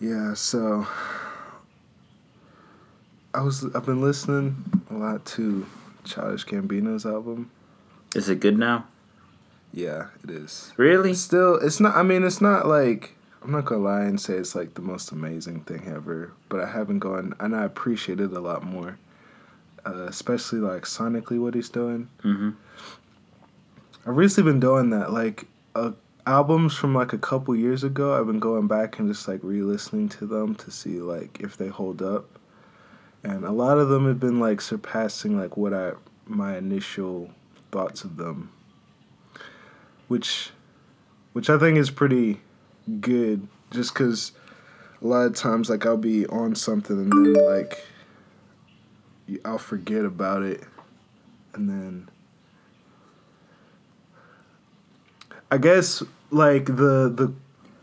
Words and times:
Yeah, 0.00 0.32
so 0.32 0.86
I 3.34 3.42
was 3.42 3.64
I've 3.74 3.84
been 3.84 4.00
listening 4.00 4.56
a 4.90 4.94
lot 4.94 5.26
to 5.26 5.66
Childish 6.04 6.46
Gambino's 6.46 7.04
album. 7.04 7.50
Is 8.14 8.30
it 8.30 8.40
good 8.40 8.58
now? 8.58 8.86
Yeah, 9.72 10.06
it 10.24 10.30
is. 10.30 10.72
Really? 10.78 11.12
Still, 11.12 11.56
it's 11.56 11.80
not. 11.80 11.96
I 11.96 12.02
mean, 12.02 12.24
it's 12.24 12.40
not 12.40 12.66
like 12.66 13.14
I'm 13.42 13.52
not 13.52 13.66
gonna 13.66 13.82
lie 13.82 14.04
and 14.04 14.18
say 14.18 14.34
it's 14.34 14.54
like 14.54 14.72
the 14.72 14.80
most 14.80 15.12
amazing 15.12 15.60
thing 15.60 15.92
ever. 15.94 16.32
But 16.48 16.60
I 16.60 16.70
haven't 16.70 17.00
gone 17.00 17.34
and 17.38 17.54
I 17.54 17.64
appreciate 17.64 18.20
it 18.20 18.32
a 18.32 18.40
lot 18.40 18.64
more, 18.64 18.98
uh, 19.84 20.06
especially 20.06 20.60
like 20.60 20.84
sonically 20.84 21.38
what 21.38 21.54
he's 21.54 21.68
doing. 21.68 22.08
Mm-hmm. 22.24 22.50
I've 24.06 24.16
recently 24.16 24.50
been 24.50 24.60
doing 24.60 24.90
that. 24.90 25.12
Like 25.12 25.46
uh, 25.74 25.92
albums 26.26 26.74
from 26.74 26.94
like 26.94 27.12
a 27.12 27.18
couple 27.18 27.54
years 27.56 27.84
ago, 27.84 28.18
I've 28.18 28.26
been 28.26 28.40
going 28.40 28.66
back 28.66 28.98
and 28.98 29.08
just 29.08 29.26
like 29.28 29.40
re-listening 29.42 30.08
to 30.10 30.26
them 30.26 30.54
to 30.56 30.70
see 30.70 31.00
like 31.00 31.40
if 31.40 31.56
they 31.56 31.68
hold 31.68 32.02
up. 32.02 32.38
And 33.22 33.44
a 33.44 33.52
lot 33.52 33.78
of 33.78 33.88
them 33.88 34.06
have 34.06 34.18
been 34.18 34.40
like 34.40 34.60
surpassing 34.60 35.38
like 35.38 35.56
what 35.56 35.74
I 35.74 35.92
my 36.26 36.56
initial 36.56 37.30
thoughts 37.70 38.04
of 38.04 38.16
them. 38.16 38.52
Which 40.08 40.50
which 41.32 41.50
I 41.50 41.58
think 41.58 41.78
is 41.78 41.90
pretty 41.90 42.40
good 43.00 43.46
just 43.70 43.94
cuz 43.94 44.32
a 45.02 45.06
lot 45.06 45.26
of 45.26 45.34
times 45.34 45.70
like 45.70 45.86
I'll 45.86 45.96
be 45.96 46.26
on 46.26 46.54
something 46.54 46.98
and 46.98 47.12
then 47.12 47.46
like 47.46 47.84
I'll 49.44 49.58
forget 49.58 50.04
about 50.04 50.42
it 50.42 50.64
and 51.54 51.68
then 51.68 52.08
I 55.50 55.58
guess 55.58 56.02
like 56.30 56.66
the 56.66 57.10
the 57.14 57.32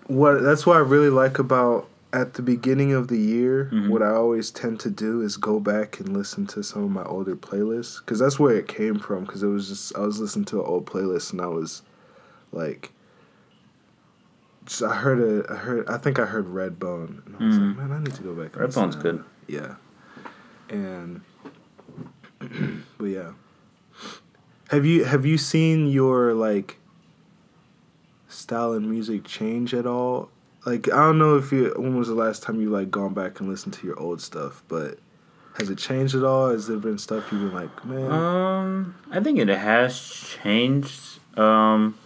what 0.07 0.41
that's 0.41 0.65
what 0.65 0.77
I 0.77 0.79
really 0.79 1.09
like 1.09 1.37
about 1.39 1.87
at 2.13 2.35
the 2.35 2.41
beginning 2.41 2.93
of 2.93 3.09
the 3.09 3.17
year. 3.17 3.69
Mhm. 3.73 3.89
What 3.89 4.01
I 4.01 4.11
always 4.11 4.49
tend 4.51 4.79
to 4.81 4.89
do 4.89 5.21
is 5.21 5.35
go 5.35 5.59
back 5.59 5.99
and 5.99 6.15
listen 6.15 6.47
to 6.47 6.63
some 6.63 6.83
of 6.85 6.89
my 6.91 7.03
older 7.03 7.35
playlists 7.35 7.99
because 7.99 8.19
that's 8.19 8.39
where 8.39 8.55
it 8.55 8.67
came 8.67 8.97
from. 8.99 9.25
Because 9.25 9.43
it 9.43 9.47
was 9.47 9.67
just 9.67 9.95
I 9.97 10.01
was 10.01 10.19
listening 10.19 10.45
to 10.45 10.61
an 10.61 10.65
old 10.65 10.85
playlist 10.85 11.31
and 11.33 11.41
I 11.41 11.47
was 11.47 11.81
like. 12.51 12.91
Just, 14.65 14.83
I 14.83 14.95
heard 14.95 15.19
a, 15.21 15.49
I 15.49 15.55
heard, 15.55 15.87
I 15.87 15.97
think 15.97 16.19
I 16.19 16.25
heard 16.25 16.45
Redbone, 16.47 17.25
and 17.25 17.35
I 17.39 17.45
was 17.45 17.55
Mhm. 17.57 17.67
like, 17.69 17.77
man, 17.77 17.91
I 17.93 17.99
need 17.99 18.13
to 18.15 18.21
go 18.21 18.33
back. 18.33 18.51
Redbone's 18.51 18.97
good. 18.97 19.23
Yeah, 19.47 19.75
and, 20.69 21.21
but 22.97 23.05
yeah, 23.05 23.31
have 24.69 24.85
you 24.85 25.05
have 25.05 25.25
you 25.25 25.37
seen 25.37 25.87
your 25.87 26.33
like 26.33 26.79
style 28.47 28.71
and 28.71 28.89
music 28.89 29.25
change 29.25 29.73
at 29.73 29.85
all? 29.85 30.29
Like 30.65 30.87
I 30.91 30.97
don't 30.97 31.19
know 31.19 31.35
if 31.35 31.51
you 31.51 31.73
when 31.75 31.97
was 31.97 32.07
the 32.07 32.15
last 32.15 32.43
time 32.43 32.61
you 32.61 32.69
like 32.69 32.89
gone 32.89 33.13
back 33.13 33.39
and 33.39 33.49
listened 33.49 33.73
to 33.75 33.85
your 33.85 33.99
old 33.99 34.21
stuff, 34.21 34.63
but 34.69 34.99
has 35.57 35.69
it 35.69 35.77
changed 35.77 36.15
at 36.15 36.23
all? 36.23 36.49
Has 36.49 36.67
there 36.67 36.77
been 36.77 36.97
stuff 36.97 37.29
you've 37.31 37.51
been 37.51 37.53
like, 37.53 37.85
man? 37.85 38.11
Um, 38.11 38.95
I 39.11 39.19
think 39.19 39.39
it 39.39 39.49
has 39.49 39.99
changed. 40.41 41.19
Um, 41.37 41.97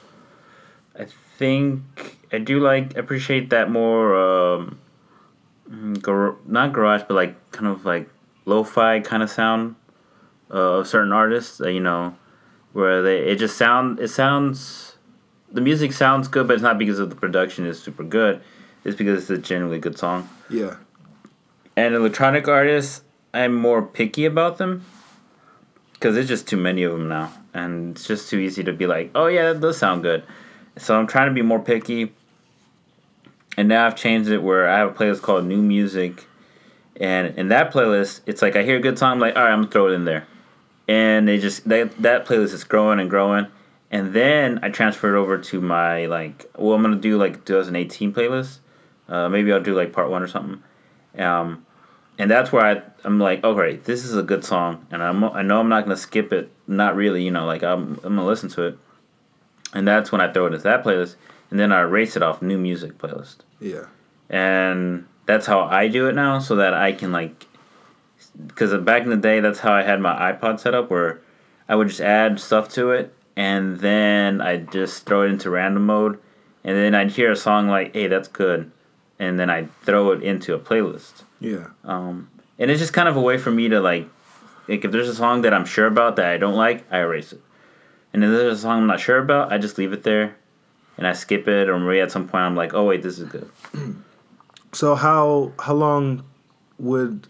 I 0.97 1.06
think 1.38 2.17
I 2.31 2.39
do 2.39 2.59
like 2.59 2.97
appreciate 2.97 3.52
that 3.52 3.69
more. 3.69 4.16
Um, 4.16 4.80
mm, 5.69 6.02
gar- 6.02 6.38
not 6.47 6.73
garage, 6.73 7.03
but 7.08 7.14
like 7.14 7.52
kind 7.52 7.67
of 7.67 7.86
like 7.86 8.09
lo-fi 8.45 9.00
kind 9.00 9.22
of 9.22 9.30
sound 9.30 9.75
uh, 10.50 10.80
of 10.80 10.88
certain 10.88 11.14
artists. 11.14 11.62
Uh, 11.62 11.67
you 11.67 11.80
know, 11.80 12.16
where 12.73 13.03
they 13.03 13.19
it 13.19 13.36
just 13.36 13.58
sound 13.58 14.00
it 14.00 14.09
sounds 14.09 14.91
the 15.52 15.61
music 15.61 15.91
sounds 15.94 16.27
good, 16.27 16.47
but 16.47 16.53
it's 16.53 16.63
not 16.63 16.77
because 16.77 16.99
of 16.99 17.09
the 17.09 17.16
production 17.16 17.66
is 17.66 17.81
super 17.81 18.03
good. 18.03 18.41
It's 18.83 18.95
because 18.95 19.21
it's 19.21 19.30
a 19.30 19.38
genuinely 19.38 19.80
good 19.80 19.97
song. 19.97 20.27
yeah, 20.49 20.75
And 21.75 21.94
electronic 21.94 22.47
artists, 22.47 23.03
I'm 23.33 23.53
more 23.53 23.81
picky 23.81 24.25
about 24.25 24.57
them 24.57 24.85
because 25.94 26.16
there's 26.16 26.28
just 26.28 26.47
too 26.47 26.57
many 26.57 26.84
of 26.84 26.91
them 26.91 27.07
now, 27.07 27.31
and 27.53 27.95
it's 27.95 28.07
just 28.07 28.29
too 28.29 28.40
easy 28.40 28.63
to 28.63 28.73
be 28.73 28.88
like, 28.88 29.11
oh 29.13 29.28
yeah, 29.28 29.53
that 29.53 29.61
does 29.61 29.78
sound 29.78 30.01
good. 30.01 30.23
So 30.78 30.97
I'm 30.97 31.06
trying 31.06 31.28
to 31.28 31.34
be 31.34 31.44
more 31.44 31.59
picky, 31.59 32.11
and 33.56 33.67
now 33.67 33.85
I've 33.85 33.95
changed 33.95 34.29
it 34.31 34.41
where 34.41 34.67
I 34.67 34.79
have 34.79 34.90
a 34.90 34.94
playlist 34.94 35.22
called 35.22 35.45
New 35.45 35.61
Music, 35.61 36.25
and 37.00 37.38
in 37.38 37.50
that 37.50 37.72
playlist, 37.72 38.22
it's 38.25 38.41
like 38.41 38.56
I 38.56 38.63
hear 38.63 38.78
a 38.78 38.81
good 38.81 38.97
song, 38.97 39.13
I'm 39.13 39.19
like, 39.19 39.35
all 39.35 39.44
right, 39.44 39.51
I'm 39.51 39.61
gonna 39.61 39.72
throw 39.72 39.88
it 39.90 39.94
in 39.94 40.06
there, 40.06 40.25
and 40.88 41.28
they 41.28 41.38
just 41.38 41.69
that 41.69 41.95
that 42.01 42.25
playlist 42.25 42.53
is 42.53 42.63
growing 42.63 43.00
and 43.00 43.09
growing, 43.09 43.45
and 43.91 44.13
then 44.13 44.59
I 44.63 44.69
transfer 44.69 45.16
it 45.16 45.19
over 45.19 45.38
to 45.38 45.62
my 45.62 46.06
like, 46.06 46.50
well, 46.57 46.74
I'm 46.74 46.81
gonna 46.81 46.96
do 46.96 47.18
like 47.18 47.46
2018 47.46 48.13
playlist. 48.13 48.59
Uh, 49.09 49.28
maybe 49.28 49.52
I'll 49.52 49.62
do 49.62 49.75
like 49.75 49.91
part 49.91 50.09
one 50.09 50.24
or 50.24 50.28
something. 50.28 50.63
Um, 51.18 51.66
and 52.18 52.31
that's 52.31 52.52
where 52.52 52.66
I, 52.66 52.81
I'm 53.03 53.19
like, 53.19 53.44
okay, 53.44 53.75
this 53.78 54.06
is 54.06 54.16
a 54.16 54.24
good 54.24 54.46
song, 54.46 54.85
and 54.91 55.03
I'm, 55.03 55.24
I 55.24 55.41
know 55.41 55.59
I'm 55.59 55.69
not 55.69 55.84
gonna 55.84 55.97
skip 55.97 56.31
it. 56.31 56.52
Not 56.68 56.96
really, 56.96 57.24
you 57.24 57.31
know, 57.31 57.46
like 57.46 57.63
I'm, 57.63 57.96
I'm 58.03 58.16
gonna 58.16 58.25
listen 58.25 58.50
to 58.50 58.63
it. 58.63 58.78
And 59.74 59.88
that's 59.88 60.12
when 60.12 60.22
I 60.22 60.31
throw 60.31 60.46
it 60.46 60.53
into 60.53 60.63
that 60.63 60.84
playlist, 60.84 61.16
and 61.50 61.59
then 61.59 61.72
I 61.72 61.81
erase 61.81 62.16
it 62.16 62.23
off 62.23 62.41
new 62.41 62.58
music 62.58 62.97
playlist. 62.97 63.38
yeah, 63.59 63.85
And 64.29 65.06
that's 65.25 65.46
how 65.46 65.62
I 65.62 65.88
do 65.88 66.08
it 66.08 66.13
now, 66.16 66.40
so 66.40 66.56
that 66.58 66.73
I 66.73 66.94
can 66.94 67.12
like, 67.12 67.46
because 68.47 68.73
back 68.84 69.03
in 69.03 69.09
the 69.09 69.18
day, 69.18 69.41
that's 69.41 69.59
how 69.59 69.73
I 69.73 69.81
had 69.81 70.00
my 70.00 70.31
iPod 70.31 70.59
set 70.59 70.73
up, 70.73 70.90
where 70.90 71.22
I 71.68 71.75
would 71.75 71.88
just 71.88 72.02
add 72.02 72.40
stuff 72.40 72.69
to 72.73 72.91
it, 72.91 73.13
and 73.36 73.80
then 73.80 74.42
I'd 74.42 74.72
just 74.72 75.06
throw 75.06 75.24
it 75.24 75.28
into 75.31 75.50
random 75.50 75.86
mode, 75.86 76.19
and 76.64 76.75
then 76.78 76.94
I'd 76.96 77.12
hear 77.12 77.31
a 77.31 77.36
song 77.36 77.68
like, 77.68 77.94
hey, 77.94 78.08
that's 78.08 78.28
good, 78.28 78.72
and 79.19 79.40
then 79.40 79.50
I'd 79.50 79.74
throw 79.81 80.12
it 80.12 80.24
into 80.24 80.53
a 80.53 80.59
playlist. 80.59 81.24
yeah, 81.40 81.68
Um, 81.84 82.30
and 82.59 82.70
it's 82.70 82.80
just 82.80 82.94
kind 82.94 83.08
of 83.09 83.16
a 83.16 83.22
way 83.22 83.38
for 83.38 83.52
me 83.52 83.70
to 83.70 83.80
like, 83.81 84.08
like 84.68 84.86
if 84.86 84.91
there's 84.91 85.09
a 85.09 85.16
song 85.16 85.41
that 85.41 85.53
I'm 85.53 85.66
sure 85.66 85.88
about 85.88 86.16
that 86.18 86.28
I 86.28 86.38
don't 86.38 86.56
like, 86.56 86.86
I 86.91 87.00
erase 87.00 87.34
it. 87.34 87.41
And 88.14 88.24
if 88.24 88.30
there's 88.30 88.59
a 88.59 88.62
song 88.62 88.81
I'm 88.81 88.88
not 88.88 89.00
sure 89.00 89.18
about, 89.18 89.52
I 89.52 89.58
just 89.58 89.78
leave 89.78 89.94
it 89.94 90.03
there, 90.03 90.36
and 90.97 91.08
I 91.08 91.14
skip 91.14 91.47
it, 91.47 91.70
or 91.70 91.80
maybe 91.80 92.02
at 92.02 92.12
some 92.12 92.28
point 92.28 92.44
I'm 92.44 92.56
like, 92.56 92.74
oh 92.74 92.86
wait, 92.86 93.02
this 93.02 93.18
is 93.20 93.28
good. 93.30 93.50
So 94.74 94.96
how 94.96 95.52
how 95.59 95.74
long 95.74 96.24
would 96.80 97.28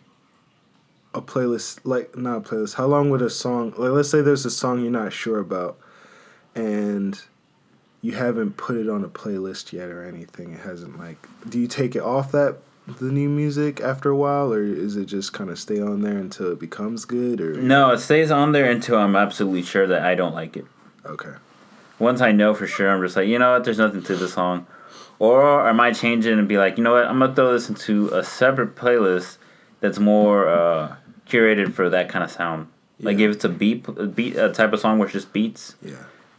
a 1.15 1.21
playlist 1.23 1.79
like 1.83 2.15
not 2.15 2.37
a 2.37 2.41
playlist? 2.41 2.75
How 2.75 2.85
long 2.85 3.09
would 3.09 3.23
a 3.23 3.31
song 3.31 3.73
like 3.77 3.89
let's 3.89 4.11
say 4.11 4.21
there's 4.21 4.45
a 4.45 4.51
song 4.51 4.81
you're 4.83 4.91
not 4.91 5.11
sure 5.11 5.39
about 5.39 5.79
and 6.55 7.21
you 8.01 8.13
haven't 8.13 8.57
put 8.57 8.75
it 8.77 8.89
on 8.89 9.03
a 9.03 9.07
playlist 9.07 9.71
yet 9.73 9.89
or 9.89 10.03
anything. 10.03 10.53
It 10.53 10.61
hasn't 10.61 10.97
like 10.99 11.17
do 11.49 11.59
you 11.59 11.67
take 11.67 11.95
it 11.95 12.01
off 12.01 12.31
that 12.31 12.57
the 12.99 13.11
new 13.11 13.29
music 13.29 13.79
after 13.79 14.09
a 14.09 14.15
while 14.15 14.51
or 14.51 14.63
is 14.63 14.95
it 14.97 15.05
just 15.05 15.33
kind 15.33 15.49
of 15.49 15.59
stay 15.59 15.79
on 15.79 16.01
there 16.01 16.17
until 16.17 16.51
it 16.51 16.59
becomes 16.59 17.05
good 17.05 17.39
or 17.39 17.53
No, 17.53 17.91
it 17.91 17.99
stays 17.99 18.31
on 18.31 18.51
there 18.53 18.69
until 18.69 18.97
I'm 18.97 19.15
absolutely 19.15 19.61
sure 19.63 19.85
that 19.87 20.01
I 20.01 20.15
don't 20.15 20.33
like 20.33 20.57
it. 20.57 20.65
okay. 21.05 21.33
Once 21.99 22.19
I 22.19 22.31
know 22.31 22.55
for 22.55 22.65
sure, 22.65 22.89
I'm 22.89 22.99
just 23.03 23.15
like, 23.15 23.27
you 23.27 23.37
know 23.37 23.51
what, 23.53 23.63
there's 23.63 23.77
nothing 23.77 24.01
to 24.01 24.15
the 24.15 24.27
song. 24.27 24.65
Or 25.19 25.61
I 25.61 25.71
might 25.71 25.93
change 25.95 26.25
it 26.25 26.35
and 26.35 26.47
be 26.47 26.57
like, 26.57 26.79
you 26.79 26.83
know 26.83 26.93
what, 26.93 27.05
I'm 27.05 27.19
gonna 27.19 27.35
throw 27.35 27.53
this 27.53 27.69
into 27.69 28.07
a 28.09 28.23
separate 28.23 28.75
playlist 28.75 29.37
that's 29.81 29.99
more 29.99 30.47
uh, 30.49 30.95
curated 31.29 31.73
for 31.73 31.87
that 31.91 32.09
kind 32.09 32.23
of 32.23 32.31
sound. 32.31 32.67
Like 32.99 33.19
Yeah. 33.19 33.27
if 33.27 33.35
it's 33.35 33.45
a 33.45 33.49
beat, 33.49 33.87
a 33.87 34.07
beat, 34.07 34.35
a 34.35 34.49
type 34.51 34.73
of 34.73 34.79
song 34.79 34.97
which 34.97 35.11
just 35.13 35.31
beats, 35.31 35.75
Yeah. 35.83 35.93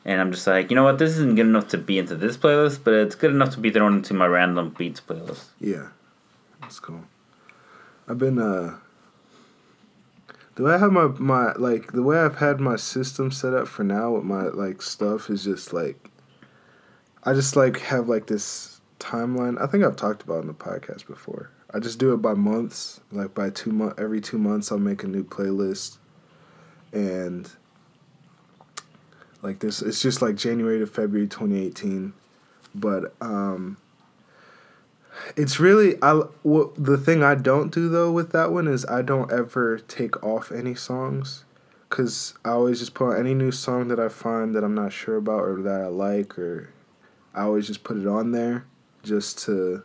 And 0.05 0.21
I'm 0.21 0.33
just 0.33 0.47
like, 0.47 0.71
you 0.71 0.77
know 0.77 0.85
what, 0.85 0.99
this 0.99 1.13
isn't 1.13 1.37
good 1.37 1.47
enough 1.47 1.69
to 1.69 1.79
be 1.79 1.99
into 1.99 2.17
this 2.17 2.37
playlist, 2.37 2.81
but 2.85 2.95
it's 2.95 3.15
good 3.15 3.31
enough 3.31 3.51
to 3.51 3.61
be 3.61 3.71
thrown 3.71 3.95
into 3.95 4.15
my 4.15 4.27
random 4.27 4.71
beats 4.71 5.01
playlist. 5.01 5.45
Yeah. 5.61 5.89
That's 6.61 6.81
cool. 6.81 7.05
I've 8.09 8.19
been 8.19 8.39
uh 8.39 8.79
the 10.55 10.65
way 10.65 10.75
I 10.75 10.79
have 10.79 10.93
my 10.93 11.07
my 11.19 11.53
like 11.53 11.93
the 11.93 12.03
way 12.03 12.19
I've 12.19 12.37
had 12.37 12.61
my 12.61 12.77
system 12.77 13.31
set 13.31 13.55
up 13.55 13.69
for 13.69 13.85
now 13.85 14.13
with 14.13 14.25
my 14.25 14.43
like 14.43 14.83
stuff 14.83 15.31
is 15.31 15.45
just 15.45 15.73
like 15.73 16.11
I 17.25 17.33
just 17.33 17.57
like 17.57 17.79
have 17.81 18.09
like 18.09 18.27
this 18.27 18.81
timeline. 18.99 19.61
I 19.61 19.67
think 19.67 19.85
I've 19.85 19.97
talked 19.97 20.23
about 20.23 20.43
in 20.43 20.49
the 20.49 20.55
podcast 20.55 21.07
before. 21.07 21.51
I 21.73 21.79
just 21.79 21.99
do 21.99 22.13
it 22.13 22.19
by 22.19 22.35
months. 22.35 23.01
Like 23.11 23.35
by 23.35 23.51
two 23.51 23.71
month 23.71 23.99
every 23.99 24.21
two 24.21 24.39
months 24.39 24.71
I'll 24.71 24.79
make 24.79 25.03
a 25.05 25.09
new 25.09 25.25
playlist. 25.25 25.99
And 26.93 27.51
like 29.43 29.59
this 29.59 29.83
it's 29.83 30.01
just 30.01 30.23
like 30.23 30.37
January 30.37 30.79
to 30.79 30.87
February 30.87 31.27
twenty 31.29 31.63
eighteen. 31.65 32.13
But 32.75 33.13
um 33.21 33.77
it's 35.37 35.61
really 35.61 35.97
I 36.03 36.23
what 36.43 36.73
the 36.83 36.97
thing 36.97 37.23
I 37.23 37.35
don't 37.35 37.73
do 37.73 37.89
though 37.89 38.11
with 38.11 38.33
that 38.33 38.51
one 38.53 38.67
is 38.67 38.87
I 38.87 39.03
don't 39.03 39.31
ever 39.31 39.79
take 39.79 40.23
off 40.25 40.51
any 40.51 40.75
songs 40.75 41.45
cuz 41.91 42.35
I 42.45 42.51
always 42.51 42.79
just 42.79 42.95
put 42.95 43.11
on 43.13 43.17
any 43.19 43.35
new 43.35 43.51
song 43.53 43.89
that 43.89 44.01
I 44.01 44.09
find 44.09 44.55
that 44.55 44.65
I'm 44.65 44.75
not 44.75 44.93
sure 44.93 45.17
about 45.17 45.41
or 45.45 45.61
that 45.63 45.81
I 45.83 45.87
like 45.89 46.39
or 46.39 46.71
I 47.35 47.43
always 47.43 47.67
just 47.67 47.85
put 47.85 47.97
it 47.99 48.07
on 48.07 48.33
there 48.33 48.65
just 49.03 49.39
to 49.47 49.83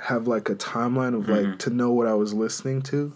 have 0.00 0.26
like 0.26 0.50
a 0.50 0.54
timeline 0.54 1.14
of 1.14 1.28
like 1.28 1.46
Mhm. 1.46 1.58
to 1.60 1.70
know 1.70 1.92
what 1.92 2.06
I 2.06 2.14
was 2.14 2.34
listening 2.34 2.82
to 2.82 3.12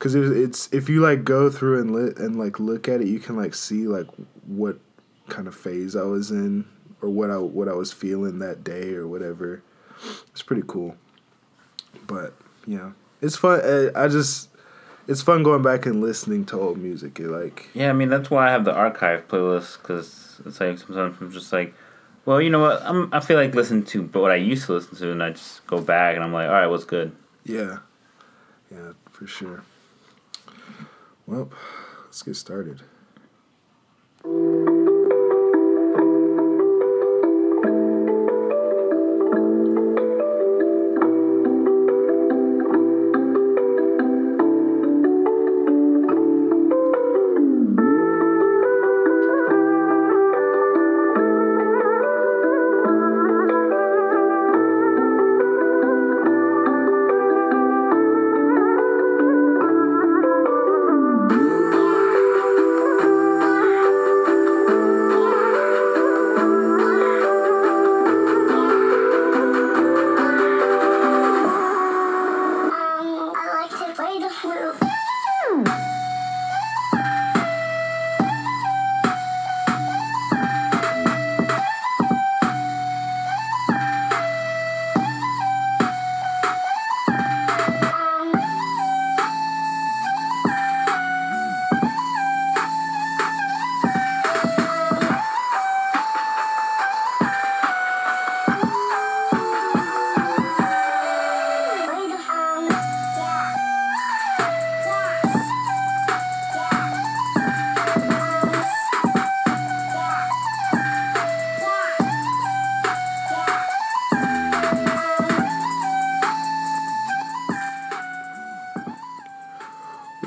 cuz 0.00 0.14
it, 0.16 0.24
it's 0.36 0.68
if 0.72 0.88
you 0.88 1.00
like 1.00 1.22
go 1.22 1.48
through 1.50 1.80
and 1.80 1.92
lit 1.92 2.18
and 2.18 2.36
like 2.36 2.58
look 2.58 2.88
at 2.88 3.00
it 3.00 3.06
you 3.06 3.20
can 3.20 3.36
like 3.36 3.54
see 3.54 3.86
like 3.86 4.08
what 4.46 4.78
kind 5.28 5.46
of 5.46 5.54
phase 5.54 5.94
I 5.94 6.02
was 6.02 6.32
in 6.32 6.64
or 7.00 7.08
what 7.08 7.30
I 7.30 7.38
what 7.38 7.68
I 7.68 7.72
was 7.74 7.92
feeling 7.92 8.40
that 8.40 8.64
day 8.64 8.94
or 8.94 9.06
whatever. 9.06 9.62
It's 10.32 10.42
pretty 10.42 10.64
cool. 10.66 10.96
but 12.06 12.34
yeah, 12.66 12.90
it's 13.20 13.36
fun. 13.36 13.60
uh, 13.60 13.90
I 13.94 14.08
just 14.08 14.48
it's 15.08 15.22
fun 15.22 15.42
going 15.42 15.62
back 15.62 15.86
and 15.86 16.00
listening 16.00 16.44
to 16.46 16.60
old 16.60 16.78
music. 16.78 17.20
It 17.20 17.28
like 17.28 17.68
Yeah, 17.74 17.90
I 17.90 17.92
mean 17.92 18.08
that's 18.08 18.30
why 18.30 18.48
I 18.48 18.50
have 18.50 18.64
the 18.64 18.72
archive 18.74 19.28
playlist 19.28 19.78
because 19.80 20.40
it's 20.44 20.60
like 20.60 20.78
sometimes 20.78 21.16
I'm 21.20 21.30
just 21.32 21.52
like, 21.52 21.74
well, 22.24 22.40
you 22.40 22.50
know 22.50 22.60
what? 22.60 22.82
I'm 22.82 23.08
I 23.12 23.20
feel 23.20 23.36
like 23.36 23.54
listening 23.54 23.84
to 23.86 24.02
but 24.02 24.20
what 24.20 24.30
I 24.30 24.36
used 24.36 24.66
to 24.66 24.72
listen 24.74 24.96
to, 24.96 25.12
and 25.12 25.22
I 25.22 25.30
just 25.30 25.66
go 25.66 25.80
back 25.80 26.14
and 26.14 26.24
I'm 26.24 26.32
like, 26.32 26.48
all 26.48 26.54
right, 26.54 26.66
what's 26.66 26.84
good? 26.84 27.12
yeah, 27.44 27.78
yeah, 28.70 28.92
for 29.10 29.26
sure. 29.26 29.62
Well, 31.30 31.48
let's 32.06 32.22
get 32.24 32.34
started. 32.34 32.82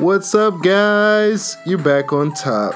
What's 0.04 0.36
up, 0.36 0.62
guys? 0.62 1.56
You're 1.66 1.78
back 1.78 2.12
on 2.12 2.34
top. 2.34 2.76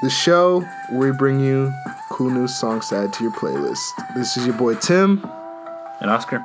The 0.00 0.08
show 0.08 0.60
where 0.88 1.12
we 1.12 1.18
bring 1.18 1.38
you 1.38 1.70
cool 2.08 2.30
new 2.30 2.48
songs 2.48 2.88
to 2.88 2.96
add 2.96 3.12
to 3.12 3.22
your 3.22 3.34
playlist. 3.34 4.14
This 4.14 4.38
is 4.38 4.46
your 4.46 4.56
boy 4.56 4.74
Tim. 4.76 5.22
And 6.00 6.10
Oscar, 6.10 6.42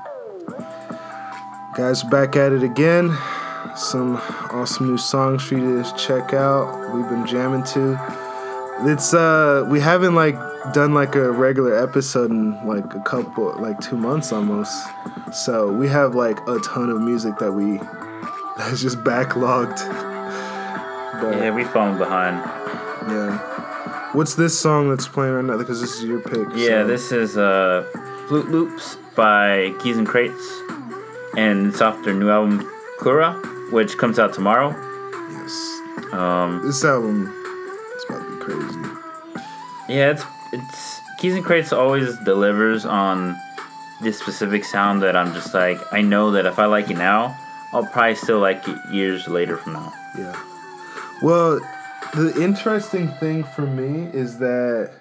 Guys, 1.73 2.03
back 2.03 2.35
at 2.35 2.51
it 2.51 2.63
again. 2.63 3.17
Some 3.77 4.17
awesome 4.51 4.87
new 4.87 4.97
songs 4.97 5.41
for 5.41 5.57
you 5.57 5.81
to 5.81 5.95
check 5.95 6.33
out. 6.33 6.93
We've 6.93 7.07
been 7.07 7.25
jamming 7.25 7.63
to. 7.75 7.97
It's 8.91 9.13
uh 9.13 9.65
we 9.71 9.79
haven't 9.79 10.15
like 10.15 10.35
done 10.73 10.93
like 10.93 11.15
a 11.15 11.31
regular 11.31 11.81
episode 11.81 12.29
in 12.29 12.67
like 12.67 12.93
a 12.93 12.99
couple 13.03 13.55
like 13.61 13.79
two 13.79 13.95
months 13.95 14.33
almost. 14.33 14.85
So 15.31 15.71
we 15.71 15.87
have 15.87 16.13
like 16.13 16.45
a 16.45 16.59
ton 16.59 16.89
of 16.89 16.99
music 16.99 17.37
that 17.37 17.53
we 17.53 17.77
that's 18.57 18.81
just 18.81 18.97
backlogged. 19.05 20.08
But 21.21 21.37
yeah, 21.37 21.51
we 21.51 21.63
fallen 21.65 21.97
behind. 21.97 22.37
yeah. 23.11 23.37
What's 24.13 24.33
this 24.35 24.57
song 24.57 24.89
that's 24.89 25.07
playing 25.07 25.33
right 25.33 25.45
now? 25.45 25.57
Because 25.57 25.79
this 25.81 25.95
is 25.97 26.03
your 26.03 26.19
pick. 26.19 26.47
Yeah, 26.55 26.81
so- 26.83 26.87
this 26.87 27.11
is 27.11 27.37
uh, 27.37 27.83
Flute 28.27 28.49
Loops 28.49 28.97
by 29.15 29.73
Keys 29.81 29.97
N 29.97 30.05
Krates, 30.05 30.61
and 31.37 31.67
it's 31.67 31.81
off 31.81 32.03
their 32.03 32.13
new 32.15 32.29
album 32.29 32.67
Cura, 33.01 33.33
which 33.71 33.97
comes 33.97 34.17
out 34.17 34.33
tomorrow. 34.33 34.69
Yes. 35.31 35.81
Um, 36.13 36.61
This 36.65 36.83
album 36.83 37.27
is 37.95 38.03
about 38.09 38.23
to 38.23 38.35
be 38.35 38.41
crazy. 38.43 38.79
Yeah, 39.89 40.11
it's 40.11 40.23
it's 40.53 40.99
Keys 41.19 41.35
N 41.35 41.43
Krates 41.43 41.71
always 41.73 42.17
delivers 42.25 42.85
on 42.85 43.35
this 44.01 44.17
specific 44.17 44.63
sound 44.65 45.01
that 45.03 45.15
I'm 45.15 45.33
just 45.33 45.53
like 45.53 45.77
I 45.91 46.01
know 46.01 46.31
that 46.31 46.45
if 46.47 46.57
I 46.57 46.65
like 46.65 46.89
it 46.89 46.97
now, 46.97 47.37
I'll 47.73 47.85
probably 47.85 48.15
still 48.15 48.39
like 48.39 48.67
it 48.67 48.77
years 48.91 49.27
later 49.27 49.57
from 49.57 49.73
now. 49.73 49.93
Yeah. 50.17 50.35
Well, 51.21 51.59
the 52.15 52.33
interesting 52.41 53.07
thing 53.19 53.43
for 53.43 53.61
me 53.63 54.09
is 54.13 54.39
that 54.39 54.93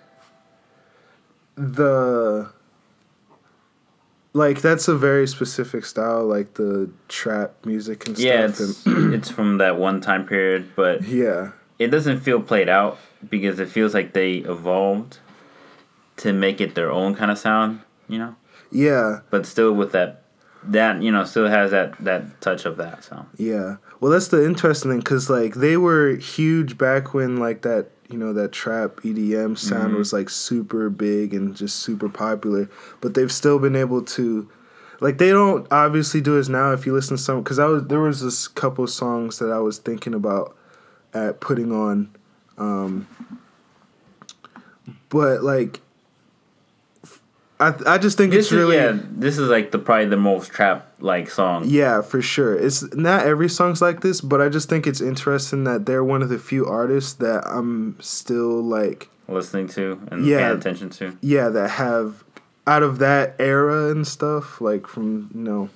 the 1.57 2.51
like 4.33 4.61
that's 4.61 4.89
a 4.89 4.97
very 4.97 5.27
specific 5.27 5.85
style, 5.85 6.25
like 6.27 6.55
the 6.55 6.91
trap 7.09 7.55
music 7.65 8.07
and 8.07 8.19
Yeah, 8.19 8.47
stuff. 8.49 8.69
it's 8.69 8.83
it's 8.87 9.31
from 9.31 9.59
that 9.59 9.79
one 9.79 10.01
time 10.01 10.27
period, 10.27 10.73
but 10.77 11.03
yeah, 11.05 11.53
it 11.79 11.89
doesn't 11.89 12.21
feel 12.21 12.41
played 12.41 12.69
out 12.69 12.99
because 13.29 13.59
it 13.59 13.69
feels 13.69 13.95
like 13.95 14.13
they 14.13 14.37
evolved 14.39 15.19
to 16.19 16.33
make 16.33 16.61
it 16.61 16.75
their 16.75 16.91
own 16.91 17.15
kind 17.15 17.31
of 17.31 17.39
sound, 17.39 17.81
you 18.09 18.19
know. 18.19 18.35
yeah, 18.71 19.21
But 19.31 19.47
still 19.47 19.73
with 19.73 19.93
that 19.93 20.23
that 20.65 21.03
you 21.03 21.11
know 21.13 21.25
still 21.25 21.47
has 21.47 21.71
that 21.71 21.97
that 22.05 22.41
touch 22.41 22.65
of 22.67 22.77
that 22.79 23.05
So 23.05 23.27
yeah. 23.37 23.77
Well, 24.01 24.13
that's 24.13 24.29
the 24.29 24.45
interesting 24.45 24.91
thing 24.91 25.01
because 25.01 25.29
like 25.31 25.55
they 25.55 25.77
were 25.77 26.17
huge 26.17 26.77
back 26.79 27.15
when 27.15 27.37
like 27.39 27.63
that 27.63 27.91
you 28.09 28.17
know 28.19 28.33
that 28.33 28.53
trap 28.53 29.01
EDM 29.03 29.57
sound 29.59 29.93
Mhm. 29.95 29.99
was 29.99 30.13
like 30.13 30.31
super 30.31 30.89
big 30.91 31.35
and 31.35 31.55
just 31.55 31.77
super 31.81 32.09
popular, 32.09 32.69
but 33.01 33.15
they've 33.15 33.31
still 33.33 33.59
been 33.59 33.77
able 33.77 34.03
to 34.03 34.49
like 35.01 35.19
they 35.19 35.31
don't 35.31 35.67
obviously 35.71 36.21
do 36.21 36.39
as 36.39 36.49
now 36.49 36.73
if 36.73 36.85
you 36.87 36.93
listen 36.93 37.17
to 37.17 37.23
some 37.23 37.41
because 37.43 37.61
i 37.61 37.65
was 37.67 37.85
there 37.85 38.01
was 38.01 38.21
this 38.21 38.49
couple 38.49 38.85
songs 38.89 39.39
that 39.39 39.49
i 39.49 39.59
was 39.59 39.79
thinking 39.79 40.13
about 40.13 40.57
at 41.15 41.39
putting 41.41 41.71
on 41.71 42.11
um 42.59 43.07
but 45.09 45.43
like 45.45 45.81
i 47.61 47.75
i 47.87 47.99
just 47.99 48.17
think 48.17 48.31
This 48.33 48.47
it's 48.47 48.53
is 48.53 48.59
really 48.59 48.77
yeah, 48.77 48.99
this 49.11 49.37
is 49.39 49.49
like 49.49 49.71
the 49.73 49.79
probably 49.79 50.07
the 50.07 50.17
most 50.17 50.51
trap 50.53 50.87
like 51.01 51.31
song. 51.31 51.65
yeah, 51.67 52.03
for 52.03 52.21
sure. 52.23 52.55
It's 52.57 52.83
not 52.95 53.25
every 53.27 53.49
song's 53.49 53.81
like 53.81 54.01
this, 54.01 54.21
but 54.21 54.41
I 54.41 54.49
just 54.49 54.69
think 54.69 54.87
it's 54.87 55.01
interesting 55.01 55.65
that 55.65 55.87
they're 55.87 56.03
one 56.05 56.23
of 56.23 56.29
the 56.29 56.39
few 56.39 56.67
artists 56.67 57.13
that 57.15 57.47
I'm 57.47 57.97
still 58.01 58.61
like, 58.63 59.09
listening 59.29 59.69
to 59.69 60.01
and 60.11 60.25
Yeah. 60.27 60.39
paying 60.49 60.59
attention 60.59 60.91
to. 60.91 61.17
yeah, 61.21 61.49
that 61.51 61.71
have 61.71 62.25
out 62.67 62.83
of 62.83 62.99
that 62.99 63.35
era 63.39 63.91
and 63.91 64.07
stuff, 64.07 64.61
like 64.61 64.87
from 64.87 65.31
you 65.35 65.41
know, 65.41 65.69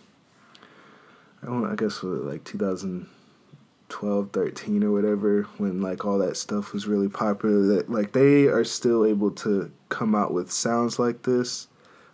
I 1.43 1.47
don't, 1.47 1.65
I 1.71 1.75
guess 1.77 2.03
like 2.03 2.43
2012, 2.45 4.31
13 4.33 4.83
or 4.85 4.91
whatever, 4.93 5.43
when 5.59 5.81
like 5.81 6.05
all 6.05 6.19
that 6.19 6.37
stuff 6.37 6.73
was 6.73 6.87
really 6.87 7.09
popular. 7.09 7.63
That 7.77 7.91
like 7.91 8.13
they 8.13 8.47
are 8.47 8.65
still 8.65 9.05
able 9.07 9.31
to 9.47 9.71
come 9.89 10.15
out 10.15 10.33
with 10.33 10.51
sounds 10.51 10.99
like 10.99 11.23
this, 11.23 11.69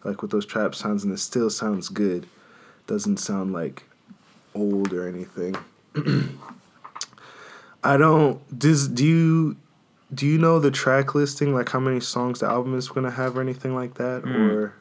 like 0.05 0.23
with 0.23 0.31
those 0.31 0.47
trap 0.47 0.75
sounds, 0.75 1.05
and 1.05 1.12
it 1.12 1.19
still 1.19 1.50
sounds 1.50 1.88
good. 1.88 2.26
Doesn't 2.87 3.19
sound 3.19 3.52
like 3.52 3.85
old 4.55 4.93
or 4.93 5.07
anything. 5.09 5.57
I 7.85 7.97
don't. 7.97 8.40
Does 8.59 8.88
do 8.88 9.05
you 9.07 9.57
do 10.12 10.26
you 10.26 10.38
know 10.38 10.59
the 10.59 10.71
track 10.71 11.14
listing, 11.14 11.55
like 11.55 11.69
how 11.69 11.81
many 11.81 12.00
songs 12.00 12.40
the 12.40 12.47
album 12.47 12.76
is 12.76 12.88
gonna 12.88 13.11
have 13.11 13.37
or 13.37 13.40
anything 13.40 13.75
like 13.75 13.95
that, 13.95 14.23
Mm. 14.23 14.35
or 14.52 14.75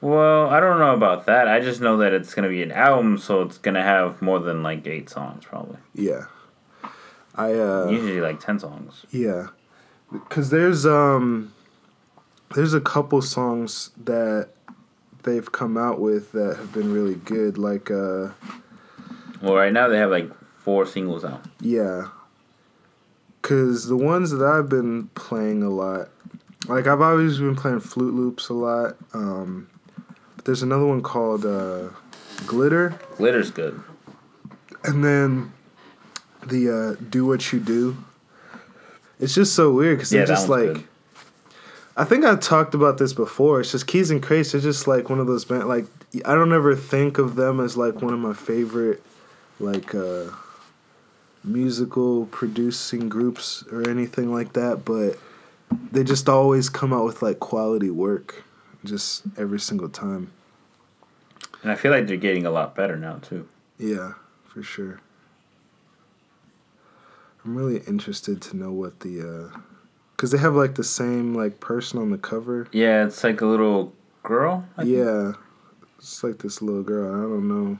Well, 0.00 0.48
I 0.48 0.58
don't 0.60 0.78
know 0.78 0.94
about 0.94 1.26
that. 1.26 1.46
I 1.48 1.60
just 1.60 1.80
know 1.80 1.98
that 1.98 2.12
it's 2.12 2.34
gonna 2.34 2.48
be 2.48 2.62
an 2.62 2.72
album, 2.72 3.18
so 3.18 3.42
it's 3.42 3.58
gonna 3.58 3.82
have 3.82 4.20
more 4.22 4.38
than 4.40 4.62
like 4.62 4.86
eight 4.86 5.08
songs, 5.10 5.44
probably. 5.44 5.76
yeah. 5.94 6.26
I 7.34 7.52
uh 7.54 7.88
Usually 7.88 8.20
like 8.20 8.40
ten 8.40 8.58
songs. 8.58 9.06
yeah, 9.10 9.48
because 10.12 10.50
there's 10.50 10.84
um 10.84 11.52
there's 12.56 12.74
a 12.74 12.80
couple 12.80 13.22
songs 13.22 13.90
that 14.04 14.48
they've 15.22 15.50
come 15.50 15.76
out 15.76 16.00
with 16.00 16.32
that 16.32 16.56
have 16.56 16.72
been 16.72 16.92
really 16.92 17.14
good, 17.14 17.58
like 17.58 17.90
uh 17.90 18.28
Well, 19.42 19.54
right 19.54 19.72
now 19.72 19.88
they 19.88 19.98
have 19.98 20.10
like 20.10 20.30
four 20.62 20.86
singles 20.86 21.24
out. 21.24 21.44
Yeah. 21.60 22.08
Cause 23.42 23.86
the 23.86 23.96
ones 23.96 24.30
that 24.32 24.44
I've 24.44 24.68
been 24.68 25.08
playing 25.14 25.62
a 25.62 25.70
lot, 25.70 26.08
like 26.68 26.86
I've 26.86 27.00
always 27.00 27.38
been 27.38 27.56
playing 27.56 27.80
Flute 27.80 28.14
Loops 28.14 28.48
a 28.50 28.54
lot. 28.54 28.96
Um, 29.14 29.68
but 30.36 30.44
there's 30.44 30.62
another 30.62 30.86
one 30.86 31.02
called 31.02 31.46
uh, 31.46 31.88
Glitter, 32.46 32.90
Glitter's 33.16 33.50
good. 33.50 33.80
and 34.84 35.02
then 35.02 35.52
the 36.46 36.70
uh, 36.98 37.04
Do 37.10 37.24
What 37.26 37.50
You 37.52 37.60
Do. 37.60 37.96
It's 39.18 39.34
just 39.34 39.54
so 39.54 39.72
weird 39.72 39.98
because 39.98 40.12
Yeah, 40.12 40.20
they're 40.20 40.26
just 40.36 40.48
like. 40.48 40.74
good. 40.74 40.84
I 42.00 42.04
think 42.04 42.24
I've 42.24 42.40
talked 42.40 42.74
about 42.74 42.96
this 42.96 43.12
before. 43.12 43.60
It's 43.60 43.72
just 43.72 43.86
Keys 43.86 44.10
N 44.10 44.22
Krates. 44.22 44.52
They're 44.52 44.60
just 44.62 44.88
like 44.88 45.10
one 45.10 45.20
of 45.20 45.26
those 45.26 45.44
band. 45.44 45.68
Like 45.68 45.84
I 46.24 46.34
don't 46.34 46.54
ever 46.54 46.74
think 46.74 47.18
of 47.18 47.36
them 47.36 47.60
as 47.60 47.76
like 47.76 48.00
one 48.00 48.14
of 48.14 48.18
my 48.18 48.32
favorite, 48.32 49.02
like 49.58 49.94
uh, 49.94 50.30
musical 51.44 52.24
producing 52.24 53.10
groups 53.10 53.64
or 53.70 53.86
anything 53.86 54.32
like 54.32 54.54
that. 54.54 54.86
But 54.86 55.18
they 55.92 56.02
just 56.02 56.26
always 56.26 56.70
come 56.70 56.94
out 56.94 57.04
with 57.04 57.20
like 57.20 57.38
quality 57.38 57.90
work, 57.90 58.44
just 58.82 59.24
every 59.36 59.60
single 59.60 59.90
time. 59.90 60.32
And 61.62 61.70
I 61.70 61.74
feel 61.74 61.90
like 61.90 62.06
they're 62.06 62.16
getting 62.16 62.46
a 62.46 62.50
lot 62.50 62.74
better 62.74 62.96
now 62.96 63.16
too. 63.16 63.46
Yeah, 63.78 64.14
for 64.48 64.62
sure. 64.62 65.02
I'm 67.44 67.54
really 67.54 67.82
interested 67.86 68.40
to 68.40 68.56
know 68.56 68.72
what 68.72 69.00
the, 69.00 69.50
because 70.20 70.32
they 70.32 70.38
have 70.38 70.54
like 70.54 70.74
the 70.74 70.84
same 70.84 71.34
like 71.34 71.60
person 71.60 71.98
on 71.98 72.10
the 72.10 72.18
cover. 72.18 72.68
Yeah, 72.72 73.06
it's 73.06 73.24
like 73.24 73.40
a 73.40 73.46
little 73.46 73.94
girl. 74.22 74.66
I 74.76 74.82
think. 74.84 74.94
Yeah, 74.98 75.32
it's 75.96 76.22
like 76.22 76.36
this 76.40 76.60
little 76.60 76.82
girl. 76.82 77.08
I 77.14 77.22
don't 77.22 77.48
know. 77.48 77.78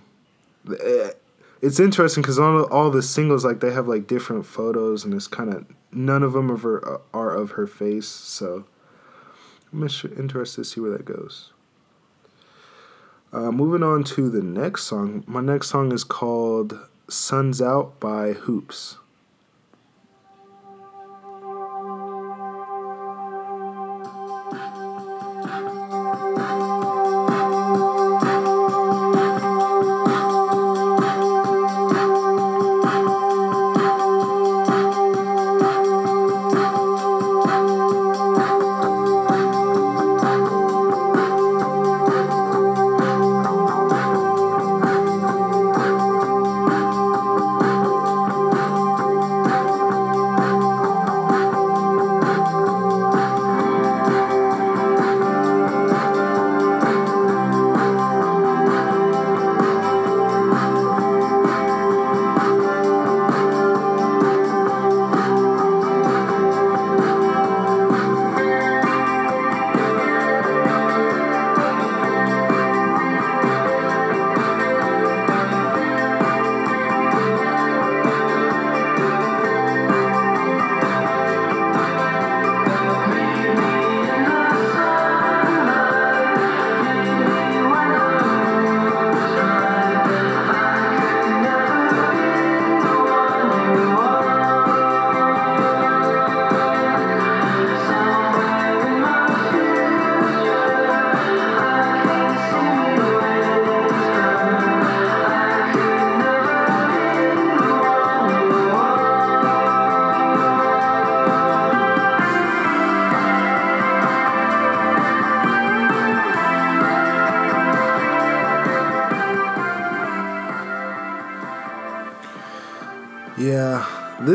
Eh, 0.83 1.11
It's 1.61 1.79
interesting 1.79 2.23
because 2.23 2.39
all 2.39 2.63
all 2.73 2.91
the 2.91 3.03
singles 3.03 3.45
like 3.45 3.61
they 3.61 3.73
have 3.73 3.87
like 3.89 4.07
different 4.07 4.47
photos 4.47 5.05
and 5.05 5.13
it's 5.13 5.27
kind 5.29 5.53
of 5.53 5.67
none 5.93 6.23
of 6.23 6.33
them 6.33 6.49
of 6.49 6.63
her 6.63 7.03
are 7.13 7.35
of 7.37 7.51
her 7.53 7.67
face. 7.67 8.09
So 8.09 8.65
I'm 9.71 9.83
interested 9.83 10.63
to 10.63 10.65
see 10.65 10.81
where 10.81 10.93
that 10.93 11.05
goes. 11.05 11.53
Uh, 13.35 13.53
moving 13.53 13.83
on 13.83 14.03
to 14.03 14.31
the 14.31 14.43
next 14.43 14.85
song. 14.85 15.25
My 15.27 15.43
next 15.43 15.69
song 15.69 15.93
is 15.93 16.05
called 16.05 16.79
"Suns 17.11 17.61
Out" 17.61 18.01
by 18.01 18.33
Hoops. 18.33 18.97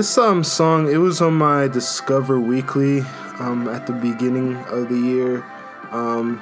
This 0.06 0.20
um 0.20 0.44
song 0.44 0.88
it 0.88 0.98
was 0.98 1.20
on 1.20 1.34
my 1.34 1.68
Discover 1.68 2.40
Weekly 2.40 3.00
um 3.40 3.68
at 3.68 3.88
the 3.88 3.94
beginning 3.94 4.56
of 4.68 4.88
the 4.88 5.00
year. 5.00 5.44
Um 5.90 6.40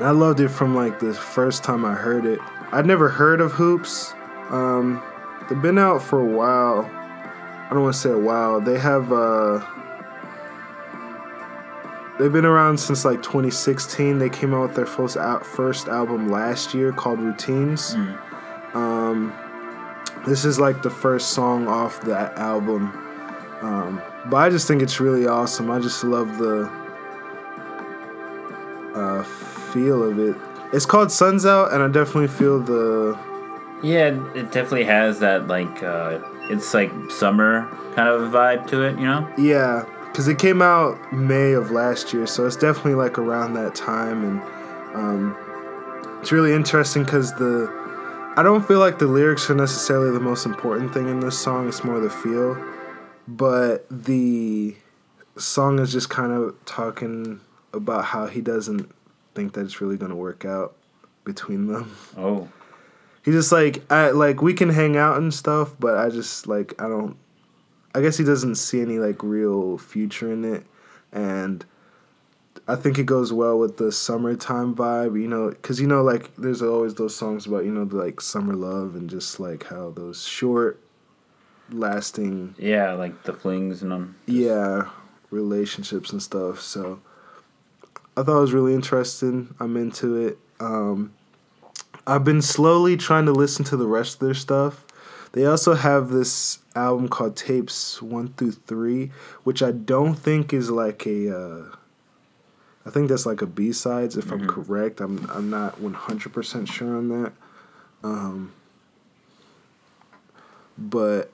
I 0.00 0.10
loved 0.10 0.38
it 0.40 0.50
from 0.50 0.74
like 0.74 0.98
the 0.98 1.14
first 1.14 1.64
time 1.64 1.86
I 1.86 1.94
heard 1.94 2.26
it. 2.26 2.38
I'd 2.70 2.84
never 2.84 3.08
heard 3.08 3.40
of 3.40 3.52
Hoops. 3.52 4.12
Um 4.50 5.02
they've 5.48 5.62
been 5.62 5.78
out 5.78 6.02
for 6.02 6.20
a 6.20 6.26
while. 6.26 6.84
I 6.84 7.68
don't 7.70 7.84
want 7.84 7.94
to 7.94 8.00
say 8.00 8.10
a 8.10 8.18
while. 8.18 8.60
They 8.60 8.78
have 8.78 9.10
uh 9.14 9.64
They've 12.18 12.30
been 12.30 12.44
around 12.44 12.78
since 12.78 13.02
like 13.02 13.22
2016. 13.22 14.18
They 14.18 14.28
came 14.28 14.52
out 14.52 14.60
with 14.60 14.74
their 14.76 14.84
first 14.84 15.16
out 15.16 15.46
first 15.46 15.88
album 15.88 16.30
last 16.30 16.74
year 16.74 16.92
called 16.92 17.18
Routines. 17.18 17.94
Um, 18.74 19.32
this 20.26 20.44
is 20.44 20.58
like 20.58 20.82
the 20.82 20.90
first 20.90 21.30
song 21.30 21.66
off 21.68 22.00
that 22.02 22.36
album. 22.36 22.92
Um, 23.60 24.02
but 24.26 24.36
I 24.36 24.50
just 24.50 24.68
think 24.68 24.82
it's 24.82 25.00
really 25.00 25.26
awesome. 25.26 25.70
I 25.70 25.80
just 25.80 26.04
love 26.04 26.38
the 26.38 26.70
uh, 28.94 29.22
feel 29.72 30.02
of 30.02 30.18
it. 30.18 30.36
It's 30.72 30.86
called 30.86 31.10
Suns 31.10 31.46
Out, 31.46 31.72
and 31.72 31.82
I 31.82 31.88
definitely 31.88 32.28
feel 32.28 32.60
the 32.60 33.18
Yeah, 33.82 34.08
it 34.34 34.52
definitely 34.52 34.84
has 34.84 35.18
that 35.20 35.46
like 35.46 35.82
uh 35.82 36.18
it's 36.50 36.72
like 36.74 36.90
summer 37.10 37.68
kind 37.94 38.08
of 38.08 38.32
vibe 38.32 38.66
to 38.68 38.82
it, 38.82 38.98
you 38.98 39.04
know? 39.06 39.28
yeah, 39.36 39.84
because 40.06 40.28
it 40.28 40.38
came 40.38 40.62
out 40.62 41.12
May 41.12 41.52
of 41.52 41.70
last 41.70 42.12
year, 42.12 42.26
so 42.26 42.46
it's 42.46 42.56
definitely 42.56 42.94
like 42.94 43.18
around 43.18 43.54
that 43.54 43.74
time, 43.74 44.24
and 44.24 44.40
um, 44.94 45.36
it's 46.20 46.32
really 46.32 46.52
interesting 46.54 47.04
because 47.04 47.34
the 47.34 47.66
I 48.38 48.44
don't 48.44 48.64
feel 48.64 48.78
like 48.78 49.00
the 49.00 49.08
lyrics 49.08 49.50
are 49.50 49.54
necessarily 49.56 50.12
the 50.12 50.20
most 50.20 50.46
important 50.46 50.94
thing 50.94 51.08
in 51.08 51.18
this 51.18 51.36
song. 51.36 51.66
It's 51.66 51.82
more 51.82 51.98
the 51.98 52.08
feel, 52.08 52.56
but 53.26 53.84
the 53.90 54.76
song 55.36 55.80
is 55.80 55.90
just 55.90 56.08
kind 56.08 56.30
of 56.30 56.54
talking 56.64 57.40
about 57.72 58.04
how 58.04 58.28
he 58.28 58.40
doesn't 58.40 58.94
think 59.34 59.54
that 59.54 59.62
it's 59.62 59.80
really 59.80 59.96
gonna 59.96 60.14
work 60.14 60.44
out 60.44 60.76
between 61.24 61.66
them. 61.66 61.96
Oh. 62.16 62.48
He 63.24 63.32
just 63.32 63.50
like 63.50 63.82
I 63.90 64.10
like 64.10 64.40
we 64.40 64.54
can 64.54 64.68
hang 64.68 64.96
out 64.96 65.16
and 65.16 65.34
stuff, 65.34 65.74
but 65.80 65.96
I 65.96 66.08
just 66.08 66.46
like 66.46 66.80
I 66.80 66.86
don't. 66.86 67.16
I 67.92 68.00
guess 68.00 68.18
he 68.18 68.24
doesn't 68.24 68.54
see 68.54 68.80
any 68.80 69.00
like 69.00 69.20
real 69.24 69.78
future 69.78 70.32
in 70.32 70.44
it, 70.44 70.64
and 71.10 71.64
I 72.68 72.76
think 72.76 72.98
it 72.98 73.06
goes 73.06 73.32
well 73.32 73.58
with 73.58 73.78
the 73.78 73.90
summertime 73.90 74.74
vibe. 74.76 75.20
You 75.20 75.26
know, 75.26 75.48
because 75.50 75.80
you 75.80 75.86
know 75.86 76.02
like 76.02 76.36
there's 76.36 76.60
always 76.62 76.94
those 76.94 77.16
songs 77.16 77.46
about 77.46 77.64
you 77.64 77.72
know 77.72 77.86
the, 77.86 77.96
like 77.96 78.20
summer 78.20 78.54
love 78.54 78.94
and 78.94 79.08
just 79.08 79.40
like 79.40 79.64
how 79.64 79.90
those 79.90 80.24
short, 80.24 80.78
lasting 81.70 82.54
Yeah, 82.58 82.92
like 82.92 83.22
the 83.24 83.32
flings 83.32 83.82
and 83.82 83.92
um 83.92 84.16
yeah 84.26 84.88
relationships 85.30 86.10
and 86.10 86.22
stuff 86.22 86.58
so 86.58 87.00
i 88.16 88.22
thought 88.22 88.38
it 88.38 88.40
was 88.40 88.54
really 88.54 88.72
interesting. 88.74 89.54
I'm 89.60 89.76
into 89.76 90.16
it. 90.16 90.38
Um 90.60 91.12
i've 92.06 92.24
been 92.24 92.42
slowly 92.42 92.96
trying 92.96 93.26
to 93.26 93.32
listen 93.32 93.64
to 93.66 93.76
the 93.76 93.86
rest 93.86 94.14
of 94.14 94.20
their 94.20 94.34
stuff. 94.34 94.84
They 95.32 95.44
also 95.44 95.74
have 95.74 96.08
this 96.08 96.60
album 96.74 97.08
called 97.08 97.36
tapes 97.36 98.00
1 98.00 98.34
through 98.34 98.52
3 98.52 99.10
which 99.44 99.62
i 99.62 99.72
don't 99.72 100.14
think 100.14 100.52
is 100.52 100.70
like 100.70 101.04
a 101.06 101.36
uh 101.36 101.76
i 102.88 102.90
think 102.90 103.08
that's 103.08 103.26
like 103.26 103.42
a 103.42 103.46
b-sides 103.46 104.16
if 104.16 104.32
i'm 104.32 104.46
correct. 104.48 105.00
I'm 105.00 105.30
i'm 105.30 105.50
not 105.50 105.80
100% 105.80 106.66
sure 106.72 106.96
on 106.96 107.08
that. 107.08 107.32
Um 108.02 108.52
but 110.76 111.30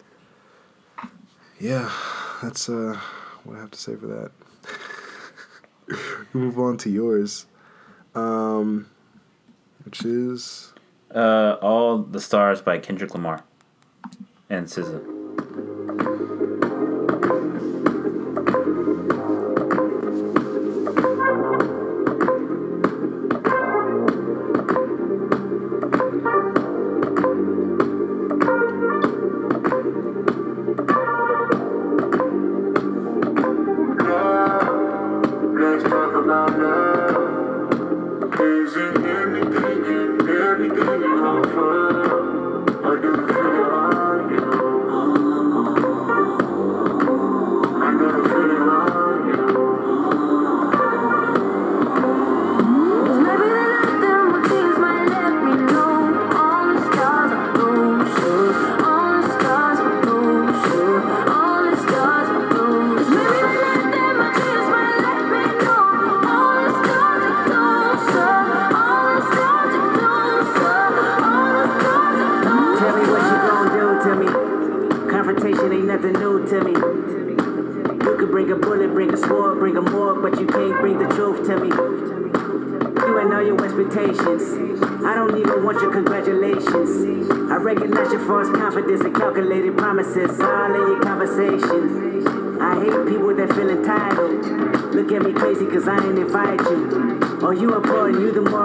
yeah 1.61 1.91
that's 2.43 2.69
uh 2.69 2.99
what 3.45 3.57
I 3.57 3.61
have 3.61 3.71
to 3.71 3.79
say 3.79 3.95
for 3.95 4.07
that. 4.07 4.31
we 6.33 6.41
move 6.41 6.59
on 6.59 6.77
to 6.79 6.91
yours, 6.91 7.47
um, 8.15 8.89
which 9.85 10.05
is? 10.05 10.73
Uh, 11.15 11.57
All 11.63 11.99
the 11.99 12.21
Stars 12.21 12.61
by 12.61 12.79
Kendrick 12.79 13.15
Lamar 13.15 13.45
and 14.51 14.67
SZA. 14.67 15.14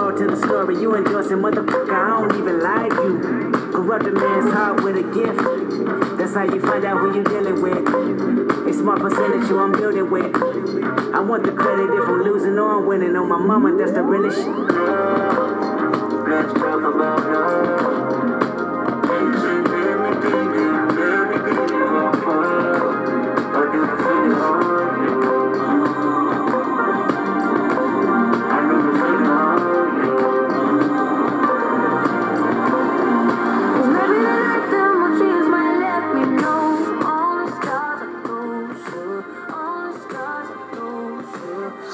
Moral 0.00 0.18
to 0.18 0.26
the 0.26 0.36
story. 0.36 0.80
You 0.80 0.96
endorsing 0.96 1.38
motherfucker, 1.38 1.92
I 1.92 2.20
don't 2.20 2.40
even 2.40 2.60
like 2.60 2.92
you. 2.92 3.50
Corrupt 3.72 4.06
a 4.06 4.12
man's 4.12 4.52
heart 4.52 4.82
with 4.82 4.96
a 4.96 5.02
gift. 5.02 6.18
That's 6.18 6.34
how 6.34 6.44
you 6.44 6.60
find 6.60 6.84
out 6.84 7.00
who 7.00 7.14
you're 7.14 7.24
dealing 7.24 7.60
with. 7.60 8.68
A 8.68 8.72
small 8.72 8.98
percentage 8.98 9.48
you 9.48 9.58
I'm 9.58 9.72
building 9.72 10.10
with. 10.10 10.34
I 11.14 11.20
want 11.20 11.44
the 11.44 11.52
credit 11.52 11.90
if 11.94 12.08
I'm 12.08 12.22
losing 12.22 12.58
or 12.58 12.78
I'm 12.78 12.86
winning. 12.86 13.16
On 13.16 13.28
my 13.28 13.38
mama, 13.38 13.76
that's 13.76 13.92
the 13.92 14.02
realest 14.02 14.38
shit. 14.38 14.46
Let's 16.28 16.52
talk 16.54 16.82
about 16.82 17.20
love. 17.20 17.90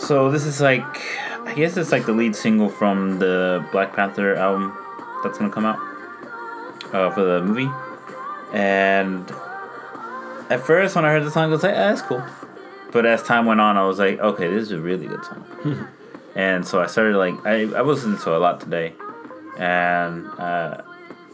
So 0.06 0.30
this 0.30 0.46
is 0.46 0.60
like, 0.60 1.02
I 1.46 1.52
guess 1.56 1.76
it's 1.76 1.90
like 1.90 2.06
the 2.06 2.12
lead 2.12 2.36
single 2.36 2.68
from 2.68 3.18
the 3.18 3.66
Black 3.72 3.92
Panther 3.92 4.36
album 4.36 4.72
that's 5.24 5.36
gonna 5.36 5.50
come 5.50 5.66
out 5.66 5.80
uh, 6.94 7.10
for 7.10 7.24
the 7.24 7.42
movie. 7.42 7.68
And 8.52 9.28
at 10.48 10.60
first, 10.60 10.94
when 10.94 11.04
I 11.04 11.10
heard 11.10 11.24
the 11.24 11.30
song, 11.32 11.44
I 11.44 11.46
was 11.48 11.64
like, 11.64 11.74
ah, 11.74 11.88
"That's 11.88 12.02
cool." 12.02 12.22
But 12.92 13.04
as 13.04 13.24
time 13.24 13.46
went 13.46 13.60
on, 13.60 13.76
I 13.76 13.84
was 13.84 13.98
like, 13.98 14.20
"Okay, 14.20 14.48
this 14.48 14.62
is 14.62 14.70
a 14.70 14.80
really 14.80 15.08
good 15.08 15.24
song." 15.24 15.88
and 16.36 16.64
so 16.64 16.80
I 16.80 16.86
started 16.86 17.16
like 17.16 17.44
I 17.44 17.62
I 17.62 17.82
was 17.82 18.04
listening 18.04 18.22
to 18.22 18.30
it 18.30 18.36
a 18.36 18.38
lot 18.38 18.60
today, 18.60 18.94
and 19.58 20.28
uh, 20.38 20.82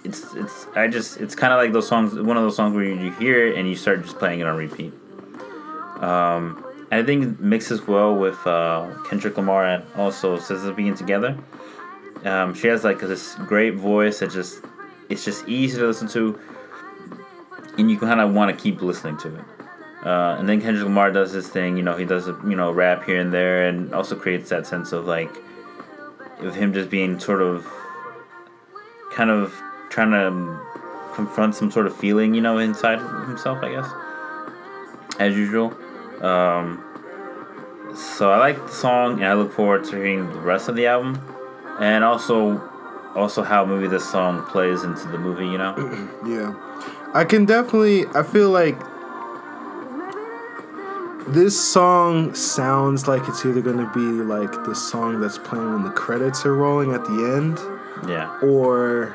it's 0.02 0.32
it's 0.32 0.66
I 0.74 0.88
just 0.88 1.20
it's 1.20 1.34
kind 1.34 1.52
of 1.52 1.58
like 1.58 1.72
those 1.72 1.88
songs. 1.88 2.14
One 2.14 2.38
of 2.38 2.42
those 2.42 2.56
songs 2.56 2.74
where 2.74 2.84
you, 2.84 2.94
you 2.94 3.12
hear 3.12 3.48
it 3.48 3.58
and 3.58 3.68
you 3.68 3.76
start 3.76 4.02
just 4.02 4.18
playing 4.18 4.40
it 4.40 4.46
on 4.46 4.56
repeat. 4.56 4.94
Um, 6.00 6.64
I 6.92 7.02
think 7.02 7.24
it 7.24 7.40
mixes 7.40 7.86
well 7.88 8.14
with 8.14 8.46
uh, 8.46 8.94
Kendrick 9.08 9.38
Lamar 9.38 9.64
and 9.66 9.84
also 9.96 10.36
SZA 10.36 10.76
being 10.76 10.94
together. 10.94 11.38
Um, 12.24 12.52
she 12.52 12.66
has 12.68 12.84
like 12.84 13.00
this 13.00 13.34
great 13.46 13.74
voice 13.76 14.18
that 14.18 14.30
just 14.30 14.62
it's 15.08 15.24
just 15.24 15.48
easy 15.48 15.78
to 15.78 15.86
listen 15.86 16.06
to, 16.08 16.38
and 17.78 17.90
you 17.90 17.98
kind 17.98 18.20
of 18.20 18.34
want 18.34 18.54
to 18.54 18.62
keep 18.62 18.82
listening 18.82 19.16
to 19.18 19.34
it. 19.34 19.44
Uh, 20.04 20.36
and 20.38 20.46
then 20.46 20.60
Kendrick 20.60 20.84
Lamar 20.84 21.10
does 21.10 21.32
his 21.32 21.48
thing, 21.48 21.78
you 21.78 21.82
know, 21.82 21.96
he 21.96 22.04
does 22.04 22.28
a 22.28 22.38
you 22.44 22.56
know 22.56 22.70
rap 22.70 23.04
here 23.04 23.18
and 23.18 23.32
there, 23.32 23.68
and 23.68 23.94
also 23.94 24.14
creates 24.14 24.50
that 24.50 24.66
sense 24.66 24.92
of 24.92 25.06
like, 25.06 25.34
of 26.40 26.54
him 26.54 26.74
just 26.74 26.90
being 26.90 27.18
sort 27.18 27.40
of, 27.40 27.66
kind 29.14 29.30
of 29.30 29.54
trying 29.88 30.10
to 30.10 30.60
confront 31.14 31.54
some 31.54 31.70
sort 31.70 31.86
of 31.86 31.96
feeling, 31.96 32.34
you 32.34 32.42
know, 32.42 32.58
inside 32.58 32.98
himself, 33.26 33.62
I 33.62 33.72
guess, 33.72 35.16
as 35.18 35.34
usual. 35.34 35.74
Um, 36.22 36.82
so 37.94 38.30
I 38.30 38.38
like 38.38 38.56
the 38.56 38.72
song, 38.72 39.14
and 39.14 39.26
I 39.26 39.34
look 39.34 39.52
forward 39.52 39.84
to 39.84 39.96
hearing 39.96 40.32
the 40.32 40.40
rest 40.40 40.68
of 40.68 40.76
the 40.76 40.86
album, 40.86 41.20
and 41.80 42.04
also, 42.04 42.60
also 43.14 43.42
how 43.42 43.64
maybe 43.64 43.88
this 43.88 44.08
song 44.08 44.44
plays 44.46 44.82
into 44.82 45.08
the 45.08 45.18
movie. 45.18 45.46
You 45.46 45.58
know, 45.58 45.74
Yeah. 46.26 46.54
I 47.14 47.24
can 47.24 47.44
definitely 47.44 48.06
I 48.14 48.22
feel 48.22 48.50
like 48.50 48.78
this 51.28 51.58
song 51.60 52.34
sounds 52.34 53.06
like 53.06 53.28
it's 53.28 53.44
either 53.44 53.60
going 53.60 53.76
to 53.76 53.90
be 53.92 54.00
like 54.00 54.50
the 54.64 54.74
song 54.74 55.20
that's 55.20 55.38
playing 55.38 55.72
when 55.72 55.84
the 55.84 55.90
credits 55.90 56.44
are 56.46 56.54
rolling 56.54 56.92
at 56.92 57.04
the 57.04 57.36
end 57.36 57.60
yeah, 58.08 58.36
or 58.40 59.14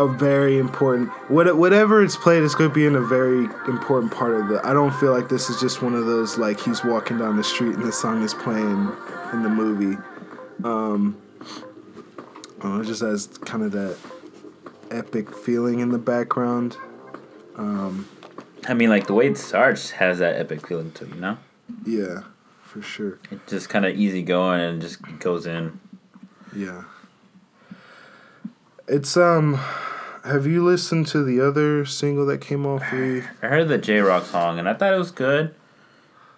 a 0.00 0.08
very 0.08 0.58
important 0.58 1.08
what 1.30 1.54
whatever 1.56 2.02
it's 2.02 2.16
played 2.16 2.42
is 2.42 2.54
going 2.54 2.70
to 2.70 2.74
be 2.74 2.86
in 2.86 2.94
a 2.96 3.00
very 3.00 3.44
important 3.68 4.12
part 4.12 4.32
of 4.34 4.48
the 4.48 4.60
I 4.66 4.72
don't 4.72 4.94
feel 4.94 5.12
like 5.12 5.28
this 5.28 5.50
is 5.50 5.60
just 5.60 5.82
one 5.82 5.94
of 5.94 6.06
those 6.06 6.38
like 6.38 6.58
he's 6.60 6.82
walking 6.84 7.18
down 7.18 7.36
the 7.36 7.44
street 7.44 7.74
and 7.76 7.84
the 7.84 7.92
song 7.92 8.22
is 8.22 8.32
playing 8.34 8.90
in 9.32 9.42
the 9.42 9.48
movie 9.48 9.96
um 10.64 11.20
it 12.62 12.84
just 12.84 13.02
has 13.02 13.26
kind 13.44 13.62
of 13.62 13.72
that 13.72 13.96
epic 14.90 15.34
feeling 15.34 15.80
in 15.80 15.90
the 15.90 15.98
background 15.98 16.76
um 17.56 18.08
I 18.68 18.74
mean, 18.74 18.90
like 18.90 19.06
the 19.06 19.14
way 19.14 19.26
it 19.26 19.38
starts 19.38 19.90
has 19.92 20.18
that 20.18 20.36
epic 20.36 20.66
feeling 20.66 20.92
to 20.92 21.04
it, 21.04 21.14
you 21.14 21.20
know. 21.20 21.38
yeah 21.86 22.20
for 22.62 22.80
sure 22.82 23.18
It's 23.30 23.50
just 23.50 23.68
kind 23.68 23.84
of 23.84 23.96
easy 23.96 24.22
going 24.22 24.60
and 24.60 24.80
just 24.80 24.98
goes 25.18 25.46
in. 25.46 25.80
yeah 26.54 26.84
it's 28.90 29.16
um 29.16 29.54
have 30.24 30.46
you 30.46 30.62
listened 30.64 31.06
to 31.06 31.22
the 31.24 31.40
other 31.40 31.84
single 31.86 32.26
that 32.26 32.40
came 32.40 32.66
off 32.66 32.80
the 32.90 33.24
I 33.42 33.46
heard 33.46 33.68
the 33.68 33.78
Jay 33.78 34.00
Rock 34.00 34.24
song 34.26 34.58
and 34.58 34.68
I 34.68 34.74
thought 34.74 34.92
it 34.92 34.98
was 34.98 35.10
good, 35.10 35.54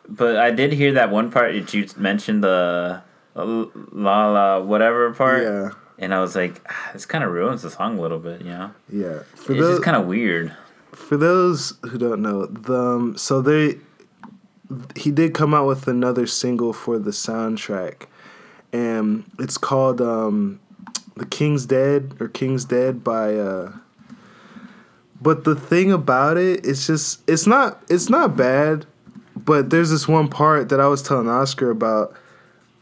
but 0.09 0.37
I 0.37 0.51
did 0.51 0.73
hear 0.73 0.93
that 0.93 1.11
one 1.11 1.31
part 1.31 1.53
that 1.55 1.73
you 1.75 1.87
mentioned 1.97 2.45
the 2.45 3.03
la 3.35 4.31
la 4.31 4.61
whatever 4.61 5.12
part. 5.15 5.43
yeah 5.43 5.71
And 5.99 6.12
I 6.12 6.21
was 6.21 6.35
like, 6.37 6.61
ah, 6.69 6.91
this 6.93 7.07
kind 7.07 7.23
of 7.25 7.31
ruins 7.33 7.62
the 7.62 7.71
song 7.71 7.99
a 7.99 8.03
little 8.03 8.19
bit, 8.19 8.41
you 8.43 8.51
know? 8.51 8.71
yeah 8.91 9.21
for 9.35 9.53
it's 9.53 9.61
those 9.61 9.75
just 9.77 9.83
kind 9.83 9.97
of 9.97 10.07
weird. 10.07 10.55
for 10.93 11.17
those 11.17 11.75
who 11.88 11.97
don't 11.99 12.21
know 12.23 12.47
the 12.47 12.79
um, 12.79 13.17
so 13.17 13.41
they 13.41 13.79
he 14.97 15.11
did 15.11 15.35
come 15.35 15.53
out 15.55 15.67
with 15.67 15.87
another 15.88 16.27
single 16.27 16.73
for 16.73 16.99
the 16.99 17.11
soundtrack 17.11 18.07
and 18.73 19.25
it's 19.38 19.59
called 19.59 20.01
um 20.01 20.59
the 21.16 21.27
king's 21.27 21.66
dead 21.66 22.14
or 22.20 22.29
king's 22.29 22.64
dead 22.64 23.03
by 23.05 23.35
uh 23.35 23.72
but 25.20 25.44
the 25.44 25.55
thing 25.55 25.92
about 25.92 26.37
it 26.37 26.64
it's 26.66 26.87
just 26.87 27.22
it's 27.29 27.46
not 27.46 27.83
it's 27.88 28.09
not 28.09 28.37
bad 28.37 28.87
but 29.37 29.70
there's 29.70 29.90
this 29.90 30.09
one 30.09 30.29
part 30.29 30.68
that 30.68 30.81
i 30.81 30.87
was 30.87 31.03
telling 31.03 31.29
oscar 31.29 31.70
about 31.70 32.16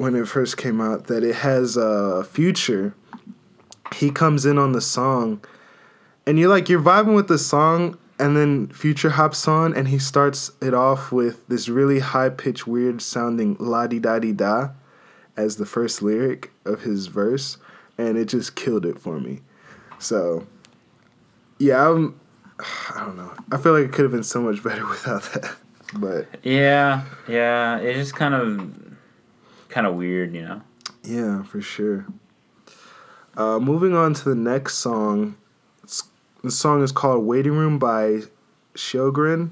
when 0.01 0.15
it 0.15 0.27
first 0.27 0.57
came 0.57 0.81
out 0.81 1.09
that 1.09 1.23
it 1.23 1.35
has 1.35 1.77
a 1.77 2.25
future. 2.25 2.95
He 3.95 4.11
comes 4.11 4.47
in 4.47 4.57
on 4.57 4.73
the 4.73 4.81
song 4.81 5.45
and 6.27 6.39
you're 6.39 6.49
like 6.49 6.71
you're 6.71 6.81
vibing 6.81 7.15
with 7.15 7.29
the 7.29 7.37
song 7.37 7.99
and 8.19 8.35
then 8.35 8.69
Future 8.69 9.11
hops 9.11 9.47
on 9.47 9.75
and 9.75 9.89
he 9.89 9.99
starts 9.99 10.53
it 10.63 10.73
off 10.73 11.13
with 11.13 11.47
this 11.49 11.69
really 11.69 11.99
high 11.99 12.31
pitched 12.31 12.67
weird 12.67 13.03
sounding 13.03 13.57
la 13.61 13.87
di 13.87 13.99
da 13.99 14.19
di 14.19 14.33
da 14.33 14.71
as 15.37 15.57
the 15.57 15.67
first 15.67 16.01
lyric 16.01 16.51
of 16.65 16.81
his 16.83 17.09
verse 17.09 17.59
and 18.01 18.17
it 18.19 18.27
just 18.27 18.55
killed 18.57 18.87
it 18.87 18.99
for 18.99 19.21
me. 19.21 19.41
So, 19.99 20.47
yeah, 21.59 21.89
I'm. 21.89 22.19
I 22.95 23.01
don't 23.05 23.17
know. 23.17 23.33
I 23.53 23.57
feel 23.59 23.73
like 23.73 23.85
it 23.85 23.93
could 23.93 24.03
have 24.05 24.13
been 24.13 24.23
so 24.25 24.41
much 24.41 24.63
better 24.63 24.87
without 24.89 25.23
that. 25.35 25.57
But 25.95 26.27
Yeah, 26.43 27.05
yeah. 27.29 27.79
It's 27.79 27.99
just 27.99 28.15
kind 28.15 28.35
of, 28.35 28.73
kind 29.69 29.87
of 29.87 29.95
weird, 29.97 30.35
you 30.35 30.43
know. 30.43 30.63
yeah, 31.03 31.43
for 31.43 31.61
sure. 31.61 32.07
Uh, 33.37 33.59
moving 33.59 33.95
on 33.95 34.15
to 34.15 34.29
the 34.29 34.35
next 34.35 34.79
song. 34.79 35.37
It's, 35.83 36.05
the 36.43 36.51
song 36.51 36.83
is 36.83 36.93
called 36.93 37.25
"Waiting 37.25 37.53
Room" 37.53 37.79
by 37.79 38.23
Sjowgren. 38.75 39.51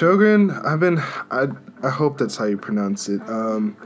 Shogun. 0.00 0.50
I've 0.50 0.80
been. 0.80 0.98
I. 1.30 1.48
I 1.82 1.90
hope 1.90 2.16
that's 2.16 2.34
how 2.34 2.46
you 2.46 2.56
pronounce 2.56 3.10
it. 3.10 3.20
Um. 3.28 3.76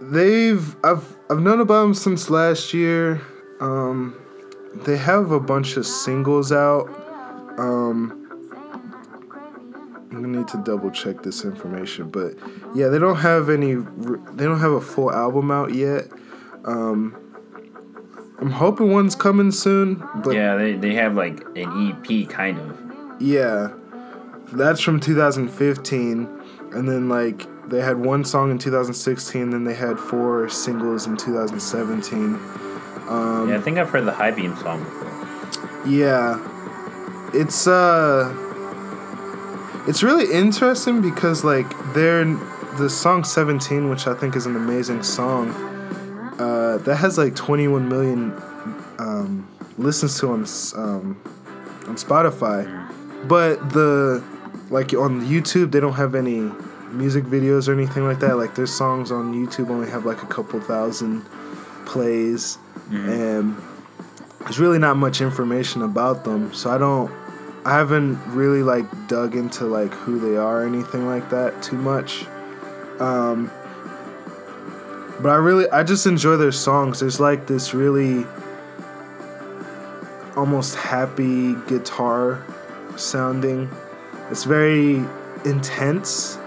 They've. 0.00 0.74
I've. 0.84 1.06
I've 1.30 1.38
known 1.38 1.60
about 1.60 1.82
them 1.82 1.94
since 1.94 2.28
last 2.28 2.74
year. 2.74 3.20
Um. 3.60 4.16
They 4.84 4.96
have 4.96 5.30
a 5.30 5.38
bunch 5.38 5.76
of 5.76 5.86
singles 5.86 6.50
out. 6.50 6.88
Um. 7.56 8.18
I'm 10.10 10.22
gonna 10.22 10.38
need 10.38 10.48
to 10.48 10.56
double 10.64 10.90
check 10.90 11.22
this 11.22 11.44
information, 11.44 12.10
but 12.10 12.34
yeah, 12.74 12.88
they 12.88 12.98
don't 12.98 13.18
have 13.18 13.48
any. 13.48 13.74
They 13.74 14.44
don't 14.44 14.58
have 14.58 14.72
a 14.72 14.80
full 14.80 15.12
album 15.12 15.52
out 15.52 15.72
yet. 15.72 16.08
Um. 16.64 17.16
I'm 18.40 18.50
hoping 18.50 18.90
one's 18.90 19.14
coming 19.14 19.52
soon, 19.52 20.02
but 20.16 20.34
yeah, 20.34 20.56
they, 20.56 20.72
they 20.72 20.94
have 20.94 21.14
like 21.14 21.44
an 21.54 21.94
EP 22.10 22.28
kind 22.28 22.58
of. 22.58 22.76
yeah, 23.20 23.72
that's 24.52 24.80
from 24.80 25.00
2015, 25.00 26.28
and 26.72 26.88
then 26.88 27.08
like 27.08 27.46
they 27.68 27.80
had 27.80 27.98
one 27.98 28.24
song 28.24 28.50
in 28.50 28.58
2016, 28.58 29.50
then 29.50 29.64
they 29.64 29.74
had 29.74 29.98
four 29.98 30.48
singles 30.48 31.06
in 31.06 31.16
2017. 31.16 32.34
Um, 33.08 33.48
yeah, 33.48 33.56
I 33.56 33.60
think 33.60 33.78
I've 33.78 33.90
heard 33.90 34.04
the 34.04 34.12
High 34.12 34.30
Beam 34.30 34.56
song 34.56 34.84
before. 34.84 35.86
Yeah, 35.86 36.38
it's 37.34 37.66
uh, 37.66 38.32
it's 39.88 40.02
really 40.02 40.32
interesting 40.32 41.02
because 41.02 41.44
like 41.44 41.66
they're 41.94 42.24
the 42.78 42.88
song 42.88 43.24
17, 43.24 43.90
which 43.90 44.06
I 44.06 44.14
think 44.14 44.36
is 44.36 44.46
an 44.46 44.56
amazing 44.56 45.02
song. 45.02 45.50
Uh, 46.38 46.78
that 46.78 46.96
has 46.96 47.18
like 47.18 47.36
21 47.36 47.88
million 47.88 48.32
um, 48.98 49.48
listens 49.78 50.18
to 50.20 50.28
on 50.28 50.40
um, 50.76 51.20
on 51.86 51.96
Spotify, 51.96 52.88
but 53.28 53.56
the 53.70 54.22
like 54.72 54.92
on 54.94 55.20
YouTube 55.20 55.70
they 55.70 55.80
don't 55.80 55.92
have 55.92 56.14
any 56.14 56.50
music 56.90 57.24
videos 57.24 57.68
or 57.68 57.72
anything 57.72 58.04
like 58.04 58.18
that. 58.20 58.36
Like 58.36 58.54
their 58.54 58.66
songs 58.66 59.12
on 59.12 59.34
YouTube 59.34 59.70
only 59.70 59.88
have 59.90 60.04
like 60.04 60.22
a 60.22 60.26
couple 60.26 60.60
thousand 60.60 61.24
plays, 61.86 62.58
and 62.90 63.56
there's 64.40 64.58
really 64.58 64.78
not 64.78 64.96
much 64.96 65.20
information 65.20 65.82
about 65.82 66.24
them. 66.24 66.52
So 66.54 66.70
I 66.70 66.78
don't, 66.78 67.10
I 67.64 67.74
haven't 67.74 68.18
really 68.28 68.62
like 68.62 68.86
dug 69.08 69.36
into 69.36 69.66
like 69.66 69.92
who 69.92 70.18
they 70.18 70.36
are 70.36 70.62
or 70.62 70.66
anything 70.66 71.06
like 71.06 71.30
that 71.30 71.62
too 71.62 71.76
much. 71.76 72.24
Um, 72.98 73.50
but 75.20 75.28
I 75.28 75.36
really, 75.36 75.68
I 75.70 75.82
just 75.82 76.06
enjoy 76.06 76.36
their 76.36 76.52
songs. 76.52 77.00
There's 77.00 77.20
like 77.20 77.46
this 77.46 77.74
really 77.74 78.26
almost 80.36 80.76
happy 80.76 81.54
guitar 81.66 82.44
sounding. 82.96 83.70
It's 84.32 84.44
very 84.44 85.04
intense 85.44 86.38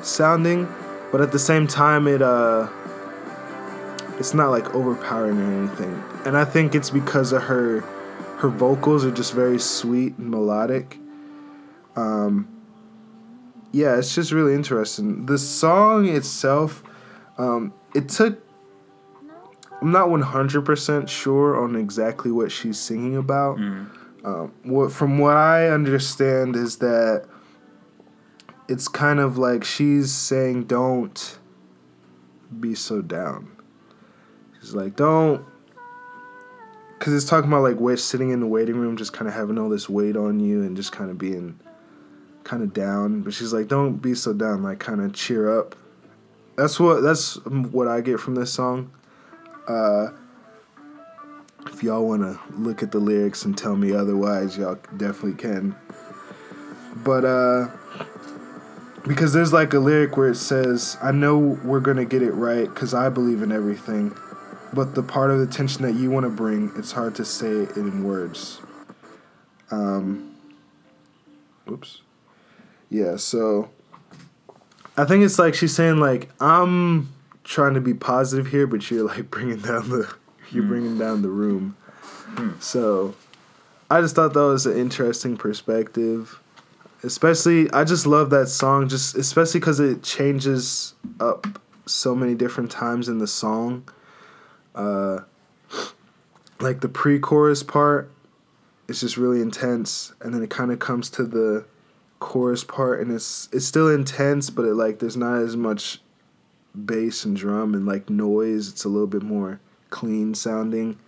sounding, 0.00 0.66
but 1.12 1.20
at 1.20 1.32
the 1.32 1.38
same 1.38 1.66
time, 1.66 2.08
it 2.08 2.22
uh, 2.22 2.66
it's 4.18 4.32
not 4.32 4.48
like 4.48 4.74
overpowering 4.74 5.38
or 5.38 5.52
anything. 5.52 6.02
And 6.24 6.34
I 6.34 6.46
think 6.46 6.74
it's 6.74 6.88
because 6.88 7.32
of 7.32 7.42
her, 7.42 7.80
her 8.38 8.48
vocals 8.48 9.04
are 9.04 9.10
just 9.10 9.34
very 9.34 9.58
sweet 9.58 10.16
and 10.16 10.30
melodic. 10.30 10.98
Um, 11.94 12.48
yeah, 13.70 13.98
it's 13.98 14.14
just 14.14 14.32
really 14.32 14.54
interesting. 14.54 15.26
The 15.26 15.36
song 15.36 16.08
itself, 16.08 16.82
um, 17.36 17.74
it 17.94 18.08
took. 18.08 18.42
I'm 19.82 19.92
not 19.92 20.08
100% 20.08 21.06
sure 21.06 21.62
on 21.62 21.76
exactly 21.76 22.30
what 22.30 22.50
she's 22.50 22.78
singing 22.78 23.18
about. 23.18 23.58
Um, 24.24 24.52
what 24.64 24.92
from 24.92 25.18
what 25.18 25.36
I 25.36 25.68
understand 25.68 26.56
is 26.56 26.78
that 26.78 27.26
it's 28.68 28.88
kind 28.88 29.20
of 29.20 29.38
like 29.38 29.64
she's 29.64 30.12
saying, 30.12 30.64
"Don't 30.64 31.38
be 32.60 32.74
so 32.74 33.00
down." 33.00 33.50
She's 34.60 34.74
like, 34.74 34.96
"Don't," 34.96 35.44
because 36.98 37.14
it's 37.14 37.24
talking 37.30 37.48
about 37.50 37.62
like 37.62 37.78
wait, 37.80 37.98
sitting 37.98 38.30
in 38.30 38.40
the 38.40 38.46
waiting 38.46 38.76
room, 38.76 38.96
just 38.96 39.12
kind 39.12 39.28
of 39.28 39.34
having 39.34 39.58
all 39.58 39.68
this 39.68 39.88
weight 39.88 40.16
on 40.16 40.40
you 40.40 40.62
and 40.62 40.76
just 40.76 40.92
kind 40.92 41.10
of 41.10 41.18
being 41.18 41.58
kind 42.44 42.62
of 42.62 42.72
down. 42.72 43.22
But 43.22 43.34
she's 43.34 43.52
like, 43.52 43.68
"Don't 43.68 43.98
be 43.98 44.14
so 44.14 44.32
down." 44.32 44.62
Like, 44.62 44.80
kind 44.80 45.00
of 45.00 45.12
cheer 45.12 45.58
up. 45.58 45.76
That's 46.56 46.80
what 46.80 47.02
that's 47.02 47.36
what 47.46 47.86
I 47.86 48.00
get 48.00 48.18
from 48.18 48.34
this 48.34 48.52
song. 48.52 48.90
Uh, 49.68 50.08
If 51.72 51.82
y'all 51.82 52.06
want 52.06 52.22
to 52.22 52.38
look 52.56 52.82
at 52.82 52.90
the 52.90 52.98
lyrics 52.98 53.44
and 53.44 53.56
tell 53.56 53.76
me 53.76 53.92
otherwise, 53.92 54.56
y'all 54.56 54.78
definitely 54.96 55.34
can. 55.34 55.76
But 56.96 57.24
uh 57.24 57.68
because 59.06 59.32
there's 59.32 59.52
like 59.52 59.72
a 59.72 59.78
lyric 59.78 60.16
where 60.16 60.28
it 60.28 60.36
says, 60.36 60.96
"I 61.02 61.12
know 61.12 61.38
we're 61.38 61.80
going 61.80 61.96
to 61.96 62.04
get 62.04 62.20
it 62.20 62.32
right 62.32 62.72
cuz 62.74 62.92
I 62.94 63.08
believe 63.08 63.42
in 63.42 63.52
everything." 63.52 64.14
But 64.72 64.94
the 64.94 65.02
part 65.02 65.30
of 65.30 65.38
the 65.38 65.46
tension 65.46 65.82
that 65.82 65.94
you 65.94 66.10
want 66.10 66.24
to 66.24 66.30
bring, 66.30 66.72
it's 66.76 66.92
hard 66.92 67.14
to 67.14 67.24
say 67.24 67.48
it 67.48 67.76
in 67.76 68.04
words. 68.04 68.60
Um 69.70 70.34
oops. 71.70 72.02
Yeah, 72.90 73.16
so 73.16 73.70
I 74.96 75.04
think 75.04 75.22
it's 75.24 75.38
like 75.38 75.54
she's 75.54 75.74
saying 75.74 75.98
like 75.98 76.30
I'm 76.40 77.12
trying 77.44 77.74
to 77.74 77.80
be 77.80 77.94
positive 77.94 78.48
here, 78.48 78.66
but 78.66 78.90
you're 78.90 79.04
like 79.06 79.30
bringing 79.30 79.58
down 79.58 79.90
the 79.90 80.12
you're 80.50 80.64
bringing 80.64 80.98
down 80.98 81.22
the 81.22 81.28
room. 81.28 81.76
So 82.60 83.14
I 83.90 84.00
just 84.00 84.14
thought 84.14 84.34
that 84.34 84.40
was 84.40 84.66
an 84.66 84.76
interesting 84.76 85.36
perspective. 85.36 86.40
Especially, 87.02 87.70
I 87.70 87.84
just 87.84 88.06
love 88.06 88.30
that 88.30 88.48
song, 88.48 88.88
just 88.88 89.14
especially 89.14 89.60
because 89.60 89.80
it 89.80 90.02
changes 90.02 90.94
up 91.20 91.60
so 91.86 92.14
many 92.14 92.34
different 92.34 92.70
times 92.70 93.08
in 93.08 93.18
the 93.18 93.26
song. 93.26 93.88
Uh, 94.74 95.20
like 96.60 96.80
the 96.80 96.88
pre-chorus 96.88 97.62
part, 97.62 98.10
it's 98.88 99.00
just 99.00 99.16
really 99.16 99.40
intense, 99.40 100.12
and 100.20 100.34
then 100.34 100.42
it 100.42 100.50
kind 100.50 100.72
of 100.72 100.80
comes 100.80 101.08
to 101.10 101.24
the 101.24 101.64
chorus 102.18 102.64
part, 102.64 103.00
and 103.00 103.12
it's 103.12 103.48
it's 103.52 103.64
still 103.64 103.88
intense, 103.88 104.50
but 104.50 104.64
it 104.64 104.74
like 104.74 104.98
there's 104.98 105.16
not 105.16 105.40
as 105.40 105.56
much 105.56 106.00
bass 106.84 107.24
and 107.24 107.36
drum 107.36 107.74
and 107.74 107.86
like 107.86 108.10
noise. 108.10 108.68
It's 108.68 108.84
a 108.84 108.88
little 108.88 109.06
bit 109.06 109.22
more 109.22 109.60
clean 109.90 110.34
sounding. 110.34 110.98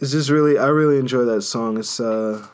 It's 0.00 0.12
just 0.12 0.30
really 0.30 0.58
I 0.58 0.66
really 0.66 0.98
enjoy 0.98 1.24
that 1.24 1.42
song. 1.42 1.78
It's 1.78 2.00
uh 2.00 2.46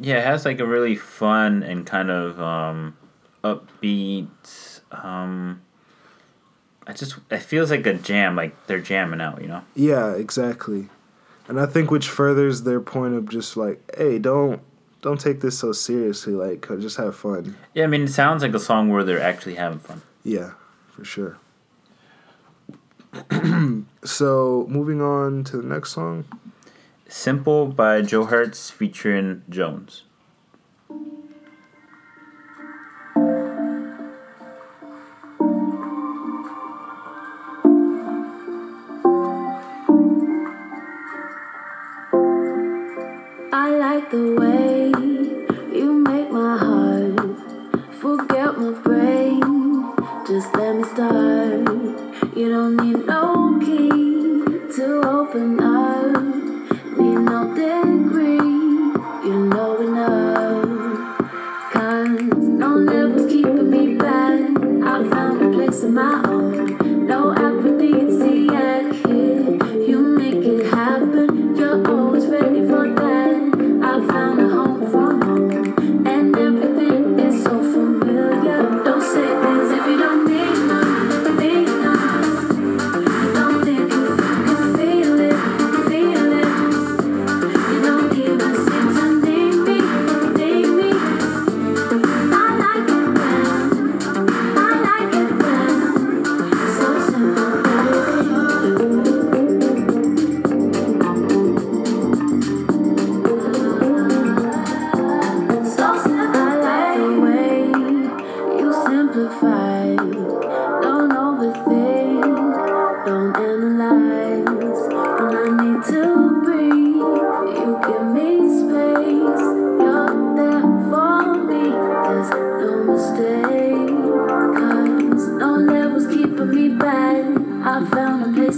Yeah, 0.00 0.18
it 0.18 0.24
has 0.24 0.44
like 0.44 0.60
a 0.60 0.66
really 0.66 0.96
fun 0.96 1.62
and 1.62 1.86
kind 1.86 2.10
of 2.10 2.40
um, 2.40 2.96
upbeat. 3.44 4.80
Um, 4.90 5.62
I 6.86 6.92
just 6.92 7.16
it 7.30 7.38
feels 7.38 7.70
like 7.70 7.86
a 7.86 7.94
jam, 7.94 8.36
like 8.36 8.66
they're 8.66 8.80
jamming 8.80 9.20
out, 9.20 9.40
you 9.40 9.48
know. 9.48 9.62
yeah, 9.74 10.12
exactly. 10.14 10.88
And 11.46 11.60
I 11.60 11.66
think 11.66 11.90
which 11.90 12.08
furthers 12.08 12.62
their 12.62 12.80
point 12.80 13.14
of 13.14 13.28
just 13.28 13.56
like, 13.56 13.80
hey, 13.96 14.18
don't 14.18 14.60
don't 15.02 15.20
take 15.20 15.40
this 15.40 15.58
so 15.58 15.72
seriously, 15.72 16.32
like 16.32 16.66
just 16.80 16.96
have 16.96 17.14
fun. 17.14 17.56
Yeah, 17.74 17.84
I 17.84 17.86
mean, 17.86 18.02
it 18.02 18.08
sounds 18.08 18.42
like 18.42 18.54
a 18.54 18.58
song 18.60 18.88
where 18.88 19.04
they're 19.04 19.20
actually 19.20 19.54
having 19.54 19.78
fun. 19.78 20.02
Yeah, 20.24 20.52
for 20.90 21.04
sure. 21.04 21.38
So, 24.04 24.66
moving 24.68 25.00
on 25.00 25.44
to 25.44 25.58
the 25.58 25.62
next 25.62 25.92
song. 25.92 26.24
Simple 27.08 27.66
by 27.66 28.02
Joe 28.02 28.24
Hertz 28.24 28.70
featuring 28.70 29.42
Jones. 29.48 30.04
I 43.52 43.70
like 43.70 44.10
the 44.10 44.34
way 44.38 44.43
You 52.36 52.48
don't 52.48 52.76
need 52.78 53.06
no 53.06 53.60
key 53.60 53.90
to 54.74 55.02
open 55.06 55.60
up. 55.60 55.83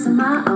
My 0.09 0.45
own. 0.47 0.56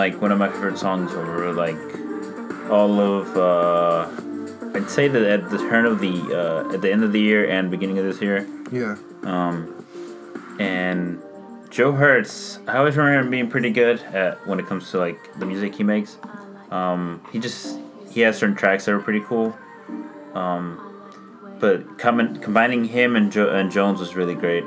Like 0.00 0.18
one 0.18 0.32
of 0.32 0.38
my 0.38 0.48
favorite 0.48 0.78
songs 0.78 1.12
over 1.12 1.52
like 1.52 1.76
all 2.70 2.98
of. 3.00 3.36
Uh, 3.36 4.08
I'd 4.74 4.88
say 4.88 5.08
that 5.08 5.22
at 5.22 5.50
the 5.50 5.58
turn 5.58 5.84
of 5.84 6.00
the 6.00 6.16
uh, 6.40 6.74
at 6.74 6.80
the 6.80 6.90
end 6.90 7.04
of 7.04 7.12
the 7.12 7.20
year 7.20 7.50
and 7.50 7.70
beginning 7.70 7.98
of 7.98 8.06
this 8.06 8.22
year. 8.22 8.48
Yeah. 8.72 8.96
Um, 9.24 9.84
and 10.58 11.20
Joe 11.68 11.92
Hertz, 11.92 12.60
I 12.66 12.78
always 12.78 12.96
remember 12.96 13.20
him 13.20 13.30
being 13.30 13.50
pretty 13.50 13.70
good 13.70 14.00
at 14.22 14.46
when 14.46 14.58
it 14.58 14.66
comes 14.66 14.90
to 14.92 14.98
like 14.98 15.20
the 15.38 15.44
music 15.44 15.74
he 15.74 15.84
makes. 15.84 16.16
Um, 16.70 17.20
he 17.30 17.38
just 17.38 17.78
he 18.10 18.22
has 18.22 18.38
certain 18.38 18.56
tracks 18.56 18.86
that 18.86 18.94
are 18.94 19.00
pretty 19.00 19.20
cool. 19.20 19.54
Um, 20.32 20.64
but 21.58 21.98
coming 21.98 22.36
combining 22.36 22.86
him 22.86 23.16
and 23.16 23.30
jo- 23.30 23.54
and 23.54 23.70
Jones 23.70 24.00
was 24.00 24.16
really 24.16 24.34
great 24.34 24.64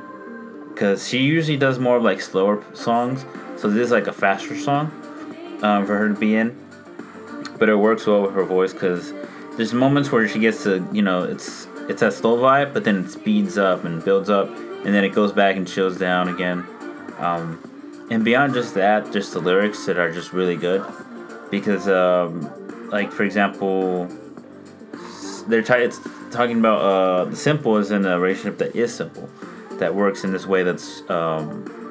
because 0.70 1.08
she 1.08 1.20
usually 1.24 1.58
does 1.58 1.80
more 1.80 1.98
of 1.98 2.04
like 2.04 2.22
slower 2.22 2.64
songs. 2.76 3.26
So 3.58 3.68
this 3.70 3.86
is 3.86 3.92
like 3.92 4.06
a 4.06 4.14
faster 4.14 4.56
song 4.60 4.92
um, 5.64 5.88
for 5.88 5.98
her 5.98 6.10
to 6.10 6.14
be 6.14 6.36
in, 6.36 6.56
but 7.58 7.70
it 7.70 7.76
works 7.76 8.06
well 8.06 8.22
with 8.22 8.34
her 8.36 8.44
voice 8.44 8.74
because 8.74 9.14
there's 9.58 9.74
moments 9.74 10.12
where 10.12 10.28
she 10.28 10.40
gets 10.40 10.64
to 10.64 10.88
you 10.92 11.02
know 11.02 11.24
it's 11.24 11.68
it's 11.90 12.02
that 12.02 12.14
slow 12.14 12.38
vibe, 12.38 12.74
but 12.74 12.84
then 12.84 13.06
it 13.06 13.10
speeds 13.10 13.58
up 13.58 13.84
and 13.84 14.04
builds 14.04 14.30
up, 14.30 14.48
and 14.50 14.94
then 14.94 15.04
it 15.04 15.10
goes 15.10 15.32
back 15.32 15.56
and 15.56 15.68
chills 15.68 15.98
down 15.98 16.30
again. 16.30 16.66
Um, 17.18 18.08
and 18.10 18.24
beyond 18.24 18.54
just 18.54 18.76
that, 18.76 19.12
just 19.12 19.34
the 19.34 19.40
lyrics 19.40 19.86
that 19.86 19.98
are 19.98 20.12
just 20.12 20.34
really 20.34 20.56
good, 20.56 20.84
because 21.50 21.88
um, 21.88 22.90
like 22.90 23.12
for 23.12 23.24
example, 23.24 24.08
they're 25.48 25.62
t- 25.62 25.74
it's 25.74 26.00
talking 26.32 26.60
about 26.60 26.82
uh, 26.82 27.26
the 27.26 27.36
simple 27.36 27.78
is 27.78 27.92
in 27.92 28.06
a 28.06 28.20
relationship 28.20 28.58
that 28.60 28.76
is 28.76 28.94
simple, 28.94 29.30
that 29.80 29.96
works 29.96 30.24
in 30.24 30.32
this 30.32 30.46
way 30.46 30.64
that's 30.64 31.08
um, 31.10 31.83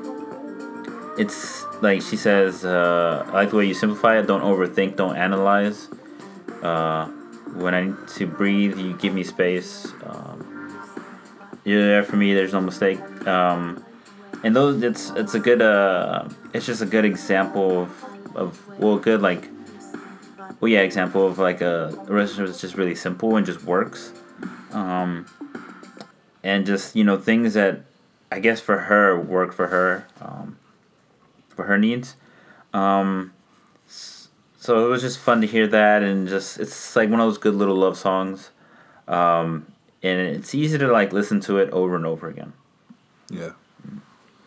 it's 1.19 1.65
like 1.81 2.03
she 2.03 2.17
says, 2.17 2.65
uh, 2.65 3.25
I 3.29 3.33
like 3.33 3.51
the 3.51 3.57
way 3.57 3.67
you 3.67 3.75
simplify 3.75 4.19
it. 4.19 4.27
Don't 4.27 4.43
overthink. 4.43 4.97
Don't 4.97 5.17
analyze. 5.17 5.89
Uh, 6.63 7.07
when 7.55 7.75
I 7.75 7.85
need 7.85 8.09
to 8.17 8.27
breathe, 8.27 8.79
you 8.79 8.97
give 8.97 9.15
me 9.15 9.25
space. 9.25 9.93
Um, 10.05 10.53
you're 11.65 11.83
there 11.83 12.03
for 12.03 12.17
me. 12.17 12.35
There's 12.35 12.53
no 12.53 12.61
mistake. 12.61 13.01
Um, 13.27 13.85
and 14.43 14.57
those, 14.57 14.83
it's 14.83 15.11
it's 15.11 15.35
a 15.35 15.41
good. 15.41 15.63
Uh, 15.63 16.29
it's 16.53 16.67
just 16.67 16.83
a 16.83 16.87
good 16.87 17.05
example 17.05 17.83
of 17.83 18.37
of 18.37 18.79
well, 18.79 18.99
good 18.99 19.23
like. 19.23 19.49
Well, 20.61 20.71
yeah, 20.71 20.81
example 20.81 21.27
of 21.27 21.39
like 21.39 21.61
a, 21.61 21.89
a 22.07 22.13
relationship 22.13 22.47
that's 22.47 22.61
just 22.61 22.77
really 22.77 22.95
simple 22.95 23.37
and 23.37 23.45
just 23.45 23.65
works, 23.65 24.13
um, 24.71 25.27
and 26.45 26.65
just 26.65 26.95
you 26.95 27.03
know 27.03 27.19
things 27.19 27.55
that 27.55 27.81
I 28.31 28.39
guess 28.39 28.61
for 28.61 28.79
her 28.79 29.19
work 29.19 29.53
for 29.53 29.67
her, 29.69 30.07
um, 30.21 30.57
for 31.55 31.65
her 31.65 31.79
needs. 31.79 32.17
Um, 32.75 33.33
so 33.87 34.87
it 34.87 34.89
was 34.89 35.03
just 35.03 35.19
fun 35.19 35.41
to 35.41 35.47
hear 35.47 35.67
that, 35.67 36.03
and 36.03 36.29
just 36.29 36.59
it's 36.61 36.95
like 36.97 37.11
one 37.11 37.21
of 37.21 37.27
those 37.27 37.39
good 37.39 37.55
little 37.55 37.77
love 37.77 37.97
songs, 37.97 38.51
um, 39.09 39.67
and 40.03 40.21
it's 40.21 40.55
easy 40.55 40.79
to 40.79 40.89
like 40.89 41.13
listen 41.13 41.41
to 41.41 41.59
it 41.59 41.71
over 41.71 41.97
and 41.97 42.07
over 42.07 42.29
again. 42.29 42.53
Yeah. 43.31 43.51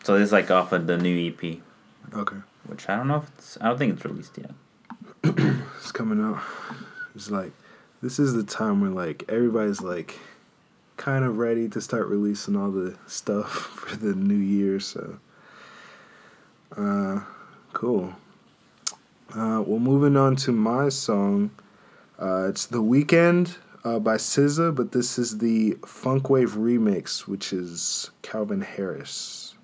So 0.04 0.14
this 0.18 0.26
is 0.28 0.32
like 0.32 0.50
off 0.50 0.72
of 0.72 0.86
the 0.86 0.96
new 0.96 1.28
EP, 1.32 1.58
Okay. 2.14 2.36
which 2.66 2.88
I 2.88 2.96
don't 2.96 3.08
know 3.08 3.16
if 3.16 3.28
it's 3.36 3.58
I 3.60 3.66
don't 3.68 3.78
think 3.78 3.94
it's 3.94 4.04
released 4.04 4.38
yet. 4.38 4.52
It's 5.78 5.92
coming 5.92 6.20
out. 6.20 6.42
It's 7.14 7.30
like 7.30 7.52
this 8.02 8.18
is 8.18 8.34
the 8.34 8.42
time 8.42 8.80
where 8.80 8.90
like 8.90 9.24
everybody's 9.28 9.80
like 9.80 10.18
kind 10.96 11.24
of 11.24 11.36
ready 11.38 11.68
to 11.68 11.80
start 11.80 12.06
releasing 12.08 12.56
all 12.56 12.70
the 12.70 12.96
stuff 13.06 13.50
for 13.52 13.94
the 13.96 14.14
new 14.14 14.34
year. 14.34 14.80
So, 14.80 15.18
uh, 16.76 17.20
cool. 17.72 18.14
Uh, 19.34 19.62
well, 19.66 19.78
moving 19.78 20.16
on 20.16 20.36
to 20.36 20.52
my 20.52 20.88
song. 20.88 21.50
Uh, 22.18 22.46
it's 22.48 22.66
"The 22.66 22.80
Weekend" 22.80 23.56
uh, 23.84 23.98
by 23.98 24.16
SZA, 24.16 24.74
but 24.74 24.92
this 24.92 25.18
is 25.18 25.38
the 25.38 25.76
Funk 25.86 26.24
Wav 26.24 26.56
remix, 26.56 27.20
which 27.20 27.52
is 27.52 28.10
Calvin 28.22 28.60
Harris. 28.60 29.54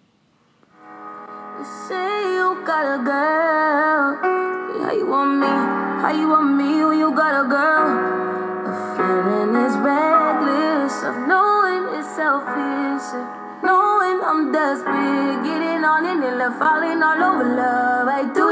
You 1.58 1.64
say 1.88 2.34
you 2.34 2.62
got 2.64 3.00
a 3.00 3.02
girl. 3.02 4.18
How 4.84 4.92
you 4.92 5.06
want 5.06 5.40
me? 5.40 5.46
How 5.46 6.12
you 6.14 6.28
want 6.28 6.56
me 6.56 6.84
when 6.84 6.98
you 6.98 7.14
got 7.14 7.44
a 7.44 7.48
girl? 7.48 8.22
The 8.66 8.74
feeling 8.96 9.56
is 9.64 9.74
reckless 9.78 11.02
of 11.02 11.16
knowing 11.26 11.98
it's 11.98 12.14
selfish. 12.14 13.41
Knowing 13.62 14.20
I'm 14.24 14.50
desperate, 14.50 15.44
getting 15.44 15.84
on 15.84 16.04
it 16.04 16.18
and 16.18 16.54
falling 16.58 17.00
all 17.02 17.22
over 17.22 17.44
love. 17.44 18.08
I 18.08 18.24
do 18.34 18.51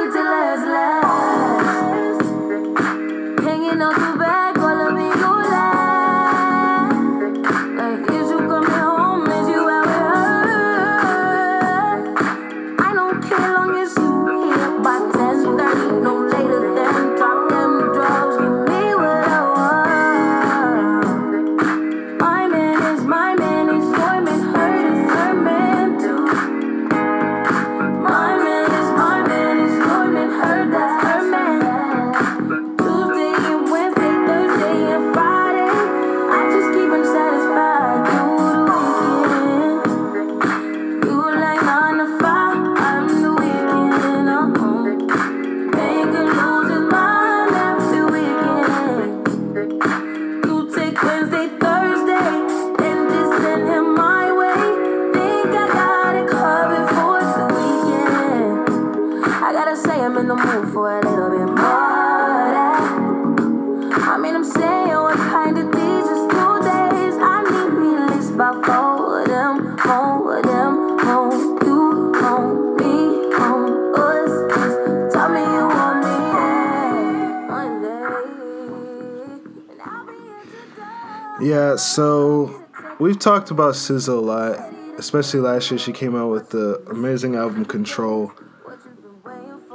talked 83.20 83.50
about 83.50 83.74
SZA 83.74 84.09
a 84.09 84.12
lot, 84.12 84.59
especially 84.98 85.40
last 85.40 85.70
year. 85.70 85.78
She 85.78 85.92
came 85.92 86.16
out 86.16 86.30
with 86.30 86.50
the 86.50 86.83
amazing 86.90 87.37
album 87.37 87.64
Control. 87.64 88.33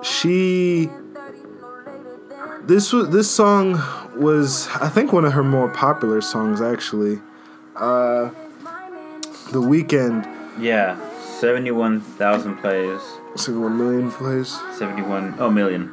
She 0.03 0.89
this 2.63 2.91
was 2.91 3.09
this 3.09 3.29
song 3.29 3.81
was 4.17 4.67
I 4.81 4.89
think 4.89 5.13
one 5.13 5.25
of 5.25 5.33
her 5.33 5.43
more 5.43 5.69
popular 5.69 6.21
songs 6.21 6.61
actually. 6.61 7.21
Uh, 7.75 8.29
the 9.51 9.61
Weekend, 9.61 10.27
Yeah, 10.59 10.97
seventy-one 11.39 12.01
thousand 12.01 12.57
plays, 12.57 13.01
so 13.35 13.59
one 13.59 13.77
million 13.77 14.11
plays. 14.11 14.57
seventy-one 14.77 15.35
oh 15.39 15.49
million. 15.49 15.91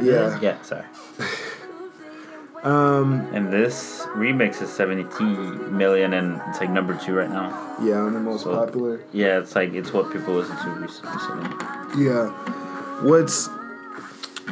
Yeah, 0.00 0.38
Yeah, 0.40 0.60
sorry. 0.62 0.84
Um, 2.64 3.28
And 3.32 3.52
this 3.52 4.06
remix 4.14 4.62
is 4.62 4.70
70 4.72 5.04
million 5.70 6.14
and 6.14 6.40
it's 6.48 6.60
like 6.60 6.70
number 6.70 6.94
two 6.96 7.14
right 7.14 7.30
now. 7.30 7.76
yeah, 7.82 7.96
on 7.98 8.14
the 8.14 8.20
most 8.20 8.44
So- 8.44 8.54
popular. 8.54 9.00
Yeah, 9.12 9.38
it's 9.38 9.54
like 9.54 9.72
it's 9.74 9.92
what 9.92 10.12
people 10.12 10.34
listen 10.34 10.56
to 10.56 10.70
recently. 10.70 12.04
Yeah. 12.04 12.30
What's 13.02 13.48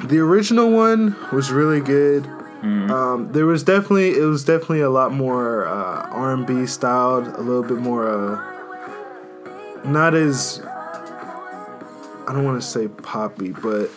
the 0.05 0.19
original 0.19 0.71
one 0.71 1.17
was 1.33 1.51
really 1.53 1.81
good. 1.81 2.27
Um, 2.63 3.29
there 3.33 3.45
was 3.47 3.65
definitely 3.65 4.11
it 4.17 4.23
was 4.25 4.45
definitely 4.45 4.83
a 4.83 4.91
lot 4.91 5.13
more 5.13 5.67
uh, 5.67 6.07
R 6.11 6.33
and 6.33 6.47
B 6.47 6.65
styled, 6.67 7.27
a 7.27 7.41
little 7.41 7.65
bit 7.65 7.79
more 7.79 8.07
uh, 8.09 8.41
not 9.85 10.15
as 10.15 10.61
I 10.65 12.33
don't 12.33 12.45
want 12.45 12.63
to 12.63 12.67
say 12.67 12.87
poppy, 12.87 13.51
but 13.51 13.91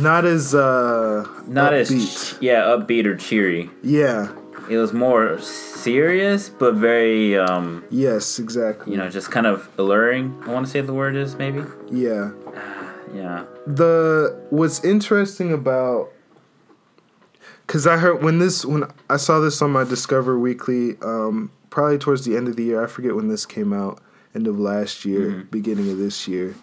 not 0.00 0.24
as 0.24 0.54
uh, 0.54 1.26
Not 1.46 1.72
as 1.74 1.90
upbeat. 1.90 2.38
ch- 2.38 2.42
yeah 2.42 2.62
upbeat 2.64 3.06
or 3.06 3.16
cheery. 3.16 3.70
yeah. 3.82 4.32
It 4.70 4.78
was 4.78 4.94
more 4.94 5.38
serious, 5.40 6.48
but 6.48 6.74
very 6.76 7.36
um 7.38 7.84
Yes, 7.90 8.38
exactly. 8.38 8.92
you 8.92 8.98
know 8.98 9.10
just 9.10 9.30
kind 9.30 9.46
of 9.46 9.68
alluring. 9.76 10.32
I 10.46 10.52
want 10.52 10.64
to 10.66 10.72
say 10.72 10.80
the 10.80 10.94
word 10.94 11.16
is 11.16 11.36
maybe. 11.36 11.62
Yeah. 11.90 12.30
Yeah. 13.14 13.44
the 13.64 14.34
what's 14.50 14.82
interesting 14.82 15.52
about 15.52 16.10
because 17.64 17.86
i 17.86 17.96
heard 17.96 18.24
when 18.24 18.40
this 18.40 18.64
when 18.66 18.82
i 19.08 19.16
saw 19.16 19.38
this 19.38 19.62
on 19.62 19.70
my 19.70 19.84
discover 19.84 20.36
weekly 20.36 20.96
um 21.00 21.52
probably 21.70 21.96
towards 21.98 22.24
the 22.24 22.36
end 22.36 22.48
of 22.48 22.56
the 22.56 22.64
year 22.64 22.82
i 22.82 22.88
forget 22.88 23.14
when 23.14 23.28
this 23.28 23.46
came 23.46 23.72
out 23.72 24.00
end 24.34 24.48
of 24.48 24.58
last 24.58 25.04
year 25.04 25.46
beginning 25.52 25.88
of 25.92 25.96
this 25.98 26.26
year 26.26 26.56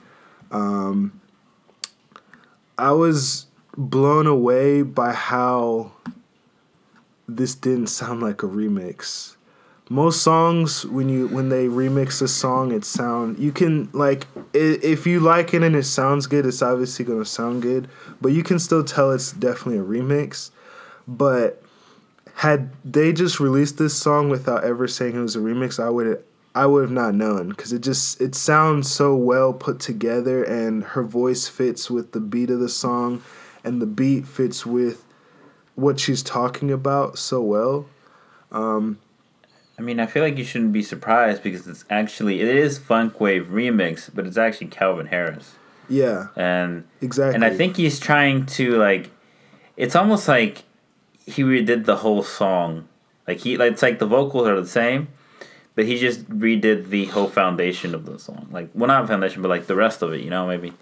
um 0.52 1.21
i 2.82 2.92
was 2.92 3.46
blown 3.78 4.28
away 4.28 4.82
by 4.82 5.14
how 5.14 5.92
this 7.28 7.56
didn't 7.56 7.88
sound 7.88 8.22
like 8.22 8.44
a 8.44 8.48
remix. 8.48 9.38
Most 9.90 10.22
songs 10.22 10.86
when 10.86 11.10
you 11.10 11.28
when 11.28 11.50
they 11.50 11.68
remix 11.68 12.22
a 12.22 12.28
song 12.28 12.72
it 12.72 12.86
sound 12.86 13.38
you 13.40 13.52
can 13.52 13.90
like 13.92 14.26
i- 14.56 14.80
if 14.94 15.06
you 15.06 15.20
like 15.20 15.54
it 15.54 15.64
and 15.64 15.76
it 15.76 15.84
sounds 15.84 16.28
good 16.28 16.46
it's 16.46 16.62
obviously 16.62 17.04
to 17.06 17.26
sound 17.26 17.62
good 17.62 17.90
but 18.22 18.32
you 18.32 18.42
can 18.42 18.58
still 18.58 18.84
tell 18.86 19.12
it's 19.12 19.32
definitely 19.34 19.80
a 19.80 19.84
remix. 19.84 20.50
But 21.08 21.62
had 22.36 22.72
they 22.86 23.12
just 23.12 23.40
released 23.42 23.78
this 23.78 23.94
song 23.94 24.30
without 24.30 24.64
ever 24.64 24.88
saying 24.88 25.16
it 25.16 25.20
was 25.20 25.36
a 25.36 25.40
remix 25.40 25.78
i 25.84 25.90
would 25.90 26.24
i 26.54 26.66
would 26.66 26.82
have 26.82 26.92
not 26.92 27.14
known 27.14 27.50
because 27.50 27.72
it 27.72 27.82
just 27.82 28.20
it 28.20 28.36
sounds 28.36 28.92
so 28.92 29.16
well 29.16 29.54
put 29.54 29.80
together 29.80 30.44
and 30.44 30.84
her 30.84 31.04
voice 31.04 31.48
fits 31.48 31.90
with 31.90 32.12
the 32.12 32.20
beat 32.20 32.50
of 32.50 32.60
the 32.60 32.70
song 32.70 33.22
and 33.64 33.82
the 33.82 33.86
beat 33.86 34.28
fits 34.28 34.66
with 34.66 35.06
what 35.76 36.00
she's 36.00 36.24
talking 36.24 36.72
about 36.72 37.18
so 37.18 37.42
well. 37.42 37.88
Um, 38.52 39.00
I 39.78 39.82
mean, 39.82 40.00
I 40.00 40.06
feel 40.06 40.24
like 40.24 40.38
you 40.38 40.44
shouldn't 40.44 40.74
be 40.74 40.84
surprised 40.84 41.42
because 41.42 41.68
it's 41.68 41.86
actually 41.90 42.42
it 42.42 42.48
is 42.48 42.78
Funk 42.78 43.16
Wav 43.16 43.48
remix, 43.48 44.10
but 44.14 44.28
it's 44.28 44.38
actually 44.38 44.68
Calvin 44.68 45.08
Harris, 45.08 45.56
yeah. 45.90 46.28
And 46.36 46.86
exactly 47.02 47.36
and 47.36 47.44
I 47.44 47.56
think 47.56 47.78
he's 47.78 48.00
trying 48.00 48.46
to 48.48 48.78
like, 48.78 49.10
it's 49.78 49.96
almost 49.96 50.28
like 50.28 50.64
he 51.26 51.44
redid 51.44 51.86
the 51.86 51.98
whole 51.98 52.24
song. 52.24 52.88
Like 53.28 53.40
he, 53.40 53.58
like 53.58 53.74
it's 53.74 53.82
like 53.82 54.00
the 54.00 54.06
vocals 54.06 54.48
are 54.48 54.60
the 54.60 54.68
same, 54.68 55.08
but 55.76 55.86
he 55.86 55.98
just 55.98 56.28
redid 56.30 56.90
the 56.90 57.06
whole 57.06 57.28
foundation 57.28 57.96
of 57.96 58.06
the 58.06 58.20
song. 58.20 58.48
Like 58.52 58.70
well, 58.74 58.88
not 58.88 59.08
foundation, 59.08 59.42
but 59.42 59.50
like 59.50 59.68
the 59.68 59.76
rest 59.76 60.02
of 60.02 60.14
it. 60.14 60.22
You 60.22 60.30
know, 60.30 60.48
maybe. 60.48 60.74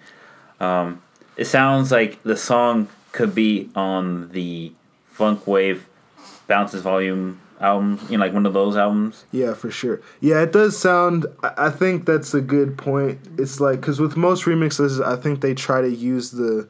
Um, 0.60 1.02
it 1.38 1.46
sounds 1.46 1.92
like 1.92 2.22
the 2.24 2.36
song 2.36 2.90
could 3.12 3.34
be 3.34 3.70
on 3.76 4.30
the 4.32 4.74
Funk 5.06 5.46
Wav 5.46 5.82
Bounces 6.48 6.82
Volume 6.82 7.40
album. 7.62 8.00
You 8.10 8.18
know, 8.18 8.26
like 8.26 8.34
one 8.34 8.46
of 8.46 8.54
those 8.54 8.76
albums. 8.76 9.26
Yeah, 9.32 9.54
for 9.54 9.72
sure. 9.72 10.02
Yeah, 10.20 10.42
it 10.42 10.52
does 10.52 10.78
sound. 10.78 11.26
I 11.44 11.70
think 11.70 12.06
that's 12.06 12.34
a 12.34 12.42
good 12.42 12.78
point. 12.78 13.20
It's 13.38 13.60
like 13.60 13.82
because 13.82 14.00
with 14.00 14.18
most 14.18 14.46
remixes, 14.46 15.04
I 15.04 15.16
think 15.16 15.42
they 15.42 15.54
try 15.54 15.82
to 15.82 15.90
use 15.90 16.32
the 16.32 16.68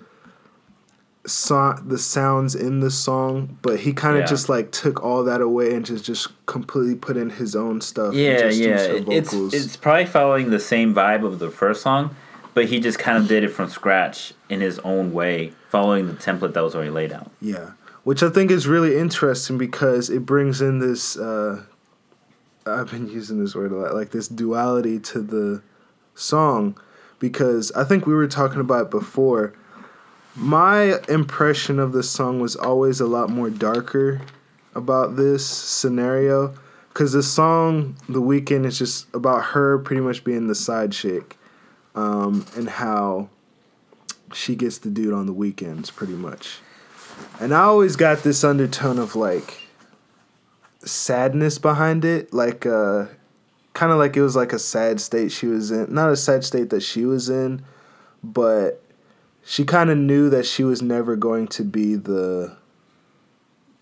song, 1.26 1.84
the 1.88 1.97
sounds 1.97 2.55
in 2.55 2.80
the 2.80 2.89
song, 2.89 3.57
but 3.61 3.82
he 3.82 3.93
kind 3.93 4.15
of 4.15 4.22
Yeah. 4.22 4.28
just 4.28 4.49
like 4.49 4.72
took 4.72 5.03
all 5.03 5.24
that 5.26 5.41
away 5.41 5.74
and 5.74 5.86
just 5.86 6.05
just 6.05 6.28
completely 6.45 6.95
put 6.95 7.17
in 7.17 7.30
his 7.30 7.55
own 7.55 7.82
stuff. 7.82 8.13
Yeah, 8.13 8.39
just 8.49 8.59
yeah. 8.59 8.78
It's 9.09 9.34
it's 9.34 9.76
probably 9.76 10.05
following 10.05 10.49
the 10.49 10.59
same 10.59 10.93
vibe 10.95 11.26
of 11.26 11.39
the 11.39 11.49
first 11.51 11.82
song, 11.82 12.15
but 12.53 12.65
he 12.65 12.80
just 12.80 12.99
kind 12.99 13.17
of 13.17 13.28
did 13.28 13.43
it 13.43 13.49
from 13.49 13.70
scratch 13.70 14.34
in 14.49 14.61
his 14.61 14.80
own 14.80 15.11
way, 15.13 15.53
following 15.70 16.07
the 16.07 16.13
template 16.13 16.53
that 16.53 16.63
was 16.63 16.74
already 16.74 16.91
laid 16.91 17.11
out. 17.11 17.30
Yeah, 17.41 17.72
which 18.03 18.24
I 18.24 18.30
think 18.30 18.49
is 18.49 18.65
really 18.67 18.97
interesting 18.97 19.57
because 19.57 20.09
it 20.09 20.26
brings 20.26 20.61
in 20.61 20.80
this. 20.80 21.17
Uh, 21.17 21.63
I've 22.65 22.91
been 22.91 23.09
using 23.09 23.39
this 23.43 23.55
word 23.55 23.72
a 23.72 23.76
lot, 23.76 23.93
like 23.93 24.11
this 24.11 24.28
duality 24.28 24.99
to 24.99 25.20
the 25.22 25.61
song, 26.15 26.80
because 27.20 27.72
I 27.74 27.84
think 27.84 28.05
we 28.05 28.13
were 28.13 28.28
talking 28.28 28.61
about 28.61 28.86
it 28.86 28.91
before. 28.91 29.53
My 30.39 30.99
impression 31.09 31.79
of 31.79 31.91
the 31.91 32.01
song 32.01 32.39
was 32.39 32.55
always 32.55 33.01
a 33.01 33.05
lot 33.05 33.29
more 33.29 33.49
darker 33.49 34.21
about 34.73 35.17
this 35.17 35.45
scenario, 35.45 36.53
because 36.87 37.11
the 37.11 37.23
song 37.23 37.97
"The 38.07 38.21
Weekend" 38.21 38.65
is 38.65 38.77
just 38.77 39.13
about 39.13 39.43
her 39.47 39.77
pretty 39.77 40.01
much 40.01 40.23
being 40.23 40.47
the 40.47 40.55
side 40.55 40.93
chick, 40.93 41.37
um, 41.93 42.45
and 42.55 42.69
how 42.69 43.27
she 44.33 44.55
gets 44.55 44.77
the 44.77 44.89
dude 44.89 45.13
on 45.13 45.25
the 45.25 45.33
weekends, 45.33 45.91
pretty 45.91 46.13
much. 46.13 46.59
And 47.41 47.53
I 47.53 47.63
always 47.63 47.97
got 47.97 48.23
this 48.23 48.43
undertone 48.43 48.97
of 48.97 49.17
like 49.17 49.67
sadness 50.79 51.57
behind 51.57 52.05
it, 52.05 52.33
like 52.33 52.65
uh 52.65 53.07
kind 53.73 53.91
of 53.91 53.97
like 53.97 54.15
it 54.15 54.21
was 54.21 54.37
like 54.37 54.53
a 54.53 54.59
sad 54.59 55.01
state 55.01 55.33
she 55.33 55.47
was 55.47 55.69
in. 55.69 55.93
Not 55.93 56.09
a 56.09 56.15
sad 56.15 56.45
state 56.45 56.69
that 56.69 56.81
she 56.81 57.05
was 57.05 57.29
in, 57.29 57.61
but 58.23 58.81
she 59.43 59.63
kind 59.65 59.89
of 59.89 59.97
knew 59.97 60.29
that 60.29 60.45
she 60.45 60.63
was 60.63 60.81
never 60.81 61.15
going 61.15 61.47
to 61.47 61.63
be 61.63 61.95
the 61.95 62.55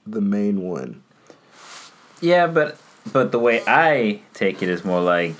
the 0.05 0.21
main 0.21 0.61
one. 0.61 1.03
Yeah, 2.21 2.47
but 2.47 2.77
but 3.11 3.31
the 3.31 3.39
way 3.39 3.61
I 3.67 4.21
take 4.33 4.61
it 4.63 4.69
is 4.69 4.83
more 4.85 5.01
like 5.01 5.35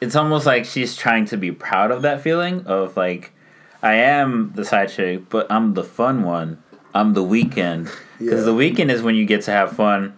it's 0.00 0.14
almost 0.16 0.46
like 0.46 0.64
she's 0.64 0.96
trying 0.96 1.24
to 1.26 1.36
be 1.36 1.50
proud 1.52 1.90
of 1.90 2.02
that 2.02 2.20
feeling 2.20 2.66
of 2.66 2.96
like 2.96 3.32
I 3.82 3.94
am 3.94 4.52
the 4.54 4.64
side 4.64 4.90
chick, 4.90 5.28
but 5.28 5.46
I'm 5.50 5.74
the 5.74 5.84
fun 5.84 6.22
one. 6.24 6.62
I'm 6.94 7.14
the 7.14 7.22
weekend 7.22 7.90
because 8.18 8.40
Yeah. 8.40 8.46
the 8.46 8.54
weekend 8.54 8.90
is 8.90 9.02
when 9.02 9.14
you 9.14 9.24
get 9.24 9.42
to 9.42 9.52
have 9.52 9.72
fun 9.72 10.16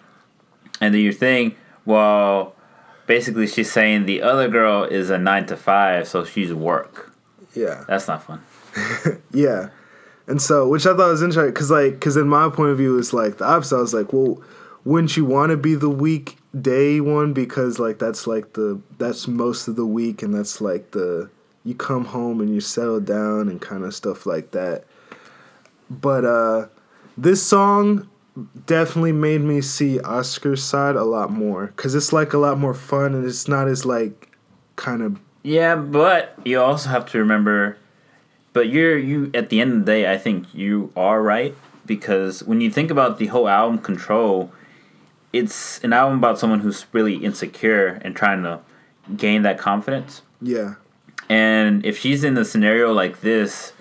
and 0.81 0.93
do 0.93 0.99
your 0.99 1.13
thing. 1.13 1.57
Well, 1.85 2.55
basically, 3.07 3.47
she's 3.47 3.71
saying 3.71 4.07
the 4.07 4.23
other 4.23 4.49
girl 4.49 4.85
is 4.85 5.11
a 5.11 5.19
nine 5.19 5.45
to 5.47 5.57
five, 5.57 6.09
so 6.09 6.25
she's 6.25 6.55
work. 6.55 7.13
Yeah. 7.55 7.85
That's 7.89 8.07
not 8.09 8.23
fun. 8.23 8.41
Yeah. 9.33 9.71
And 10.27 10.41
so, 10.41 10.69
which 10.69 10.87
I 10.87 10.91
thought 10.97 11.11
was 11.11 11.23
interesting, 11.23 11.53
because 11.53 11.71
like, 11.71 11.93
because 11.93 12.17
in 12.17 12.29
my 12.29 12.49
point 12.49 12.71
of 12.71 12.79
view, 12.79 12.99
it's 12.99 13.13
like 13.13 13.39
the 13.39 13.47
opposite. 13.47 13.77
I 13.77 13.81
was 13.81 13.95
like, 13.95 14.13
well, 14.13 14.41
wouldn't 14.85 15.17
you 15.17 15.25
want 15.25 15.51
to 15.51 15.57
be 15.57 15.75
the 15.75 15.91
weekday 15.91 17.01
one 17.01 17.33
because 17.33 17.79
like 17.79 17.99
that's 17.99 18.27
like 18.27 18.53
the 18.53 18.81
that's 18.99 19.27
most 19.27 19.67
of 19.67 19.77
the 19.77 19.87
week, 19.87 20.23
and 20.23 20.33
that's 20.35 20.61
like 20.61 20.93
the 20.93 21.31
you 21.65 21.75
come 21.75 22.07
home 22.07 22.41
and 22.41 22.55
you 22.55 22.61
settle 22.61 23.01
down 23.01 23.49
and 23.49 23.61
kind 23.61 23.85
of 23.85 23.95
stuff 23.95 24.25
like 24.25 24.53
that. 24.53 24.85
But 25.89 26.25
uh 26.25 26.67
this 27.17 27.43
song 27.43 28.09
definitely 28.67 29.13
made 29.13 29.41
me 29.41 29.61
see 29.61 30.01
Oscar's 30.01 30.63
side 30.63 30.97
a 30.97 31.05
lot 31.05 31.31
more 31.31 31.67
because 31.67 31.95
it's 31.95 32.13
like 32.13 32.33
a 32.33 32.39
lot 32.39 32.59
more 32.59 32.75
fun 32.75 33.15
and 33.15 33.27
it's 33.27 33.49
not 33.49 33.69
as 33.69 33.85
like 33.85 34.33
kind 34.77 35.03
of 35.03 35.21
Yeah, 35.43 35.75
but 35.77 36.39
you 36.45 36.61
also 36.61 36.89
have 36.89 37.07
to 37.11 37.19
remember. 37.19 37.77
But 38.53 38.69
you're 38.69 38.99
you 38.99 39.31
at 39.35 39.49
the 39.49 39.61
end 39.61 39.73
of 39.73 39.79
the 39.81 39.93
day, 39.93 40.13
I 40.13 40.19
think 40.19 40.53
you 40.55 40.93
are 40.97 41.23
right 41.23 41.55
because 41.87 42.43
when 42.45 42.61
you 42.61 42.71
think 42.71 42.91
about 42.91 43.19
the 43.19 43.27
whole 43.27 43.49
album 43.49 43.79
Control, 43.79 44.53
it's 45.33 45.79
an 45.85 45.93
album 45.93 46.19
about 46.19 46.39
someone 46.39 46.61
who's 46.61 46.87
really 46.93 47.17
insecure 47.17 48.01
and 48.03 48.15
trying 48.15 48.43
to 48.43 48.61
gain 49.17 49.43
that 49.43 49.59
confidence. 49.59 50.23
yeah 50.43 50.75
And 51.29 51.85
if 51.87 51.99
she's 51.99 52.25
in 52.25 52.37
a 52.37 52.45
scenario 52.45 52.93
like 52.93 53.21
this, 53.21 53.73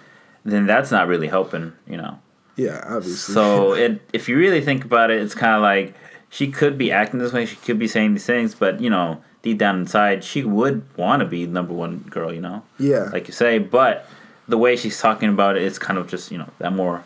then 0.46 0.66
that's 0.66 0.92
not 0.92 1.08
really 1.08 1.28
helping, 1.28 1.74
you 1.88 1.98
know. 1.98 2.20
yeah 2.56 2.84
obviously 2.86 3.34
So 3.34 3.74
it 3.84 4.02
if 4.14 4.30
you 4.30 4.38
really 4.38 4.62
think 4.62 4.86
about 4.86 5.12
it, 5.12 5.22
it's 5.22 5.36
kind 5.36 5.56
of 5.56 5.62
like 5.62 5.96
she 6.30 6.52
could 6.52 6.78
be 6.78 6.92
acting 6.92 7.20
this 7.20 7.34
way, 7.34 7.46
she 7.46 7.56
could 7.58 7.80
be 7.80 7.88
saying 7.88 8.14
these 8.14 8.26
things, 8.26 8.54
but 8.54 8.80
you 8.82 8.90
know, 8.90 9.22
deep 9.42 9.58
down 9.58 9.80
inside, 9.80 10.24
she 10.24 10.44
would 10.44 10.84
want 10.98 11.22
to 11.22 11.26
be 11.26 11.46
number 11.48 11.74
one 11.74 12.00
girl, 12.10 12.32
you 12.34 12.42
know 12.42 12.62
yeah 12.78 13.10
like 13.12 13.28
you 13.28 13.34
say, 13.34 13.58
but 13.58 14.08
the 14.50 14.58
way 14.58 14.76
she's 14.76 15.00
talking 15.00 15.30
about 15.30 15.56
it, 15.56 15.64
it's 15.64 15.80
kind 15.80 15.98
of 15.98 16.08
just 16.08 16.32
you 16.32 16.38
know 16.38 16.50
that 16.58 16.74
more. 16.74 17.04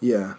Yeah, 0.00 0.34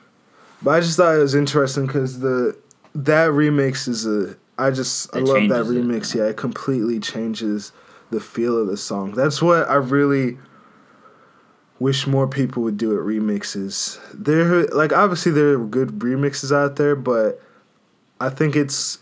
but 0.61 0.71
I 0.71 0.79
just 0.79 0.97
thought 0.97 1.15
it 1.15 1.19
was 1.19 1.35
interesting 1.35 1.85
because 1.85 2.19
the 2.19 2.57
that 2.95 3.29
remix 3.29 3.87
is 3.87 4.07
a 4.07 4.35
I 4.57 4.71
just 4.71 5.15
I 5.15 5.19
love 5.19 5.47
that 5.49 5.65
changes 5.65 5.71
it, 5.71 5.83
remix. 5.85 6.15
yeah, 6.15 6.23
it 6.23 6.37
completely 6.37 6.99
changes 6.99 7.71
the 8.09 8.19
feel 8.19 8.57
of 8.57 8.67
the 8.67 8.77
song. 8.77 9.11
That's 9.11 9.41
what 9.41 9.69
I 9.69 9.75
really 9.75 10.37
wish 11.77 12.07
more 12.07 12.27
people 12.27 12.63
would 12.63 12.77
do 12.77 12.97
at 12.97 13.05
remixes. 13.05 13.99
There, 14.13 14.65
like 14.67 14.91
obviously 14.91 15.31
there 15.31 15.53
are 15.53 15.65
good 15.65 15.99
remixes 15.99 16.53
out 16.55 16.75
there, 16.75 16.95
but 16.95 17.41
I 18.19 18.29
think 18.29 18.55
it's 18.55 18.99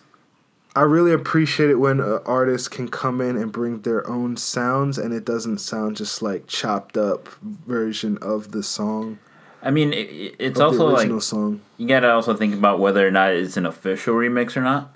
I 0.78 0.82
really 0.82 1.12
appreciate 1.12 1.70
it 1.72 1.76
when 1.76 2.00
an 2.00 2.20
artist 2.26 2.70
can 2.72 2.88
come 2.88 3.20
in 3.20 3.36
and 3.36 3.52
bring 3.52 3.82
their 3.82 4.08
own 4.08 4.38
sounds, 4.38 4.98
and 5.00 5.14
it 5.14 5.26
doesn't 5.26 5.58
sound 5.58 5.98
just 5.98 6.22
like 6.22 6.46
chopped 6.46 6.98
up 6.98 7.28
version 7.66 8.18
of 8.22 8.52
the 8.52 8.62
song. 8.62 9.18
I 9.64 9.72
mean, 9.72 9.92
it, 9.92 10.08
it- 10.10 10.36
it's 10.40 10.60
also 10.60 10.88
like 10.88 11.10
song. 11.22 11.62
you 11.78 11.88
gotta 11.88 12.12
also 12.12 12.36
think 12.36 12.54
about 12.54 12.80
whether 12.80 13.06
or 13.08 13.12
not 13.12 13.34
it's 13.34 13.58
an 13.58 13.66
official 13.66 14.14
remix 14.16 14.56
or 14.56 14.62
not. 14.62 14.94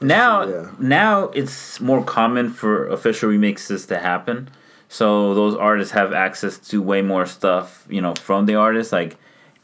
Now, 0.00 0.46
yeah. 0.46 0.70
now 0.78 1.24
it's 1.34 1.80
more 1.80 2.04
common 2.04 2.50
for 2.50 2.86
official 2.88 3.30
remixes 3.30 3.88
to 3.88 3.98
happen. 3.98 4.48
So 4.90 5.34
those 5.34 5.54
artists 5.56 5.92
have 5.92 6.12
access 6.12 6.58
to 6.70 6.80
way 6.82 7.02
more 7.02 7.26
stuff, 7.26 7.86
you 7.88 8.00
know, 8.00 8.14
from 8.14 8.46
the 8.46 8.54
artist. 8.56 8.92
Like, 8.92 9.16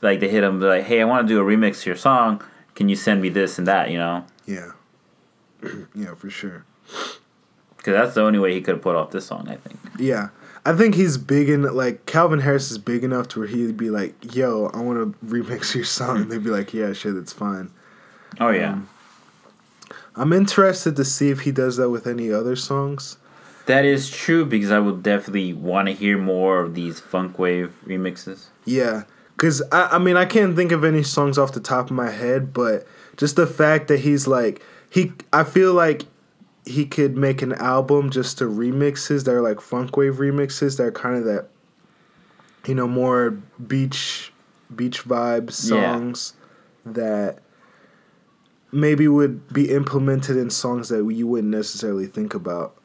like 0.02 0.20
they 0.20 0.28
hit 0.28 0.40
them 0.40 0.58
like, 0.60 0.84
"Hey, 0.84 1.00
I 1.00 1.04
want 1.04 1.28
to 1.28 1.34
do 1.34 1.38
a 1.40 1.44
remix 1.44 1.82
to 1.82 1.90
your 1.90 1.96
song. 1.96 2.42
Can 2.74 2.88
you 2.88 2.96
send 2.96 3.20
me 3.22 3.28
this 3.28 3.58
and 3.58 3.66
that?" 3.66 3.90
You 3.90 3.98
know, 3.98 4.24
Yeah. 4.46 4.70
yeah, 5.94 6.14
for 6.14 6.30
sure. 6.30 6.64
because 7.76 7.94
that's 7.94 8.14
the 8.14 8.22
only 8.22 8.38
way 8.38 8.52
he 8.54 8.60
could 8.60 8.76
have 8.76 8.82
put 8.82 8.96
off 8.96 9.10
this 9.10 9.26
song. 9.26 9.48
I 9.48 9.56
think. 9.56 9.78
Yeah. 9.98 10.28
I 10.66 10.72
think 10.72 10.94
he's 10.94 11.18
big 11.18 11.50
in 11.50 11.62
like 11.62 12.06
Calvin 12.06 12.40
Harris 12.40 12.70
is 12.70 12.78
big 12.78 13.04
enough 13.04 13.28
to 13.28 13.40
where 13.40 13.48
he'd 13.48 13.76
be 13.76 13.90
like, 13.90 14.34
"Yo, 14.34 14.70
I 14.72 14.80
want 14.80 14.98
to 15.20 15.26
remix 15.26 15.74
your 15.74 15.84
song." 15.84 16.22
And 16.22 16.32
they'd 16.32 16.42
be 16.42 16.50
like, 16.50 16.72
"Yeah, 16.72 16.92
shit, 16.94 17.16
it's 17.16 17.32
fine." 17.32 17.70
Oh 18.40 18.50
yeah. 18.50 18.72
Um, 18.72 18.88
I'm 20.16 20.32
interested 20.32 20.96
to 20.96 21.04
see 21.04 21.30
if 21.30 21.40
he 21.40 21.52
does 21.52 21.76
that 21.76 21.90
with 21.90 22.06
any 22.06 22.32
other 22.32 22.56
songs. 22.56 23.18
That 23.66 23.84
is 23.84 24.10
true 24.10 24.44
because 24.44 24.70
I 24.70 24.78
would 24.78 25.02
definitely 25.02 25.52
want 25.52 25.88
to 25.88 25.94
hear 25.94 26.18
more 26.18 26.60
of 26.60 26.74
these 26.74 27.00
funk 27.00 27.36
wav 27.36 27.72
remixes. 27.86 28.46
Yeah, 28.64 29.04
cause 29.36 29.62
I, 29.72 29.88
I 29.92 29.98
mean 29.98 30.16
I 30.16 30.24
can't 30.24 30.54
think 30.54 30.72
of 30.72 30.84
any 30.84 31.02
songs 31.02 31.36
off 31.38 31.52
the 31.52 31.60
top 31.60 31.86
of 31.86 31.92
my 31.92 32.10
head, 32.10 32.52
but 32.52 32.86
just 33.16 33.36
the 33.36 33.46
fact 33.46 33.88
that 33.88 34.00
he's 34.00 34.26
like 34.26 34.62
he, 34.94 35.12
I 35.32 35.42
feel 35.42 35.74
like 35.74 36.04
he 36.64 36.86
could 36.86 37.16
make 37.16 37.42
an 37.42 37.52
album 37.54 38.10
just 38.10 38.38
to 38.38 38.44
remixes 38.44 39.24
that 39.24 39.32
are 39.32 39.42
like 39.42 39.60
funk 39.60 39.90
wav 39.92 40.14
remixes 40.14 40.76
that 40.78 40.84
are 40.84 40.92
kind 40.92 41.16
of 41.16 41.24
that, 41.24 41.48
you 42.66 42.76
know, 42.76 42.86
more 42.86 43.30
beach 43.66 44.32
beach 44.74 45.04
Yeah. 45.06 45.48
songs 45.50 46.34
that 46.86 47.40
maybe 48.70 49.08
would 49.08 49.52
be 49.52 49.70
implemented 49.70 50.36
in 50.36 50.48
songs 50.50 50.88
that 50.90 51.04
you 51.12 51.26
wouldn't 51.26 51.52
necessarily 51.52 52.06
think 52.06 52.32
about. 52.34 52.76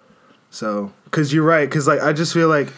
So, 0.49 0.91
cause 1.11 1.31
you're 1.31 1.45
right, 1.45 1.69
cause 1.69 1.87
like 1.87 2.01
I 2.01 2.11
just 2.11 2.33
feel 2.33 2.47
like 2.47 2.69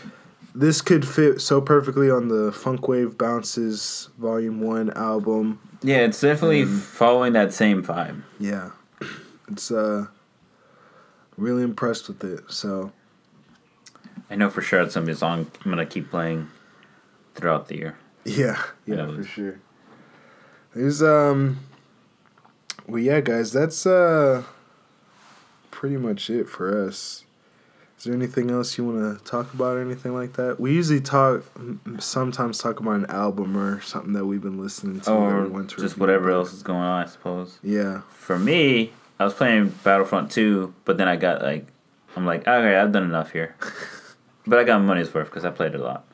this 0.53 0.81
could 0.81 1.07
fit 1.07 1.39
so 1.39 1.61
perfectly 1.61 2.11
on 2.11 2.27
the 2.27 2.51
Funk 2.51 2.81
Wav 2.81 3.17
Bounces 3.17 4.09
Volume 4.17 4.59
One 4.59 4.91
album. 4.91 5.59
Yeah, 5.81 5.99
it's 5.99 6.19
definitely 6.19 6.63
Mm. 6.65 6.79
following 6.79 7.31
that 7.33 7.53
same 7.53 7.81
vibe. 7.81 8.21
Yeah, 8.39 8.71
it's 9.51 9.71
uh 9.71 10.07
really 11.37 11.63
impressed 11.63 12.07
with 12.07 12.23
it. 12.23 12.51
So 12.51 12.91
I 14.29 14.35
know 14.35 14.49
for 14.49 14.61
sure 14.61 14.81
it's 14.81 14.93
gonna 14.95 15.05
be 15.05 15.11
a 15.11 15.15
song 15.15 15.51
I'm 15.63 15.71
gonna 15.71 15.85
keep 15.85 16.09
playing 16.09 16.49
throughout 17.35 17.67
the 17.67 17.77
year. 17.77 17.97
yeah, 18.25 18.61
yeah, 18.85 19.05
for 19.15 19.23
sure. 19.23 19.59
There's 20.73 21.01
um 21.03 21.59
well 22.87 22.99
yeah 23.01 23.19
guys, 23.21 23.51
that's 23.51 23.85
uh 23.85 24.43
pretty 25.69 25.97
much 25.97 26.29
it 26.29 26.47
for 26.47 26.85
us. 26.85 27.25
Is 28.01 28.05
there 28.05 28.15
anything 28.15 28.49
else 28.49 28.79
you 28.79 28.85
want 28.85 29.19
to 29.19 29.23
talk 29.23 29.53
about 29.53 29.77
or 29.77 29.81
anything 29.81 30.15
like 30.15 30.33
that? 30.33 30.59
We 30.59 30.73
usually 30.73 31.01
talk 31.01 31.43
sometimes 31.99 32.57
talk 32.57 32.79
about 32.79 32.93
an 32.93 33.05
album 33.07 33.55
or 33.55 33.79
something 33.81 34.13
that 34.13 34.25
we've 34.25 34.41
been 34.41 34.59
listening 34.59 35.01
to 35.01 35.11
or 35.11 35.63
just 35.65 35.99
whatever 35.99 36.31
else 36.31 36.51
is 36.51 36.63
going 36.63 36.79
on, 36.79 37.03
I 37.03 37.07
suppose. 37.07 37.59
Yeah. 37.61 38.01
For 38.09 38.39
me, 38.39 38.91
I 39.21 39.23
was 39.23 39.33
playing 39.33 39.69
Battlefront 39.83 40.31
2, 40.31 40.73
but 40.83 40.97
then 40.97 41.07
I 41.07 41.15
got 41.15 41.41
like, 41.41 41.67
I'm 42.15 42.25
like, 42.25 42.41
okay, 42.41 42.75
I've 42.75 42.91
done 42.91 43.03
enough 43.03 43.31
here. 43.31 43.55
but 44.47 44.57
I 44.57 44.63
got 44.63 44.81
money's 44.81 45.13
worth 45.13 45.27
because 45.27 45.45
I 45.45 45.51
played 45.51 45.75
a 45.75 45.77
lot. 45.77 46.05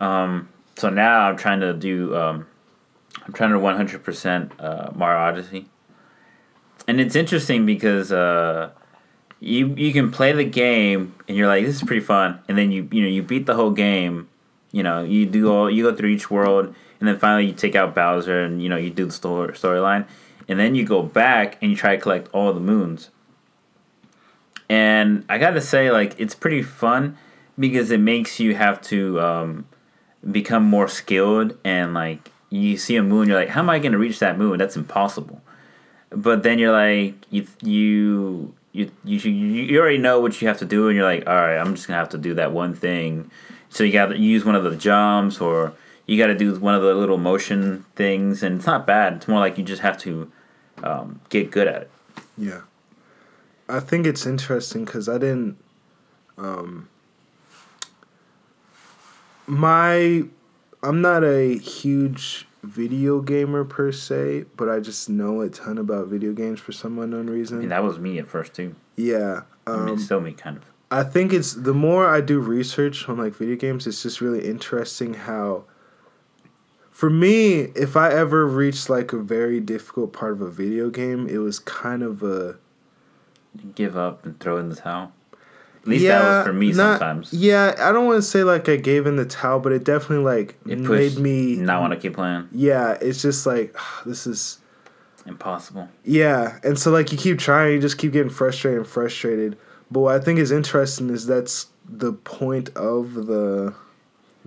Um, 0.00 0.48
so 0.76 0.90
now 0.90 1.28
I'm 1.28 1.36
trying 1.36 1.60
to 1.60 1.72
do, 1.72 2.16
um, 2.16 2.46
I'm 3.24 3.32
trying 3.32 3.50
to 3.50 3.58
100% 3.58 4.50
uh, 4.58 4.90
Mario 4.94 5.18
Odyssey. 5.20 5.66
And 6.88 7.00
it's 7.00 7.14
interesting 7.14 7.66
because 7.66 8.10
uh, 8.12 8.70
you 9.40 9.74
you 9.76 9.92
can 9.92 10.10
play 10.10 10.32
the 10.32 10.44
game 10.44 11.14
and 11.28 11.36
you're 11.36 11.48
like, 11.48 11.64
this 11.64 11.76
is 11.76 11.82
pretty 11.82 12.04
fun. 12.04 12.40
And 12.48 12.56
then 12.56 12.70
you 12.70 12.88
you 12.92 13.02
know 13.02 13.08
you 13.08 13.22
beat 13.22 13.46
the 13.46 13.54
whole 13.54 13.72
game. 13.72 14.28
You 14.72 14.82
know 14.82 15.02
you 15.02 15.26
do 15.26 15.52
all 15.52 15.70
you 15.70 15.82
go 15.84 15.96
through 15.96 16.10
each 16.10 16.30
world, 16.30 16.74
and 17.00 17.08
then 17.08 17.18
finally 17.18 17.46
you 17.46 17.54
take 17.54 17.74
out 17.74 17.94
Bowser 17.94 18.42
and 18.42 18.62
you 18.62 18.68
know 18.68 18.76
you 18.76 18.90
do 18.90 19.06
the 19.06 19.12
story 19.12 19.52
storyline, 19.54 20.06
and 20.48 20.58
then 20.58 20.74
you 20.74 20.84
go 20.84 21.02
back 21.02 21.58
and 21.60 21.70
you 21.70 21.76
try 21.76 21.96
to 21.96 22.02
collect 22.02 22.28
all 22.32 22.52
the 22.52 22.60
moons. 22.60 23.10
And 24.68 25.24
I 25.28 25.38
gotta 25.38 25.60
say, 25.60 25.90
like 25.90 26.14
it's 26.18 26.34
pretty 26.34 26.62
fun 26.62 27.16
because 27.58 27.90
it 27.90 28.00
makes 28.00 28.40
you 28.40 28.54
have 28.54 28.80
to 28.82 29.20
um, 29.20 29.66
become 30.30 30.64
more 30.64 30.88
skilled 30.88 31.56
and 31.64 31.94
like 31.94 32.32
you 32.50 32.76
see 32.76 32.96
a 32.96 33.02
moon, 33.02 33.28
you're 33.28 33.38
like, 33.38 33.50
how 33.50 33.60
am 33.60 33.70
I 33.70 33.78
gonna 33.78 33.98
reach 33.98 34.18
that 34.20 34.38
moon? 34.38 34.58
That's 34.58 34.76
impossible 34.76 35.40
but 36.10 36.42
then 36.42 36.58
you're 36.58 36.72
like 36.72 37.14
you 37.30 37.46
you 37.62 38.54
you 38.72 38.90
you 39.04 39.18
you 39.18 39.80
already 39.80 39.98
know 39.98 40.20
what 40.20 40.40
you 40.40 40.48
have 40.48 40.58
to 40.58 40.64
do, 40.64 40.88
and 40.88 40.96
you're 40.96 41.04
like, 41.04 41.26
all 41.26 41.34
right, 41.34 41.58
I'm 41.58 41.74
just 41.74 41.86
gonna 41.86 41.98
have 41.98 42.10
to 42.10 42.18
do 42.18 42.34
that 42.34 42.52
one 42.52 42.74
thing. 42.74 43.30
So 43.68 43.84
you 43.84 43.92
got 43.92 44.06
to 44.06 44.18
use 44.18 44.44
one 44.44 44.54
of 44.54 44.64
the 44.64 44.76
jumps, 44.76 45.40
or 45.40 45.72
you 46.06 46.16
got 46.16 46.28
to 46.28 46.36
do 46.36 46.54
one 46.58 46.74
of 46.74 46.82
the 46.82 46.94
little 46.94 47.18
motion 47.18 47.84
things, 47.96 48.42
and 48.42 48.56
it's 48.56 48.66
not 48.66 48.86
bad. 48.86 49.14
It's 49.14 49.28
more 49.28 49.40
like 49.40 49.58
you 49.58 49.64
just 49.64 49.82
have 49.82 49.98
to 49.98 50.30
um, 50.86 51.20
get 51.28 51.50
good 51.50 51.66
at 51.66 51.82
it. 51.82 51.90
Yeah. 52.38 52.60
I 53.68 53.80
think 53.80 54.06
it's 54.06 54.24
interesting 54.26 54.84
because 54.84 55.08
I 55.08 55.18
didn't. 55.18 55.56
Um, 56.38 56.88
my. 59.46 60.24
I'm 60.82 61.00
not 61.00 61.24
a 61.24 61.56
huge 61.58 62.46
video 62.62 63.20
gamer 63.20 63.64
per 63.64 63.90
se, 63.90 64.44
but 64.56 64.68
I 64.68 64.78
just 64.80 65.08
know 65.08 65.40
a 65.40 65.48
ton 65.48 65.78
about 65.78 66.06
video 66.08 66.32
games 66.32 66.60
for 66.60 66.72
some 66.72 66.98
unknown 66.98 67.28
reason. 67.28 67.58
mean, 67.60 67.68
that 67.70 67.82
was 67.82 67.98
me 67.98 68.18
at 68.18 68.28
first 68.28 68.54
too. 68.54 68.74
yeah. 68.96 69.42
I 69.66 69.72
mean, 69.72 69.80
Um, 69.80 69.88
it's 69.94 70.04
still 70.04 70.20
me, 70.20 70.32
kind 70.32 70.58
of. 70.58 70.62
I 70.92 71.02
think 71.02 71.32
it's 71.32 71.54
the 71.54 71.74
more 71.74 72.06
I 72.06 72.20
do 72.20 72.38
research 72.38 73.08
on 73.08 73.18
like 73.18 73.34
video 73.34 73.56
games, 73.56 73.86
it's 73.88 74.02
just 74.04 74.20
really 74.20 74.46
interesting 74.46 75.14
how 75.14 75.64
for 76.96 77.10
me, 77.10 77.72
if 77.76 77.94
I 77.94 78.10
ever 78.10 78.46
reached 78.46 78.88
like 78.88 79.12
a 79.12 79.18
very 79.18 79.60
difficult 79.60 80.14
part 80.14 80.32
of 80.32 80.40
a 80.40 80.50
video 80.50 80.88
game, 80.88 81.28
it 81.28 81.36
was 81.36 81.58
kind 81.58 82.02
of 82.02 82.22
a 82.22 82.56
Give 83.74 83.98
up 83.98 84.24
and 84.24 84.40
throw 84.40 84.56
in 84.56 84.70
the 84.70 84.76
towel. 84.76 85.12
At 85.82 85.88
least 85.88 86.06
that 86.06 86.22
was 86.22 86.46
for 86.46 86.54
me 86.54 86.72
not- 86.72 86.98
sometimes. 86.98 87.34
Yeah, 87.34 87.74
I 87.78 87.92
don't 87.92 88.06
want 88.06 88.16
to 88.16 88.22
say 88.22 88.44
like 88.44 88.66
I 88.66 88.76
gave 88.76 89.06
in 89.06 89.16
the 89.16 89.26
towel, 89.26 89.60
but 89.60 89.72
it 89.72 89.84
definitely 89.84 90.24
like 90.24 90.56
It 90.66 90.78
made 90.78 91.18
me 91.18 91.56
not 91.56 91.82
want 91.82 91.92
to 91.92 91.98
keep 91.98 92.14
playing. 92.14 92.48
Yeah, 92.50 92.96
it's 92.98 93.20
just 93.20 93.44
like 93.44 93.76
this 94.06 94.26
is 94.26 94.58
Impossible. 95.26 95.88
yeah, 96.02 96.60
and 96.64 96.78
so 96.78 96.90
like 96.90 97.12
you 97.12 97.18
keep 97.18 97.38
trying, 97.38 97.74
you 97.74 97.80
just 97.80 97.98
keep 97.98 98.12
getting 98.12 98.30
frustrated 98.30 98.78
and 98.78 98.88
frustrated. 98.88 99.58
But 99.90 100.00
what 100.00 100.14
I 100.14 100.24
think 100.24 100.38
is 100.38 100.50
interesting 100.50 101.10
is 101.10 101.26
that's 101.26 101.66
the 101.86 102.14
point 102.14 102.70
of 102.70 103.26
the 103.26 103.74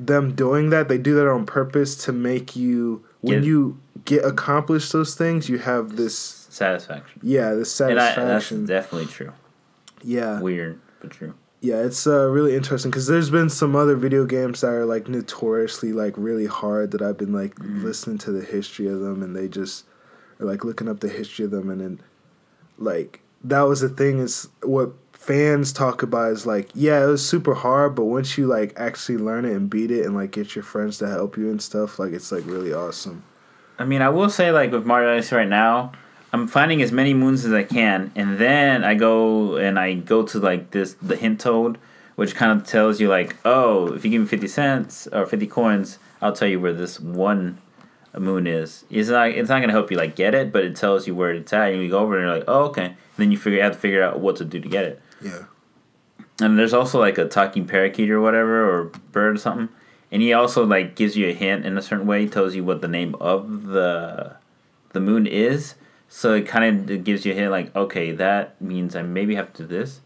them 0.06 0.34
doing 0.36 0.70
that. 0.72 0.88
They 0.90 0.98
do 0.98 1.16
that 1.16 1.28
on 1.30 1.46
purpose 1.46 1.96
to 2.06 2.12
make 2.12 2.56
you 2.56 3.04
when 3.22 3.40
Get- 3.42 3.48
you 3.48 3.80
get 4.06 4.24
accomplished 4.26 4.92
those 4.94 5.14
things, 5.16 5.50
you 5.50 5.58
have 5.60 5.96
this 5.98 6.16
Satisfaction. 6.50 7.20
yeah, 7.24 7.54
this 7.54 7.80
And 7.80 8.00
I, 8.00 8.16
that's 8.16 8.50
definitely 8.50 9.06
true. 9.08 9.34
yeah, 10.04 10.40
Weird, 10.40 10.80
but 11.02 11.12
true. 11.12 11.34
yeah, 11.62 11.78
it's 11.84 12.08
uh, 12.08 12.28
really 12.30 12.56
interesting 12.56 12.90
because 12.92 13.08
there's 13.08 13.30
been 13.30 13.50
some 13.50 13.76
other 13.76 13.96
video 13.96 14.26
games 14.26 14.62
that 14.62 14.70
are 14.70 14.86
like 14.86 15.08
notoriously 15.10 15.92
like 15.94 16.14
really 16.18 16.46
hard 16.48 16.92
that 16.92 17.02
I've 17.02 17.18
been 17.18 17.34
like 17.34 17.54
listening 17.60 18.18
to 18.20 18.32
the 18.32 18.42
history 18.44 18.88
of 18.88 19.00
them 19.02 19.22
and 19.22 19.36
they 19.36 19.48
just 19.48 19.84
are 20.40 20.46
like 20.46 20.64
looking 20.64 20.88
up 20.88 21.02
the 21.02 21.10
history 21.10 21.44
of 21.46 21.52
them 21.52 21.70
and 21.70 21.82
then 21.82 22.00
like 22.78 23.20
that 23.44 23.62
was 23.64 23.82
the 23.82 23.90
thing 23.90 24.20
is 24.20 24.48
what 24.64 24.94
fans 25.30 25.72
talk 25.72 26.02
about 26.02 26.32
is 26.32 26.46
like 26.46 26.70
yeah 26.74 27.04
it 27.04 27.06
was 27.06 27.24
super 27.24 27.54
hard 27.54 27.94
but 27.94 28.06
once 28.06 28.36
you 28.36 28.48
like 28.48 28.74
actually 28.78 29.18
learn 29.18 29.46
it 29.46 29.52
and 29.52 29.70
beat 29.70 29.92
it 29.92 30.04
and 30.06 30.16
like 30.16 30.32
get 30.32 30.56
your 30.56 30.64
friends 30.64 30.98
to 30.98 31.08
help 31.08 31.38
you 31.38 31.52
and 31.52 31.62
stuff 31.62 32.00
like 32.00 32.14
it's 32.14 32.32
like 32.32 32.46
really 32.46 32.74
awesome 32.74 33.22
I 33.80 33.86
mean, 33.86 34.02
I 34.02 34.10
will 34.10 34.30
say, 34.30 34.52
like 34.52 34.74
with 34.74 34.86
Mario 34.86 35.14
Odyssey 35.14 35.38
right 35.38 35.48
now, 35.48 35.94
I'm 36.34 36.48
finding 36.48 36.82
as 36.82 36.92
many 36.92 37.14
moons 37.14 37.46
as 37.46 37.54
I 37.54 37.64
can, 37.64 38.12
and 38.14 38.38
then 38.38 38.84
I 38.84 38.94
go 38.94 39.56
and 39.56 39.80
I 39.80 39.94
go 39.94 40.24
to 40.24 40.38
like 40.38 40.72
this 40.72 40.96
the 41.02 41.16
hint 41.16 41.40
toad, 41.40 41.78
which 42.16 42.36
kind 42.36 42.60
of 42.60 42.68
tells 42.68 43.00
you 43.00 43.08
like, 43.08 43.38
oh, 43.46 43.94
if 43.94 44.04
you 44.04 44.12
give 44.12 44.22
me 44.22 44.28
fifty 44.28 44.50
cents 44.50 45.08
or 45.14 45.26
fifty 45.26 45.48
coins, 45.48 45.98
I'll 46.22 46.34
tell 46.34 46.50
you 46.50 46.60
where 46.60 46.74
this 46.74 47.00
one 47.00 47.60
moon 48.18 48.48
is. 48.48 48.84
It's 48.90 49.08
not 49.08 49.30
it's 49.30 49.48
not 49.48 49.62
gonna 49.62 49.72
help 49.72 49.90
you 49.92 49.98
like 49.98 50.18
get 50.18 50.36
it, 50.36 50.52
but 50.52 50.66
it 50.66 50.76
tells 50.76 51.08
you 51.08 51.16
where 51.16 51.32
it's 51.32 51.54
at, 51.54 51.72
and 51.72 51.82
you 51.82 51.90
go 51.90 52.00
over 52.00 52.18
and 52.18 52.28
you're 52.28 52.36
like, 52.36 52.50
oh, 52.50 52.66
okay. 52.66 52.96
Then 53.16 53.32
you 53.32 53.38
figure 53.38 53.58
you 53.58 53.64
have 53.64 53.74
to 53.74 53.80
figure 53.80 54.04
out 54.04 54.20
what 54.20 54.36
to 54.38 54.46
do 54.46 54.60
to 54.60 54.68
get 54.68 54.84
it. 54.84 55.02
Yeah 55.22 55.44
And 56.42 56.58
there's 56.58 56.74
also 56.74 57.00
like 57.00 57.18
a 57.18 57.26
talking 57.28 57.66
parakeet 57.66 58.10
or 58.10 58.22
whatever, 58.22 58.70
or 58.70 58.86
bird 59.12 59.36
or 59.36 59.40
something. 59.40 59.70
And 60.12 60.22
he 60.22 60.34
also 60.34 60.66
like 60.66 60.96
gives 60.96 61.16
you 61.16 61.28
a 61.30 61.34
hint 61.34 61.66
in 61.66 61.78
a 61.78 61.82
certain 61.82 62.08
way, 62.08 62.28
tells 62.28 62.56
you 62.56 62.64
what 62.64 62.82
the 62.82 62.88
name 62.88 63.16
of 63.20 63.68
the 63.68 64.36
the 64.94 65.00
moon 65.00 65.28
is. 65.28 65.76
So 66.08 66.34
it 66.34 66.48
kind 66.48 66.90
of 66.90 67.04
gives 67.04 67.26
you 67.26 67.34
a 67.34 67.36
hint 67.36 67.52
like, 67.52 67.76
okay, 67.76 68.12
that 68.14 68.60
means 68.60 68.96
I 68.96 69.04
maybe 69.04 69.36
have 69.36 69.54
to 69.54 69.64
do 69.64 69.68
this. 69.68 70.02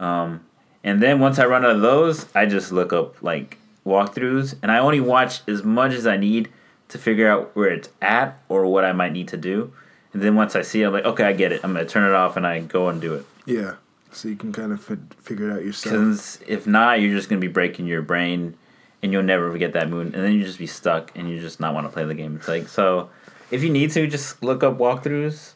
Um, 0.00 0.46
and 0.82 1.02
then 1.02 1.20
once 1.20 1.38
I 1.38 1.44
run 1.44 1.64
out 1.64 1.72
of 1.76 1.82
those, 1.82 2.26
I 2.34 2.46
just 2.46 2.72
look 2.72 2.92
up 2.92 3.22
like 3.22 3.58
walkthroughs, 3.84 4.54
and 4.62 4.70
I 4.72 4.78
only 4.78 5.00
watch 5.00 5.46
as 5.48 5.62
much 5.64 5.92
as 5.92 6.06
I 6.06 6.16
need 6.16 6.48
to 6.88 6.98
figure 6.98 7.28
out 7.30 7.54
where 7.54 7.68
it's 7.68 7.90
at 8.00 8.40
or 8.48 8.64
what 8.66 8.84
I 8.84 8.92
might 8.92 9.12
need 9.12 9.28
to 9.28 9.36
do. 9.36 9.72
And 10.14 10.22
then 10.22 10.34
once 10.36 10.56
I 10.56 10.62
see, 10.62 10.80
it, 10.82 10.86
I'm 10.86 10.92
like, 10.94 11.04
okay, 11.04 11.24
I 11.24 11.32
get 11.34 11.52
it. 11.52 11.60
I'm 11.62 11.74
gonna 11.74 11.84
turn 11.84 12.08
it 12.08 12.14
off 12.14 12.36
and 12.38 12.46
I 12.46 12.60
go 12.60 12.88
and 12.88 13.00
do 13.00 13.14
it. 13.14 13.26
yeah 13.44 13.74
so 14.12 14.28
you 14.28 14.36
can 14.36 14.52
kind 14.52 14.72
of 14.72 14.82
fi- 14.82 14.96
figure 15.20 15.50
it 15.50 15.52
out 15.52 15.64
yourself 15.64 15.92
Because 15.92 16.38
if 16.46 16.66
not, 16.66 17.00
you're 17.00 17.14
just 17.14 17.28
gonna 17.28 17.40
be 17.40 17.48
breaking 17.48 17.86
your 17.86 18.02
brain, 18.02 18.56
and 19.02 19.12
you'll 19.12 19.22
never 19.22 19.56
get 19.58 19.72
that 19.74 19.88
moon, 19.88 20.14
and 20.14 20.24
then 20.24 20.32
you 20.32 20.44
just 20.44 20.58
be 20.58 20.66
stuck, 20.66 21.12
and 21.16 21.28
you 21.30 21.40
just 21.40 21.60
not 21.60 21.74
want 21.74 21.86
to 21.86 21.92
play 21.92 22.04
the 22.04 22.14
game. 22.14 22.36
It's 22.36 22.48
like 22.48 22.68
so, 22.68 23.10
if 23.50 23.62
you 23.62 23.70
need 23.70 23.90
to, 23.92 24.06
just 24.06 24.42
look 24.42 24.62
up 24.62 24.78
walkthroughs. 24.78 25.52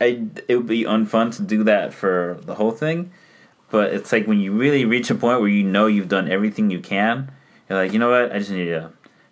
I 0.00 0.26
it 0.48 0.56
would 0.56 0.66
be 0.66 0.84
unfun 0.84 1.34
to 1.36 1.42
do 1.42 1.64
that 1.64 1.92
for 1.92 2.38
the 2.42 2.54
whole 2.54 2.72
thing, 2.72 3.12
but 3.70 3.92
it's 3.92 4.12
like 4.12 4.26
when 4.26 4.40
you 4.40 4.52
really 4.52 4.84
reach 4.84 5.10
a 5.10 5.14
point 5.14 5.40
where 5.40 5.48
you 5.48 5.62
know 5.62 5.86
you've 5.86 6.08
done 6.08 6.30
everything 6.30 6.70
you 6.70 6.80
can, 6.80 7.30
you're 7.68 7.78
like, 7.78 7.92
you 7.92 7.98
know 7.98 8.10
what, 8.10 8.32
I 8.32 8.38
just 8.38 8.50
need 8.50 8.66
to, 8.66 8.90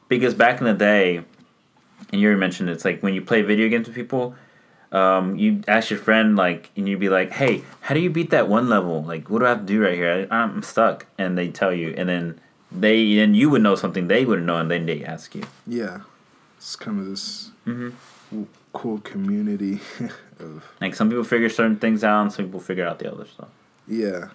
because 0.09 0.35
back 0.35 0.61
in 0.61 0.67
the 0.67 0.75
day, 0.75 1.25
and 2.13 2.21
you 2.21 2.29
already 2.29 2.41
mentioned 2.41 2.69
it's 2.71 2.85
like 2.85 3.03
when 3.03 3.15
you 3.15 3.23
play 3.23 3.43
video 3.43 3.69
games 3.69 3.87
with 3.87 3.97
people, 3.97 4.35
um, 4.93 5.37
you 5.37 5.63
ask 5.69 5.91
your 5.91 5.99
friend 5.99 6.35
like, 6.37 6.71
and 6.77 6.89
you'd 6.89 7.01
be 7.01 7.09
like, 7.09 7.31
"Hey, 7.33 7.63
how 7.83 7.95
do 7.95 8.01
you 8.01 8.11
beat 8.11 8.31
that 8.31 8.49
one 8.49 8.69
level? 8.69 9.03
Like, 9.05 9.29
what 9.31 9.41
do 9.41 9.47
I 9.47 9.51
have 9.51 9.61
to 9.61 9.65
do 9.67 9.83
right 9.83 9.95
here? 9.95 10.27
I, 10.31 10.37
I'm 10.37 10.63
stuck." 10.63 11.07
And 11.19 11.37
they 11.37 11.49
tell 11.49 11.73
you, 11.73 11.95
and 11.97 12.09
then 12.09 12.41
they, 12.73 13.17
then 13.17 13.35
you 13.35 13.51
would 13.51 13.63
know 13.63 13.75
something 13.75 14.09
they 14.09 14.25
wouldn't 14.25 14.47
know, 14.47 14.59
and 14.59 14.71
then 14.71 14.87
they 14.87 15.05
ask 15.05 15.35
you. 15.35 15.43
yeah 15.67 16.01
it's 16.57 16.75
kind 16.77 16.99
of 17.01 17.07
this 17.07 17.51
Mhm. 17.67 17.93
cool 18.73 18.99
community 18.99 19.81
of 20.41 20.65
Like 20.81 20.95
some 20.95 21.09
people 21.09 21.25
figure 21.25 21.49
certain 21.49 21.77
things 21.79 22.03
out, 22.03 22.23
and 22.23 22.33
some 22.33 22.47
people 22.47 22.61
figure 22.61 22.87
out 22.87 22.99
the 22.99 23.11
other 23.13 23.27
stuff. 23.27 23.49
Yeah. 23.87 24.29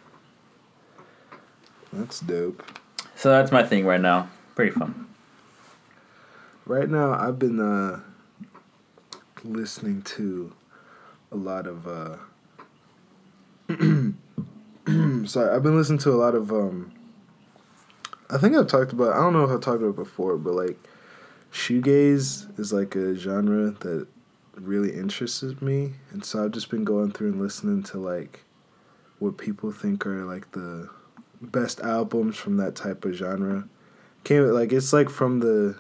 That's 1.92 2.20
dope. 2.22 2.64
So 3.16 3.30
that's 3.30 3.52
my 3.52 3.64
thing 3.64 3.86
right 3.86 4.02
now. 4.02 4.30
Pretty 4.56 4.72
fun. 4.72 5.08
Right 6.66 6.90
now, 6.90 7.14
I've 7.14 7.38
been 7.38 7.60
uh, 7.60 8.00
listening 9.44 10.02
to 10.04 10.54
a 11.32 11.36
lot 11.36 11.68
of. 11.68 11.88
Uh, 11.88 12.18
sorry, 15.26 15.56
I've 15.56 15.64
been 15.64 15.78
listening 15.78 16.00
to 16.00 16.12
a 16.12 16.16
lot 16.16 16.36
of. 16.36 16.52
Um, 16.52 16.92
I 18.30 18.38
think 18.38 18.56
I've 18.56 18.68
talked 18.68 18.94
about. 18.94 19.14
I 19.14 19.18
don't 19.18 19.34
know 19.34 19.44
if 19.44 19.52
I've 19.52 19.62
talked 19.62 19.82
about 19.82 19.90
it 19.90 19.96
before, 19.96 20.38
but 20.38 20.54
like, 20.54 20.78
shoegaze 21.52 22.60
is 22.60 22.74
like 22.74 22.96
a 22.96 23.16
genre 23.16 23.72
that 23.72 24.08
really 24.56 24.94
interests 24.94 25.44
me, 25.62 25.94
and 26.12 26.24
so 26.24 26.44
I've 26.44 26.52
just 26.52 26.70
been 26.70 26.84
going 26.84 27.12
through 27.12 27.34
and 27.34 27.42
listening 27.42 27.84
to 27.84 27.98
like 27.98 28.46
what 29.20 29.38
people 29.38 29.72
think 29.72 30.06
are 30.06 30.26
like 30.26 30.52
the 30.52 30.90
best 31.42 31.80
albums 31.82 32.38
from 32.38 32.58
that 32.58 32.76
type 32.76 33.06
of 33.06 33.14
genre. 33.14 33.68
Came 34.24 34.44
like 34.52 34.72
it's 34.72 34.94
like 34.94 35.10
from 35.10 35.40
the 35.40 35.78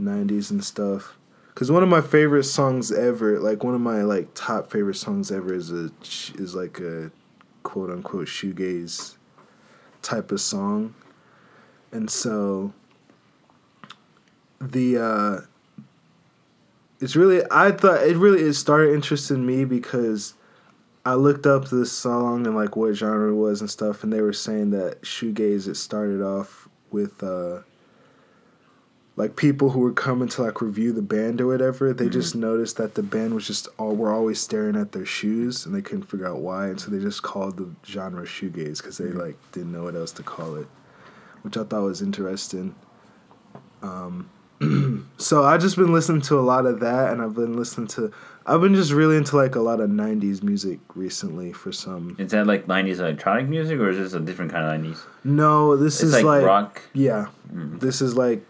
90s 0.00 0.50
and 0.50 0.64
stuff 0.64 1.18
Because 1.60 1.70
one 1.70 1.82
of 1.82 1.90
my 1.90 2.00
favorite 2.00 2.44
songs 2.44 2.90
ever, 2.90 3.38
like 3.38 3.62
one 3.62 3.74
of 3.74 3.82
my 3.82 4.00
like 4.00 4.28
top 4.32 4.70
favorite 4.70 4.94
songs 4.94 5.30
ever, 5.30 5.52
is 5.52 5.70
a 5.70 5.90
is 6.38 6.54
like 6.54 6.80
a 6.80 7.10
quote 7.64 7.90
unquote 7.90 8.28
shoegaze 8.28 9.16
type 10.00 10.32
of 10.32 10.40
song, 10.40 10.94
and 11.92 12.10
so 12.10 12.72
the 14.58 14.96
uh, 14.96 15.82
it's 16.98 17.14
really 17.14 17.42
I 17.50 17.72
thought 17.72 18.06
it 18.06 18.16
really 18.16 18.40
it 18.40 18.54
started 18.54 18.94
interesting 18.94 19.44
me 19.44 19.66
because 19.66 20.32
I 21.04 21.12
looked 21.12 21.44
up 21.44 21.68
this 21.68 21.92
song 21.92 22.46
and 22.46 22.56
like 22.56 22.74
what 22.74 22.94
genre 22.94 23.32
it 23.32 23.36
was 23.36 23.60
and 23.60 23.68
stuff, 23.68 24.02
and 24.02 24.10
they 24.10 24.22
were 24.22 24.32
saying 24.32 24.70
that 24.70 25.02
shoegaze 25.02 25.68
it 25.68 25.74
started 25.74 26.22
off 26.22 26.70
with. 26.90 27.22
Uh, 27.22 27.58
like 29.20 29.36
people 29.36 29.68
who 29.68 29.80
were 29.80 29.92
coming 29.92 30.28
to 30.28 30.42
like 30.42 30.62
review 30.62 30.94
the 30.94 31.02
band 31.02 31.42
or 31.42 31.46
whatever, 31.46 31.92
they 31.92 32.04
mm-hmm. 32.04 32.12
just 32.12 32.34
noticed 32.34 32.78
that 32.78 32.94
the 32.94 33.02
band 33.02 33.34
was 33.34 33.46
just 33.46 33.68
all 33.76 33.94
were 33.94 34.10
always 34.10 34.40
staring 34.40 34.76
at 34.76 34.92
their 34.92 35.04
shoes 35.04 35.66
and 35.66 35.74
they 35.74 35.82
couldn't 35.82 36.04
figure 36.04 36.26
out 36.26 36.38
why, 36.38 36.68
and 36.68 36.80
so 36.80 36.90
they 36.90 36.98
just 36.98 37.22
called 37.22 37.58
the 37.58 37.68
genre 37.84 38.24
shoegaze 38.24 38.78
because 38.78 38.96
they 38.96 39.04
mm-hmm. 39.04 39.20
like 39.20 39.52
didn't 39.52 39.72
know 39.72 39.84
what 39.84 39.94
else 39.94 40.10
to 40.12 40.22
call 40.22 40.56
it, 40.56 40.66
which 41.42 41.58
I 41.58 41.64
thought 41.64 41.82
was 41.82 42.00
interesting. 42.00 42.74
Um, 43.82 44.30
so 45.18 45.44
I've 45.44 45.60
just 45.60 45.76
been 45.76 45.92
listening 45.92 46.22
to 46.22 46.38
a 46.38 46.40
lot 46.40 46.64
of 46.64 46.80
that, 46.80 47.12
and 47.12 47.20
I've 47.20 47.34
been 47.34 47.58
listening 47.58 47.88
to 47.88 48.10
I've 48.46 48.62
been 48.62 48.74
just 48.74 48.90
really 48.90 49.18
into 49.18 49.36
like 49.36 49.54
a 49.54 49.60
lot 49.60 49.80
of 49.80 49.90
'90s 49.90 50.42
music 50.42 50.80
recently 50.94 51.52
for 51.52 51.72
some. 51.72 52.16
Is 52.18 52.30
that 52.30 52.46
like 52.46 52.66
'90s 52.66 53.00
electronic 53.00 53.48
music, 53.48 53.78
or 53.80 53.90
is 53.90 53.98
this 53.98 54.14
a 54.14 54.20
different 54.20 54.50
kind 54.50 54.64
of 54.64 54.92
'90s? 54.92 55.04
No, 55.24 55.76
this 55.76 55.96
It's 55.96 56.04
is 56.04 56.12
like, 56.14 56.24
like, 56.24 56.44
rock, 56.46 56.82
yeah, 56.94 57.26
mm-hmm. 57.52 57.78
this 57.80 58.00
is 58.00 58.16
like 58.16 58.42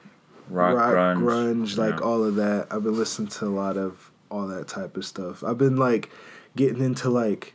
rock, 0.50 0.74
rock, 0.76 1.16
grunge, 1.16 1.22
grunge, 1.22 1.76
like 1.78 2.02
all 2.02 2.24
of 2.24 2.36
that. 2.36 2.68
I've 2.70 2.82
been 2.82 2.98
listening 2.98 3.28
to 3.28 3.46
a 3.46 3.48
lot 3.48 3.76
of 3.76 4.10
all 4.30 4.46
that 4.46 4.68
type 4.68 4.96
of 4.96 5.04
stuff. 5.04 5.42
I've 5.42 5.58
been 5.58 5.76
like 5.76 6.10
getting 6.56 6.82
into 6.82 7.08
like 7.10 7.54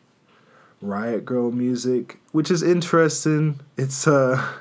Riot 0.81 1.25
Grrrl 1.25 1.53
music, 1.53 2.19
which 2.31 2.51
is 2.51 2.61
interesting. 2.63 3.59
It's 3.77 4.07
uh 4.07 4.53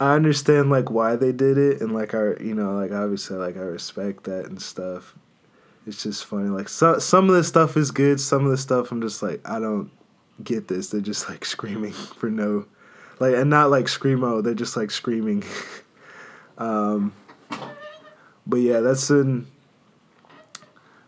I 0.00 0.14
understand 0.14 0.70
like 0.70 0.90
why 0.90 1.16
they 1.16 1.32
did 1.32 1.58
it 1.58 1.80
and 1.80 1.92
like 1.92 2.14
I 2.14 2.34
you 2.40 2.54
know, 2.54 2.74
like 2.74 2.92
obviously 2.92 3.36
like 3.36 3.56
I 3.56 3.60
respect 3.60 4.24
that 4.24 4.46
and 4.46 4.60
stuff. 4.60 5.14
It's 5.86 6.02
just 6.02 6.24
funny. 6.24 6.48
Like 6.48 6.68
so, 6.68 6.98
some 6.98 7.28
of 7.28 7.34
the 7.34 7.44
stuff 7.44 7.76
is 7.76 7.90
good, 7.90 8.20
some 8.20 8.44
of 8.44 8.50
the 8.50 8.56
stuff 8.56 8.92
I'm 8.92 9.00
just 9.00 9.22
like 9.22 9.40
I 9.48 9.58
don't 9.58 9.90
get 10.42 10.68
this. 10.68 10.88
They're 10.88 11.00
just 11.00 11.28
like 11.28 11.44
screaming 11.44 11.92
for 11.92 12.30
no 12.30 12.66
like 13.20 13.34
and 13.34 13.50
not 13.50 13.70
like 13.70 13.86
screamo, 13.86 14.42
they're 14.42 14.54
just 14.54 14.76
like 14.76 14.90
screaming. 14.90 15.44
Um, 16.58 17.12
but 18.46 18.56
yeah, 18.56 18.80
that's 18.80 19.10
in. 19.10 19.46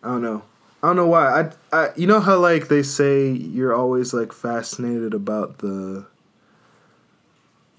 I 0.02 0.08
don't 0.08 0.22
know. 0.22 0.42
I 0.82 0.88
don't 0.88 0.96
know 0.96 1.06
why. 1.06 1.50
I, 1.72 1.76
I 1.76 1.88
you 1.96 2.06
know 2.06 2.20
how 2.20 2.36
like 2.38 2.68
they 2.68 2.82
say 2.82 3.30
you're 3.30 3.74
always 3.74 4.12
like 4.12 4.32
fascinated 4.32 5.14
about 5.14 5.58
the 5.58 6.06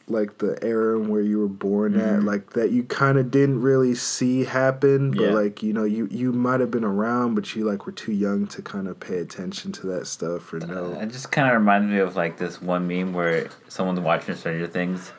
like 0.08 0.38
the 0.38 0.58
era 0.64 1.00
where 1.00 1.22
you 1.22 1.40
were 1.40 1.48
born 1.48 1.96
at, 1.96 2.24
like 2.24 2.52
that 2.54 2.72
you 2.72 2.84
kind 2.84 3.18
of 3.18 3.32
didn't 3.32 3.62
really 3.62 3.96
see 3.96 4.44
happen, 4.46 5.12
but 5.12 5.20
Yeah. 5.24 5.30
like 5.32 5.64
you 5.64 5.74
know 5.74 5.84
you 5.84 6.08
you 6.12 6.32
might 6.32 6.60
have 6.60 6.70
been 6.72 6.84
around, 6.84 7.36
but 7.36 7.56
you 7.56 7.64
like 7.66 7.86
were 7.86 7.92
too 7.92 8.12
young 8.12 8.48
to 8.48 8.62
kind 8.62 8.88
of 8.88 9.00
pay 9.00 9.18
attention 9.18 9.72
to 9.74 9.88
that 9.88 10.06
stuff 10.08 10.52
or 10.54 10.60
know. 10.60 10.98
It 11.00 11.08
just 11.12 11.32
kind 11.32 11.48
of 11.48 11.54
reminds 11.56 11.92
me 11.92 12.00
of 12.00 12.16
like 12.16 12.38
this 12.38 12.62
one 12.62 12.88
meme 12.88 13.14
where 13.14 13.50
someone's 13.68 14.00
watching 14.00 14.36
Stranger 14.36 14.68
Things, 14.68 15.12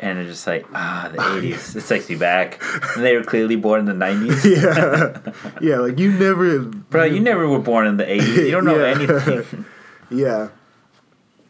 and 0.00 0.18
they're 0.18 0.24
just 0.26 0.46
like, 0.46 0.66
ah, 0.74 1.08
the 1.12 1.18
'80s, 1.52 1.74
it 1.76 1.86
takes 1.86 2.08
me 2.08 2.16
back. 2.16 2.62
And 2.96 3.04
they 3.04 3.16
were 3.16 3.24
clearly 3.24 3.56
born 3.56 3.80
in 3.80 3.98
the 3.98 4.04
'90s. 4.06 4.44
yeah, 4.56 5.50
yeah, 5.60 5.78
like 5.78 5.98
you 5.98 6.12
never, 6.12 6.58
Bro, 6.90 7.04
you 7.04 7.20
never 7.20 7.48
were 7.48 7.58
born 7.58 7.86
in 7.86 7.96
the 7.96 8.04
'80s. 8.04 8.36
You 8.46 8.50
don't 8.50 8.64
know 8.64 8.78
Yeah. 8.78 8.94
anything. 8.94 9.64
yeah, 10.10 10.48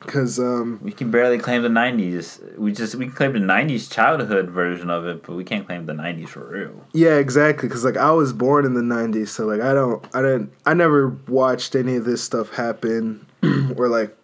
because 0.01 0.39
um. 0.39 0.79
We 0.83 0.93
can 0.93 1.11
barely 1.11 1.39
claim 1.39 1.63
the 1.63 1.69
'90s. 1.69 2.57
We 2.59 2.73
just 2.73 2.95
we 2.95 3.07
can 3.07 3.15
claim 3.15 3.33
the 3.33 3.39
'90s 3.41 3.91
childhood 3.93 4.51
version 4.51 4.91
of 4.91 5.07
it, 5.07 5.23
but 5.25 5.35
we 5.35 5.45
can't 5.45 5.67
claim 5.67 5.87
the 5.87 5.93
'90s 5.93 6.29
for 6.29 6.45
real. 6.49 6.87
Yeah, 6.93 7.17
exactly. 7.17 7.69
Cause 7.69 7.85
like 7.85 7.97
I 7.97 8.11
was 8.13 8.33
born 8.33 8.65
in 8.65 8.75
the 8.75 8.83
'90s, 8.83 9.29
so 9.29 9.47
like 9.47 9.61
I 9.61 9.75
don't, 9.75 10.05
I 10.15 10.23
didn't, 10.23 10.53
I 10.65 10.75
never 10.75 11.09
watched 11.29 11.75
any 11.75 11.97
of 11.97 12.05
this 12.05 12.23
stuff 12.23 12.51
happen, 12.55 13.27
or 13.77 13.89
like 13.89 14.17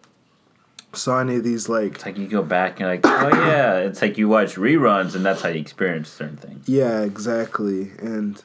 saw 0.93 1.21
any 1.21 1.37
of 1.37 1.45
these 1.45 1.69
like, 1.69 1.95
It's 1.97 2.07
like 2.07 2.19
you 2.19 2.27
go 2.29 2.43
back 2.43 2.73
and 2.73 2.81
you're 2.81 2.89
like, 2.91 3.07
oh 3.07 3.29
yeah, 3.47 3.79
it's 3.79 4.03
like 4.03 4.19
you 4.19 4.29
watch 4.29 4.57
reruns 4.57 5.15
and 5.15 5.25
that's 5.25 5.43
how 5.43 5.49
you 5.49 5.61
experience 5.61 6.09
certain 6.09 6.37
things. 6.37 6.69
yeah, 6.69 7.01
exactly. 7.03 7.93
And 7.99 8.43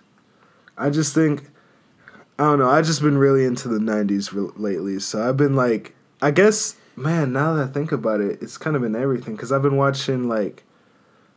I 0.78 0.90
just 0.90 1.14
think, 1.14 1.50
I 2.40 2.44
don't 2.44 2.60
know. 2.60 2.70
i've 2.70 2.86
just 2.86 3.02
been 3.02 3.18
really 3.18 3.44
into 3.46 3.68
the 3.68 3.80
'90s 3.80 4.32
re- 4.32 4.52
lately, 4.56 5.00
so 5.00 5.28
I've 5.28 5.38
been 5.38 5.56
like, 5.56 5.96
I 6.22 6.30
guess, 6.32 6.76
man. 6.96 7.34
Now 7.34 7.56
that 7.56 7.70
I 7.70 7.72
think 7.72 7.92
about 7.92 8.22
it, 8.22 8.42
it's 8.42 8.58
kind 8.58 8.76
of 8.76 8.82
been 8.84 8.96
everything. 8.96 9.36
Cause 9.36 9.52
I've 9.52 9.64
been 9.64 9.76
watching 9.78 10.28
like 10.28 10.64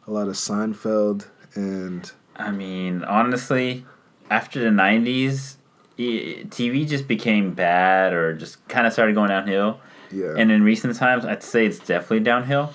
a 0.06 0.11
lot 0.11 0.28
of 0.28 0.34
Seinfeld 0.34 1.26
and 1.54 2.11
I 2.36 2.50
mean, 2.50 3.02
honestly, 3.04 3.84
after 4.30 4.61
the 4.61 4.68
'90s, 4.70 5.56
TV 5.98 6.86
just 6.88 7.06
became 7.08 7.52
bad 7.54 8.12
or 8.12 8.34
just 8.34 8.66
kind 8.68 8.86
of 8.86 8.92
started 8.92 9.14
going 9.14 9.28
downhill. 9.28 9.80
Yeah, 10.12 10.34
And 10.36 10.50
in 10.50 10.62
recent 10.62 10.96
times, 10.96 11.24
I'd 11.24 11.42
say 11.42 11.66
it's 11.66 11.78
definitely 11.78 12.20
downhill, 12.20 12.72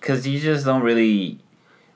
because 0.00 0.26
you 0.26 0.38
just 0.38 0.64
don't 0.64 0.82
really. 0.82 1.38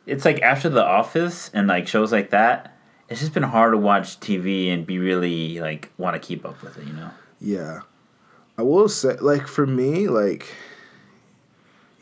It's 0.07 0.25
like 0.25 0.43
after 0.43 0.69
The 0.69 0.85
Office 0.85 1.51
and 1.55 1.69
like 1.69 1.87
shows 1.87 2.11
like 2.11 2.31
that, 2.31 2.77
it's 3.09 3.21
just 3.21 3.33
been 3.35 3.45
hard 3.45 3.73
to 3.73 3.79
watch 3.79 4.19
TV 4.21 4.73
and 4.73 4.85
be 4.87 4.99
really 4.99 5.61
like 5.61 5.91
want 5.99 6.15
to 6.15 6.21
keep 6.21 6.45
up 6.45 6.63
with 6.63 6.77
it. 6.79 6.87
You 6.87 6.93
know. 6.95 7.11
Yeah. 7.41 7.81
I 8.59 8.63
will 8.63 8.89
say 8.89 9.17
like 9.17 9.47
for 9.47 9.67
me, 9.67 10.09
like 10.09 10.53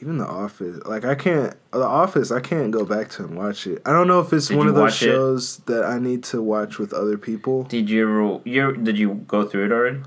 even 0.01 0.17
the 0.19 0.27
office, 0.27 0.79
like 0.87 1.05
I 1.05 1.15
can't 1.15 1.55
the 1.73 1.85
office, 1.85 2.31
I 2.31 2.41
can't 2.41 2.71
go 2.71 2.85
back 2.85 3.11
to 3.11 3.25
and 3.25 3.37
watch 3.37 3.67
it. 3.67 3.83
I 3.85 3.93
don't 3.93 4.09
know 4.09 4.21
if 4.21 4.33
it's 4.33 4.49
Did 4.49 4.57
one 4.57 4.67
of 4.67 4.75
those 4.75 4.83
watch 4.83 5.03
it? 5.03 5.07
shows 5.07 5.59
that 5.67 5.85
I 5.85 5.99
need 5.99 6.25
to 6.25 6.41
watch 6.41 6.79
with 6.79 6.93
other 6.93 7.19
people. 7.19 7.65
Did 7.65 7.91
you? 7.91 8.41
You 8.45 8.73
did 8.77 8.99
you 8.99 9.15
go 9.29 9.47
through 9.47 9.67
it 9.67 9.73
already? 9.73 10.01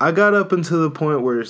I 0.00 0.12
got 0.12 0.34
up 0.34 0.52
until 0.52 0.80
the 0.82 0.90
point 0.90 1.20
where 1.22 1.44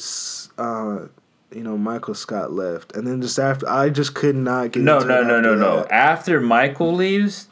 uh 0.58 1.06
you 1.52 1.62
know 1.62 1.76
Michael 1.78 2.14
Scott 2.14 2.52
left 2.52 2.94
and 2.96 3.06
then 3.06 3.20
just 3.22 3.38
after 3.38 3.68
I 3.68 3.90
just 3.90 4.14
could 4.14 4.36
not 4.36 4.72
get 4.72 4.82
No, 4.82 4.96
into 4.96 5.08
no, 5.08 5.22
no, 5.22 5.40
no, 5.40 5.54
no. 5.54 5.76
that. 5.82 5.92
After 5.92 6.40
Michael 6.40 6.92
leaves, 6.94 7.48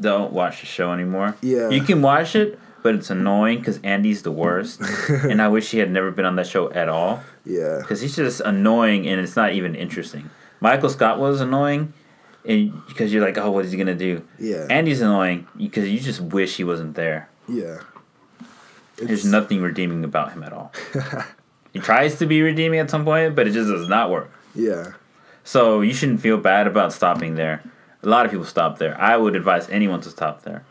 don't 0.00 0.32
watch 0.32 0.60
the 0.60 0.66
show 0.66 0.92
anymore. 0.92 1.36
Yeah. 1.40 1.68
You 1.70 1.82
can 1.82 2.02
watch 2.02 2.34
it, 2.34 2.58
but 2.82 2.94
it's 2.94 3.10
annoying 3.10 3.58
because 3.58 3.78
Andy's 3.82 4.22
the 4.22 4.32
worst. 4.32 4.80
and 5.08 5.40
I 5.40 5.48
wish 5.48 5.70
he 5.70 5.78
had 5.78 5.90
never 5.90 6.10
been 6.10 6.24
on 6.24 6.36
that 6.36 6.46
show 6.46 6.70
at 6.72 6.88
all 6.88 7.22
Yeah. 7.44 7.78
because 7.80 8.00
he's 8.00 8.16
just 8.16 8.40
annoying 8.40 9.06
and 9.06 9.20
it's 9.20 9.36
not 9.36 9.52
even 9.52 9.74
interesting. 9.74 10.30
Michael 10.60 10.90
Scott 10.90 11.18
was 11.18 11.40
annoying 11.40 11.92
and 12.44 12.72
because 12.88 13.12
you're 13.12 13.24
like, 13.24 13.38
oh, 13.38 13.50
what 13.50 13.64
is 13.64 13.70
he 13.72 13.76
going 13.78 13.86
to 13.86 13.94
do? 13.94 14.26
Yeah. 14.38 14.66
Andy's 14.68 15.00
annoying 15.00 15.46
because 15.56 15.88
you 15.88 16.00
just 16.00 16.20
wish 16.20 16.56
he 16.56 16.64
wasn't 16.64 16.94
there. 16.96 17.28
yeah. 17.48 17.78
There's 18.96 19.24
nothing 19.24 19.60
redeeming 19.62 20.04
about 20.04 20.32
him 20.32 20.42
at 20.42 20.52
all. 20.52 20.72
he 21.72 21.80
tries 21.80 22.16
to 22.18 22.26
be 22.26 22.42
redeeming 22.42 22.78
at 22.78 22.90
some 22.90 23.04
point, 23.04 23.34
but 23.34 23.46
it 23.48 23.52
just 23.52 23.68
does 23.70 23.88
not 23.88 24.10
work. 24.10 24.30
Yeah. 24.54 24.92
So 25.42 25.80
you 25.80 25.92
shouldn't 25.92 26.20
feel 26.20 26.38
bad 26.38 26.66
about 26.66 26.92
stopping 26.92 27.34
there. 27.34 27.62
A 28.02 28.08
lot 28.08 28.24
of 28.24 28.30
people 28.32 28.46
stop 28.46 28.78
there. 28.78 28.98
I 29.00 29.16
would 29.16 29.34
advise 29.36 29.68
anyone 29.70 30.00
to 30.02 30.10
stop 30.10 30.42
there. 30.42 30.64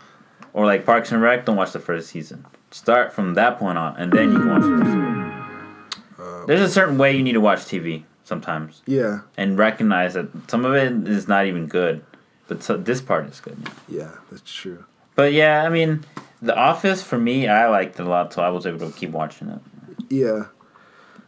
Or 0.54 0.66
like 0.66 0.86
Parks 0.86 1.12
and 1.12 1.22
Rec, 1.22 1.46
don't 1.46 1.56
watch 1.58 1.72
the 1.74 1.80
first 1.80 2.10
season. 2.10 2.46
Start 2.72 3.12
from 3.14 3.34
that 3.36 3.60
point 3.60 3.78
on, 3.78 3.96
and 3.98 4.12
then 4.12 4.32
you 4.32 4.40
can 4.40 4.50
watch 4.50 4.62
the 4.62 4.72
rest 4.72 4.98
of 4.98 6.40
it. 6.42 6.48
There's 6.48 6.62
a 6.62 6.70
certain 6.70 6.98
way 6.98 7.16
you 7.16 7.24
need 7.24 7.34
to 7.34 7.42
watch 7.42 7.60
TV 7.66 8.04
sometimes, 8.24 8.82
Yeah. 8.86 9.22
and 9.38 9.58
recognize 9.58 10.14
that 10.14 10.28
some 10.50 10.64
of 10.66 10.74
it 10.74 11.08
is 11.08 11.28
not 11.28 11.46
even 11.46 11.68
good, 11.68 12.04
but 12.48 12.64
so, 12.64 12.78
this 12.78 13.02
part 13.02 13.28
is 13.30 13.40
good. 13.40 13.58
Yeah, 13.88 14.10
that's 14.32 14.42
true. 14.52 14.86
But 15.16 15.34
yeah, 15.34 15.64
I 15.64 15.70
mean, 15.70 16.04
The 16.44 16.54
Office 16.58 17.02
for 17.02 17.18
me, 17.18 17.48
I 17.48 17.70
liked 17.70 17.98
it 17.98 18.06
a 18.06 18.10
lot, 18.10 18.34
so 18.34 18.42
I 18.42 18.50
was 18.50 18.66
able 18.66 18.92
to 18.92 18.92
keep 18.92 19.12
watching 19.12 19.48
it. 19.48 19.62
Yeah. 20.10 20.48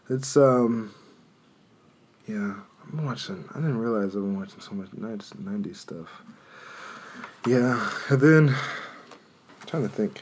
It's 0.10 0.36
um 0.36 0.94
yeah, 2.28 2.56
I'm 2.92 3.06
watching 3.06 3.46
I 3.52 3.56
didn't 3.56 3.78
realize 3.78 4.08
I've 4.08 4.24
been 4.24 4.38
watching 4.38 4.60
so 4.60 4.74
much 4.74 4.90
90s, 4.92 5.34
90s 5.38 5.78
stuff. 5.78 6.22
Yeah, 7.48 7.90
and 8.10 8.20
then 8.20 8.50
I'm 8.50 9.68
trying 9.68 9.84
to 9.84 9.90
think. 9.90 10.22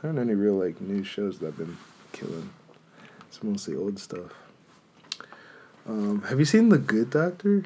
There 0.00 0.10
aren't 0.10 0.20
any 0.20 0.34
real 0.34 0.54
like 0.54 0.80
new 0.82 1.02
shows 1.02 1.38
that 1.38 1.48
I've 1.48 1.58
been 1.58 1.78
killing. 2.12 2.50
It's 3.26 3.42
mostly 3.42 3.74
old 3.74 3.98
stuff. 3.98 4.32
Um, 5.88 6.22
have 6.28 6.38
you 6.38 6.44
seen 6.44 6.68
The 6.68 6.78
Good 6.78 7.08
Doctor? 7.10 7.64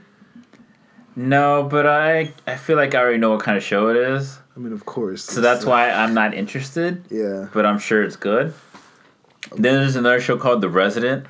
No, 1.17 1.62
but 1.62 1.87
I 1.87 2.33
I 2.47 2.57
feel 2.57 2.77
like 2.77 2.95
I 2.95 2.99
already 2.99 3.19
know 3.19 3.31
what 3.31 3.41
kind 3.43 3.57
of 3.57 3.62
show 3.62 3.89
it 3.89 3.97
is, 3.97 4.39
I 4.57 4.61
mean, 4.61 4.73
of 4.73 4.85
course. 4.85 5.25
so 5.25 5.41
that's 5.41 5.65
why 5.65 5.91
I'm 5.91 6.12
not 6.15 6.35
interested. 6.35 7.05
Yeah. 7.11 7.49
but 7.53 7.65
I'm 7.67 7.79
sure 7.79 8.03
it's 8.03 8.17
good. 8.17 8.53
Then 9.53 9.75
there's 9.81 9.97
another 9.97 10.21
show 10.21 10.37
called 10.39 10.61
The 10.61 10.69
Resident, 10.69 11.27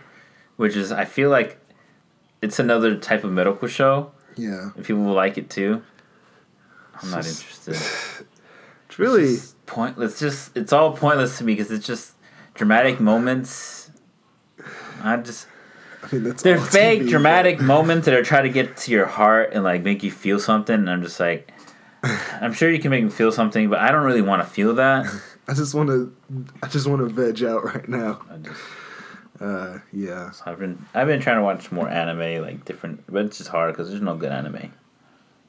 which 0.56 0.76
is 0.76 0.90
I 0.92 1.04
feel 1.04 1.28
like 1.30 1.58
it's 2.40 2.58
another 2.58 2.96
type 2.96 3.24
of 3.24 3.32
medical 3.32 3.68
show. 3.68 4.12
Yeah. 4.36 4.70
And 4.76 4.84
people 4.84 5.02
will 5.02 5.14
like 5.14 5.36
it 5.38 5.50
too. 5.50 5.82
I'm 7.02 7.10
not 7.10 7.22
just- 7.24 7.42
interested. 7.68 8.26
It's 8.88 8.98
really 9.00 9.24
It's 9.24 9.40
just 9.42 9.66
pointless. 9.66 10.20
Just 10.20 10.56
it's 10.56 10.72
all 10.72 10.92
pointless 10.96 11.38
to 11.38 11.44
me 11.44 11.54
because 11.56 11.72
it's 11.72 11.84
just 11.86 12.12
dramatic 12.54 13.00
moments. 13.00 13.90
I 15.02 15.16
just 15.16 15.48
I 16.12 16.18
that's 16.18 16.42
they're 16.42 16.60
fake 16.60 17.02
TV, 17.02 17.08
dramatic 17.10 17.60
moments 17.60 18.06
that 18.06 18.14
are 18.14 18.22
trying 18.22 18.44
to 18.44 18.50
get 18.50 18.76
to 18.78 18.90
your 18.90 19.06
heart 19.06 19.50
and 19.52 19.64
like 19.64 19.82
make 19.82 20.02
you 20.02 20.10
feel 20.10 20.38
something. 20.38 20.74
And 20.74 20.90
I'm 20.90 21.02
just 21.02 21.18
like, 21.20 21.50
I'm 22.40 22.52
sure 22.52 22.70
you 22.70 22.78
can 22.78 22.90
make 22.90 23.04
me 23.04 23.10
feel 23.10 23.32
something, 23.32 23.68
but 23.70 23.78
I 23.80 23.90
don't 23.90 24.04
really 24.04 24.22
want 24.22 24.42
to 24.42 24.48
feel 24.48 24.74
that. 24.74 25.06
I 25.48 25.54
just 25.54 25.74
want 25.74 25.88
to 25.90 26.14
I 26.62 26.68
just 26.68 26.86
want 26.86 27.00
to 27.00 27.08
veg 27.14 27.42
out 27.44 27.64
right 27.64 27.88
now. 27.88 28.20
Just, 28.42 28.60
Uh 29.40 29.78
yeah. 29.92 30.30
I've 30.46 30.58
been 30.58 30.84
I've 30.94 31.06
been 31.06 31.20
trying 31.20 31.36
to 31.36 31.42
watch 31.42 31.70
more 31.72 31.88
anime, 31.88 32.42
like 32.42 32.64
different, 32.64 33.04
but 33.08 33.26
it's 33.26 33.38
just 33.38 33.50
hard 33.50 33.72
because 33.72 33.90
there's 33.90 34.00
no 34.02 34.16
good 34.16 34.32
anime. 34.32 34.72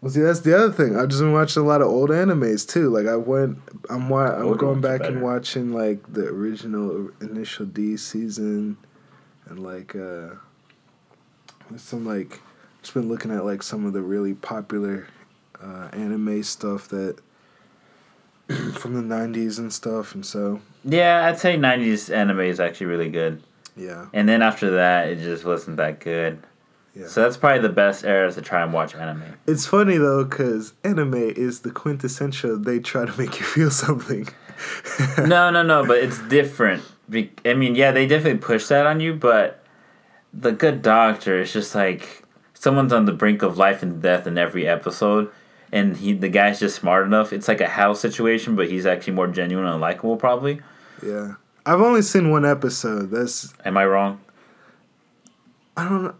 Well, 0.01 0.11
see, 0.11 0.21
that's 0.21 0.41
the 0.41 0.55
other 0.55 0.71
thing. 0.71 0.97
I've 0.97 1.07
just 1.07 1.21
been 1.21 1.31
watching 1.33 1.63
a 1.63 1.65
lot 1.65 1.81
of 1.81 1.87
old 1.87 2.09
animes 2.11 2.67
too. 2.67 2.89
Like 2.89 3.07
I 3.07 3.15
went, 3.15 3.57
I'm 3.89 4.09
wa- 4.09 4.33
I'm 4.35 4.55
going 4.57 4.81
back 4.81 5.01
and 5.01 5.21
watching 5.21 5.73
like 5.73 6.11
the 6.13 6.27
original 6.27 7.09
initial 7.21 7.65
D 7.65 7.97
season, 7.97 8.77
and 9.47 9.59
like 9.63 9.95
uh, 9.95 10.29
some 11.77 12.05
like 12.05 12.39
just 12.81 12.93
been 12.93 13.09
looking 13.09 13.31
at 13.31 13.45
like 13.45 13.63
some 13.63 13.85
of 13.85 13.93
the 13.93 14.01
really 14.01 14.33
popular 14.33 15.07
uh, 15.61 15.89
anime 15.93 16.43
stuff 16.43 16.87
that 16.89 17.17
from 18.73 18.93
the 18.93 19.15
'90s 19.15 19.57
and 19.57 19.73
stuff, 19.73 20.13
and 20.13 20.25
so 20.25 20.61
Yeah, 20.83 21.25
I'd 21.25 21.39
say 21.39 21.57
'90s 21.57 22.13
anime 22.13 22.41
is 22.41 22.59
actually 22.59 22.87
really 22.87 23.09
good, 23.09 23.41
yeah, 23.75 24.07
and 24.13 24.29
then 24.29 24.41
after 24.41 24.71
that, 24.71 25.07
it 25.09 25.19
just 25.19 25.43
wasn't 25.45 25.77
that 25.77 25.99
good. 25.99 26.39
yeah. 26.95 27.07
So 27.07 27.21
that's 27.23 27.37
probably 27.37 27.61
the 27.61 27.69
best 27.73 28.05
era 28.05 28.31
to 28.31 28.41
try 28.41 28.61
and 28.61 28.71
watch 28.71 28.93
anime. 28.93 29.23
It's 29.47 29.65
funny 29.65 29.97
though, 29.97 30.23
cause 30.25 30.73
anime 30.83 31.15
is 31.15 31.61
the 31.61 31.71
quintessential. 31.71 32.57
They 32.59 32.79
try 32.79 33.05
to 33.05 33.17
make 33.19 33.39
you 33.39 33.45
feel 33.55 33.71
something. 33.71 34.27
no, 35.17 35.49
no, 35.49 35.63
no, 35.63 35.85
but 35.85 35.97
it's 35.97 36.19
different. 36.27 36.83
Be- 37.09 37.31
I 37.45 37.53
mean, 37.53 37.75
yeah, 37.75 37.91
they 37.91 38.07
definitely 38.07 38.39
push 38.39 38.67
that 38.67 38.85
on 38.85 38.99
you, 38.99 39.13
but 39.13 39.63
the 40.33 40.51
good 40.51 40.81
doctor 40.81 41.39
is 41.41 41.53
just 41.53 41.75
like 41.75 42.23
someone's 42.53 42.91
on 42.93 43.05
the 43.05 43.11
brink 43.13 43.41
of 43.43 43.57
life 43.57 43.83
and 43.83 44.01
death 44.01 44.25
in 44.27 44.37
every 44.37 44.67
episode, 44.67 45.29
and 45.71 45.97
he 45.97 46.13
the 46.13 46.29
guy's 46.29 46.59
just 46.59 46.75
smart 46.77 47.05
enough. 47.05 47.31
It's 47.31 47.47
like 47.47 47.61
a 47.61 47.67
Hal 47.67 47.93
situation, 47.95 48.55
but 48.55 48.69
he's 48.69 48.85
actually 48.85 49.13
more 49.13 49.27
genuine 49.27 49.67
and 49.67 49.79
likable, 49.79 50.17
probably. 50.17 50.61
Yeah, 51.05 51.35
I've 51.65 51.81
only 51.81 52.01
seen 52.01 52.31
one 52.31 52.45
episode. 52.45 53.11
That's 53.11 53.53
Am 53.63 53.77
I 53.77 53.85
wrong? 53.85 54.19
I 55.77 55.87
don't 55.87 56.03
know. 56.03 56.15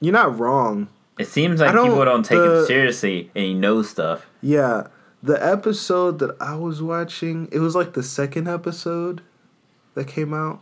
You're 0.00 0.12
not 0.12 0.38
wrong. 0.38 0.88
It 1.18 1.28
seems 1.28 1.60
like 1.60 1.72
don't- 1.72 1.88
people 1.88 2.04
don't 2.04 2.24
take 2.24 2.38
the- 2.38 2.60
him 2.60 2.66
seriously, 2.66 3.30
and 3.34 3.44
he 3.44 3.54
knows 3.54 3.90
stuff. 3.90 4.26
Yeah, 4.42 4.86
the 5.22 5.42
episode 5.44 6.18
that 6.20 6.34
I 6.40 6.56
was 6.56 6.82
watching, 6.82 7.48
it 7.52 7.58
was 7.58 7.74
like 7.76 7.92
the 7.92 8.02
second 8.02 8.48
episode 8.48 9.20
that 9.94 10.06
came 10.06 10.32
out. 10.34 10.60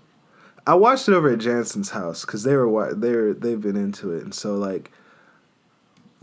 I 0.67 0.75
watched 0.75 1.09
it 1.09 1.15
over 1.15 1.31
at 1.31 1.39
Jansen's 1.39 1.91
house 1.91 2.25
because 2.25 2.43
they 2.43 2.55
were 2.55 2.95
they 2.95 3.15
were 3.15 3.33
they've 3.33 3.61
been 3.61 3.77
into 3.77 4.13
it, 4.13 4.23
and 4.23 4.35
so 4.35 4.55
like, 4.55 4.91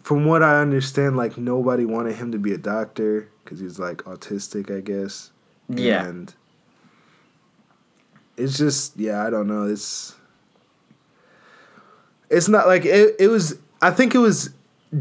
from 0.01 0.25
what 0.25 0.43
I 0.43 0.61
understand, 0.61 1.17
like 1.17 1.37
nobody 1.37 1.85
wanted 1.85 2.15
him 2.15 2.31
to 2.31 2.37
be 2.37 2.53
a 2.53 2.57
doctor 2.57 3.29
because 3.43 3.59
he's 3.59 3.79
like 3.79 3.97
autistic, 4.03 4.75
I 4.75 4.81
guess. 4.81 5.31
Yeah. 5.67 6.05
and 6.05 6.33
it's 8.37 8.57
just 8.57 8.97
yeah, 8.97 9.25
I 9.25 9.29
don't 9.29 9.47
know. 9.47 9.63
It's 9.63 10.15
it's 12.29 12.47
not 12.47 12.67
like 12.67 12.85
it. 12.85 13.15
It 13.19 13.27
was. 13.27 13.57
I 13.81 13.91
think 13.91 14.15
it 14.15 14.19
was 14.19 14.51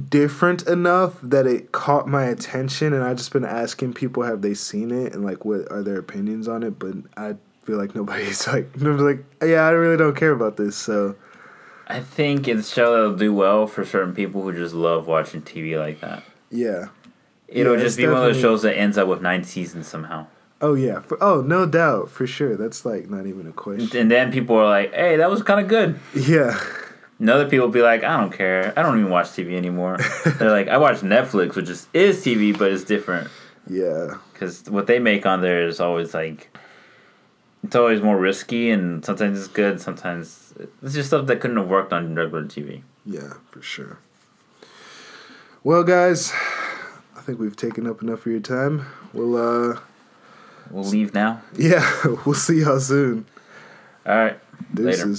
different 0.08 0.66
enough 0.66 1.18
that 1.22 1.46
it 1.46 1.72
caught 1.72 2.08
my 2.08 2.24
attention, 2.24 2.92
and 2.92 3.02
I 3.02 3.14
just 3.14 3.32
been 3.32 3.44
asking 3.44 3.94
people 3.94 4.22
have 4.22 4.42
they 4.42 4.54
seen 4.54 4.90
it 4.90 5.14
and 5.14 5.24
like 5.24 5.44
what 5.44 5.70
are 5.70 5.82
their 5.82 5.98
opinions 5.98 6.48
on 6.48 6.62
it. 6.62 6.78
But 6.78 6.94
I 7.16 7.36
feel 7.64 7.76
like 7.78 7.94
nobody's 7.94 8.46
like 8.54 8.76
nobody's 8.80 9.16
like 9.18 9.24
yeah, 9.50 9.62
I 9.62 9.70
really 9.70 9.96
don't 9.96 10.16
care 10.16 10.32
about 10.32 10.56
this. 10.56 10.76
So 10.76 11.16
I 11.86 12.00
think 12.00 12.48
it's 12.48 12.70
a 12.70 12.74
show 12.74 12.92
that'll 12.92 13.16
do 13.16 13.32
well 13.32 13.66
for 13.66 13.84
certain 13.84 14.14
people 14.14 14.42
who 14.42 14.52
just 14.52 14.74
love 14.74 15.06
watching 15.06 15.42
TV 15.42 15.78
like 15.78 16.00
that. 16.00 16.22
yeah. 16.50 16.86
It'll 17.46 17.76
Yeah, 17.76 17.82
just 17.82 17.98
be 17.98 18.06
one 18.06 18.16
of 18.16 18.22
those 18.22 18.40
shows 18.40 18.62
that 18.62 18.76
ends 18.76 18.96
up 18.98 19.06
with 19.06 19.20
nine 19.20 19.44
seasons 19.44 19.86
somehow. 19.86 20.26
Oh 20.62 20.74
yeah. 20.74 21.00
For, 21.00 21.22
oh 21.22 21.42
no 21.42 21.66
doubt 21.66 22.10
for 22.10 22.26
sure. 22.26 22.56
That's 22.56 22.84
like 22.86 23.08
not 23.10 23.26
even 23.26 23.46
a 23.46 23.52
question. 23.52 23.96
And 23.96 24.10
then 24.10 24.32
people 24.32 24.56
are 24.56 24.64
like, 24.66 24.92
hey, 24.94 25.16
that 25.16 25.30
was 25.30 25.42
kind 25.42 25.60
of 25.60 25.68
good. 25.68 26.00
Yeah. 26.14 26.58
And 27.20 27.30
other 27.30 27.48
people 27.48 27.68
be 27.68 27.82
like, 27.82 28.02
I 28.02 28.18
don't 28.18 28.32
care. 28.32 28.72
I 28.76 28.82
don't 28.82 28.98
even 28.98 29.10
watch 29.10 29.26
TV 29.26 29.54
anymore. 29.56 29.98
They're 30.38 30.50
like, 30.50 30.68
I 30.68 30.78
watch 30.78 30.96
Netflix, 31.00 31.54
which 31.54 31.68
is, 31.68 31.86
is 31.92 32.24
TV, 32.24 32.58
but 32.58 32.72
it's 32.72 32.82
different. 32.82 33.28
Yeah. 33.68 34.14
Because 34.32 34.64
what 34.68 34.86
they 34.88 34.98
make 34.98 35.24
on 35.26 35.40
there 35.42 35.68
is 35.68 35.78
always 35.80 36.12
like, 36.14 36.56
it's 37.64 37.74
always 37.76 38.00
more 38.02 38.16
risky, 38.18 38.70
and 38.70 39.04
sometimes 39.04 39.38
it's 39.38 39.48
good, 39.48 39.80
sometimes 39.80 40.52
it's 40.82 40.94
just 40.94 41.08
stuff 41.08 41.26
that 41.26 41.40
couldn't 41.40 41.56
have 41.56 41.68
worked 41.68 41.92
on 41.92 42.14
regular 42.14 42.44
TV. 42.44 42.82
Yeah, 43.06 43.34
for 43.50 43.62
sure. 43.62 43.98
Well, 45.62 45.82
guys, 45.82 46.32
I 47.16 47.20
think 47.22 47.38
we've 47.38 47.56
taken 47.56 47.86
up 47.86 48.02
enough 48.02 48.26
of 48.26 48.32
your 48.32 48.40
time. 48.40 48.86
We'll, 49.12 49.36
uh, 49.36 49.80
We'll 50.70 50.84
leave 50.84 51.12
now. 51.14 51.42
yeah, 51.56 51.84
we'll 52.24 52.34
see 52.34 52.60
y'all 52.60 52.80
soon. 52.80 53.26
All 54.06 54.14
right. 54.16 54.38
Later. 54.74 55.14